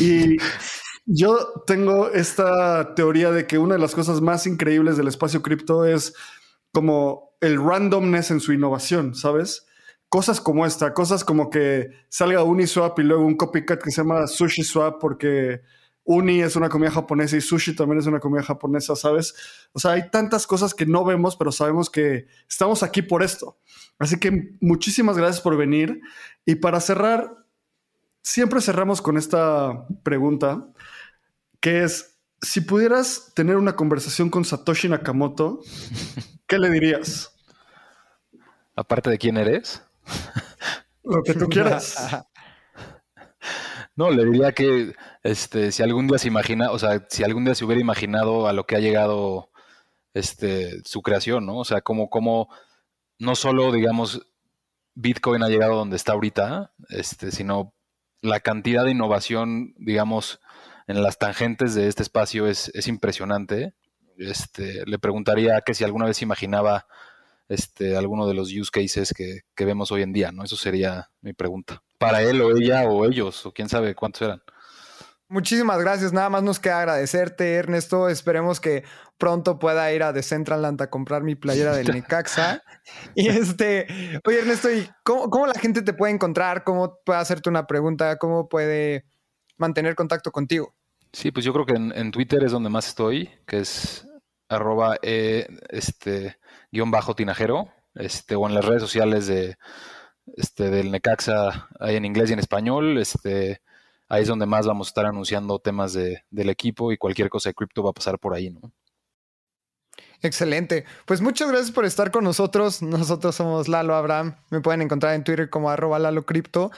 Y 0.00 0.36
yo 1.06 1.62
tengo 1.66 2.10
esta 2.10 2.94
teoría 2.94 3.30
de 3.30 3.46
que 3.46 3.58
una 3.58 3.76
de 3.76 3.80
las 3.80 3.94
cosas 3.94 4.20
más 4.20 4.46
increíbles 4.46 4.96
del 4.96 5.08
espacio 5.08 5.42
cripto 5.42 5.84
es 5.84 6.12
como 6.72 7.36
el 7.40 7.62
randomness 7.62 8.30
en 8.30 8.40
su 8.40 8.52
innovación, 8.52 9.14
¿sabes? 9.14 9.66
Cosas 10.12 10.42
como 10.42 10.66
esta, 10.66 10.92
cosas 10.92 11.24
como 11.24 11.48
que 11.48 11.88
salga 12.10 12.44
Uniswap 12.44 12.98
y 12.98 13.02
luego 13.02 13.24
un 13.24 13.34
copycat 13.34 13.82
que 13.82 13.90
se 13.90 14.02
llama 14.02 14.26
Sushi 14.26 14.62
Swap 14.62 15.00
porque 15.00 15.62
Uni 16.04 16.42
es 16.42 16.54
una 16.54 16.68
comida 16.68 16.90
japonesa 16.90 17.38
y 17.38 17.40
sushi 17.40 17.74
también 17.74 17.98
es 17.98 18.04
una 18.04 18.20
comida 18.20 18.42
japonesa, 18.42 18.94
¿sabes? 18.94 19.34
O 19.72 19.80
sea, 19.80 19.92
hay 19.92 20.10
tantas 20.10 20.46
cosas 20.46 20.74
que 20.74 20.84
no 20.84 21.02
vemos, 21.06 21.34
pero 21.34 21.50
sabemos 21.50 21.88
que 21.88 22.26
estamos 22.46 22.82
aquí 22.82 23.00
por 23.00 23.22
esto. 23.22 23.56
Así 23.98 24.20
que 24.20 24.54
muchísimas 24.60 25.16
gracias 25.16 25.40
por 25.40 25.56
venir. 25.56 26.02
Y 26.44 26.56
para 26.56 26.80
cerrar, 26.80 27.46
siempre 28.20 28.60
cerramos 28.60 29.00
con 29.00 29.16
esta 29.16 29.86
pregunta, 30.02 30.68
que 31.58 31.84
es, 31.84 32.18
si 32.42 32.60
pudieras 32.60 33.32
tener 33.34 33.56
una 33.56 33.76
conversación 33.76 34.28
con 34.28 34.44
Satoshi 34.44 34.90
Nakamoto, 34.90 35.60
¿qué 36.46 36.58
le 36.58 36.68
dirías? 36.68 37.34
Aparte 38.76 39.08
de 39.08 39.16
quién 39.16 39.38
eres. 39.38 39.82
Lo 41.04 41.22
que 41.22 41.34
tú 41.34 41.48
quieras. 41.50 42.26
No, 43.94 44.10
le 44.10 44.24
diría 44.24 44.52
que 44.52 44.94
este, 45.22 45.70
si 45.72 45.82
algún 45.82 46.06
día 46.06 46.18
se 46.18 46.28
imagina, 46.28 46.70
o 46.70 46.78
sea, 46.78 47.06
si 47.08 47.24
algún 47.24 47.44
día 47.44 47.54
se 47.54 47.64
hubiera 47.64 47.80
imaginado 47.80 48.48
a 48.48 48.52
lo 48.52 48.66
que 48.66 48.76
ha 48.76 48.80
llegado 48.80 49.50
este, 50.14 50.82
su 50.84 51.02
creación, 51.02 51.46
¿no? 51.46 51.58
O 51.58 51.64
sea, 51.64 51.82
como, 51.82 52.08
como 52.08 52.48
no 53.18 53.34
solo, 53.34 53.70
digamos, 53.70 54.26
Bitcoin 54.94 55.42
ha 55.42 55.48
llegado 55.48 55.76
donde 55.76 55.96
está 55.96 56.12
ahorita, 56.12 56.72
este, 56.88 57.30
sino 57.32 57.74
la 58.22 58.40
cantidad 58.40 58.84
de 58.84 58.92
innovación, 58.92 59.74
digamos, 59.76 60.40
en 60.86 61.02
las 61.02 61.18
tangentes 61.18 61.74
de 61.74 61.88
este 61.88 62.02
espacio 62.02 62.46
es, 62.46 62.70
es 62.74 62.88
impresionante. 62.88 63.74
Este, 64.16 64.84
le 64.86 64.98
preguntaría 64.98 65.60
que 65.62 65.74
si 65.74 65.84
alguna 65.84 66.06
vez 66.06 66.22
imaginaba 66.22 66.86
este, 67.48 67.96
alguno 67.96 68.26
de 68.26 68.34
los 68.34 68.48
use 68.48 68.70
cases 68.70 69.12
que, 69.14 69.40
vemos 69.64 69.92
hoy 69.92 70.02
en 70.02 70.12
día, 70.12 70.32
¿no? 70.32 70.44
Eso 70.44 70.56
sería 70.56 71.08
mi 71.20 71.32
pregunta. 71.32 71.82
Para 71.98 72.22
él 72.22 72.40
o 72.40 72.56
ella 72.56 72.84
o 72.84 73.04
ellos, 73.04 73.46
o 73.46 73.52
quién 73.52 73.68
sabe 73.68 73.94
cuántos 73.94 74.22
eran. 74.22 74.42
Muchísimas 75.28 75.80
gracias. 75.80 76.12
Nada 76.12 76.28
más 76.28 76.42
nos 76.42 76.60
queda 76.60 76.80
agradecerte, 76.80 77.54
Ernesto. 77.54 78.10
Esperemos 78.10 78.60
que 78.60 78.84
pronto 79.16 79.58
pueda 79.58 79.90
ir 79.92 80.02
a 80.02 80.12
Decentraland 80.12 80.82
a 80.82 80.90
comprar 80.90 81.22
mi 81.22 81.36
playera 81.36 81.74
del 81.74 81.86
Necaxa. 81.94 82.62
y 83.14 83.28
este, 83.28 83.86
oye, 84.26 84.40
Ernesto, 84.40 84.70
¿y 84.70 84.90
cómo, 85.04 85.46
la 85.46 85.54
gente 85.54 85.80
te 85.80 85.94
puede 85.94 86.12
encontrar? 86.12 86.64
¿Cómo 86.64 86.98
puede 87.04 87.18
hacerte 87.20 87.48
una 87.48 87.66
pregunta? 87.66 88.18
¿Cómo 88.18 88.48
puede 88.48 89.06
mantener 89.56 89.94
contacto 89.94 90.32
contigo? 90.32 90.74
Sí, 91.12 91.30
pues 91.30 91.46
yo 91.46 91.52
creo 91.52 91.64
que 91.64 91.74
en, 91.74 92.10
Twitter 92.10 92.42
es 92.42 92.52
donde 92.52 92.68
más 92.68 92.88
estoy, 92.88 93.30
que 93.46 93.60
es 93.60 94.06
arroba 94.52 94.96
e, 95.02 95.48
este, 95.68 96.38
guion 96.70 96.90
bajo 96.90 97.14
tinajero, 97.14 97.68
este, 97.94 98.36
o 98.36 98.48
en 98.48 98.54
las 98.54 98.64
redes 98.64 98.82
sociales 98.82 99.26
de, 99.26 99.56
este, 100.36 100.70
del 100.70 100.90
Necaxa, 100.90 101.68
ahí 101.80 101.96
en 101.96 102.04
inglés 102.04 102.30
y 102.30 102.32
en 102.34 102.38
español, 102.38 102.98
este, 102.98 103.60
ahí 104.08 104.22
es 104.22 104.28
donde 104.28 104.46
más 104.46 104.66
vamos 104.66 104.88
a 104.88 104.90
estar 104.90 105.06
anunciando 105.06 105.58
temas 105.58 105.92
de, 105.92 106.24
del 106.30 106.50
equipo 106.50 106.92
y 106.92 106.98
cualquier 106.98 107.28
cosa 107.28 107.50
de 107.50 107.54
cripto 107.54 107.82
va 107.82 107.90
a 107.90 107.94
pasar 107.94 108.18
por 108.18 108.34
ahí, 108.34 108.50
¿no? 108.50 108.72
Excelente. 110.22 110.84
Pues 111.04 111.20
muchas 111.20 111.48
gracias 111.48 111.72
por 111.72 111.84
estar 111.84 112.12
con 112.12 112.22
nosotros. 112.22 112.80
Nosotros 112.80 113.34
somos 113.34 113.66
Lalo 113.66 113.96
Abraham. 113.96 114.36
Me 114.50 114.60
pueden 114.60 114.80
encontrar 114.80 115.14
en 115.14 115.24
Twitter 115.24 115.50
como 115.50 115.68
arroba 115.68 115.98
Lalo 115.98 116.24
Crypto. 116.24 116.70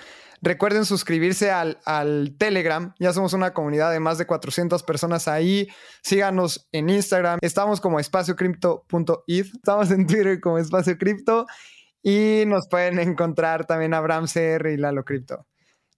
Recuerden 0.44 0.84
suscribirse 0.84 1.50
al, 1.50 1.78
al, 1.86 2.36
Telegram. 2.36 2.94
Ya 2.98 3.14
somos 3.14 3.32
una 3.32 3.54
comunidad 3.54 3.90
de 3.90 3.98
más 3.98 4.18
de 4.18 4.26
400 4.26 4.82
personas 4.82 5.26
ahí. 5.26 5.68
Síganos 6.02 6.68
en 6.70 6.90
Instagram. 6.90 7.38
Estamos 7.40 7.80
como 7.80 7.98
espaciocrypto.id. 7.98 9.46
Estamos 9.54 9.90
en 9.90 10.06
Twitter 10.06 10.42
como 10.42 10.58
espacio 10.58 10.98
cripto. 10.98 11.46
Y 12.02 12.42
nos 12.46 12.68
pueden 12.68 12.98
encontrar 12.98 13.64
también 13.64 13.94
Abraham 13.94 14.26
CR 14.26 14.68
y 14.68 14.76
Lalo 14.76 15.02
Crypto. 15.02 15.46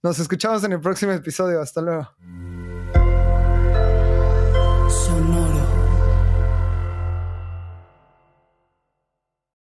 Nos 0.01 0.17
escuchamos 0.17 0.63
en 0.63 0.71
el 0.71 0.79
próximo 0.79 1.11
episodio. 1.11 1.59
Hasta 1.59 1.81
luego. 1.81 2.07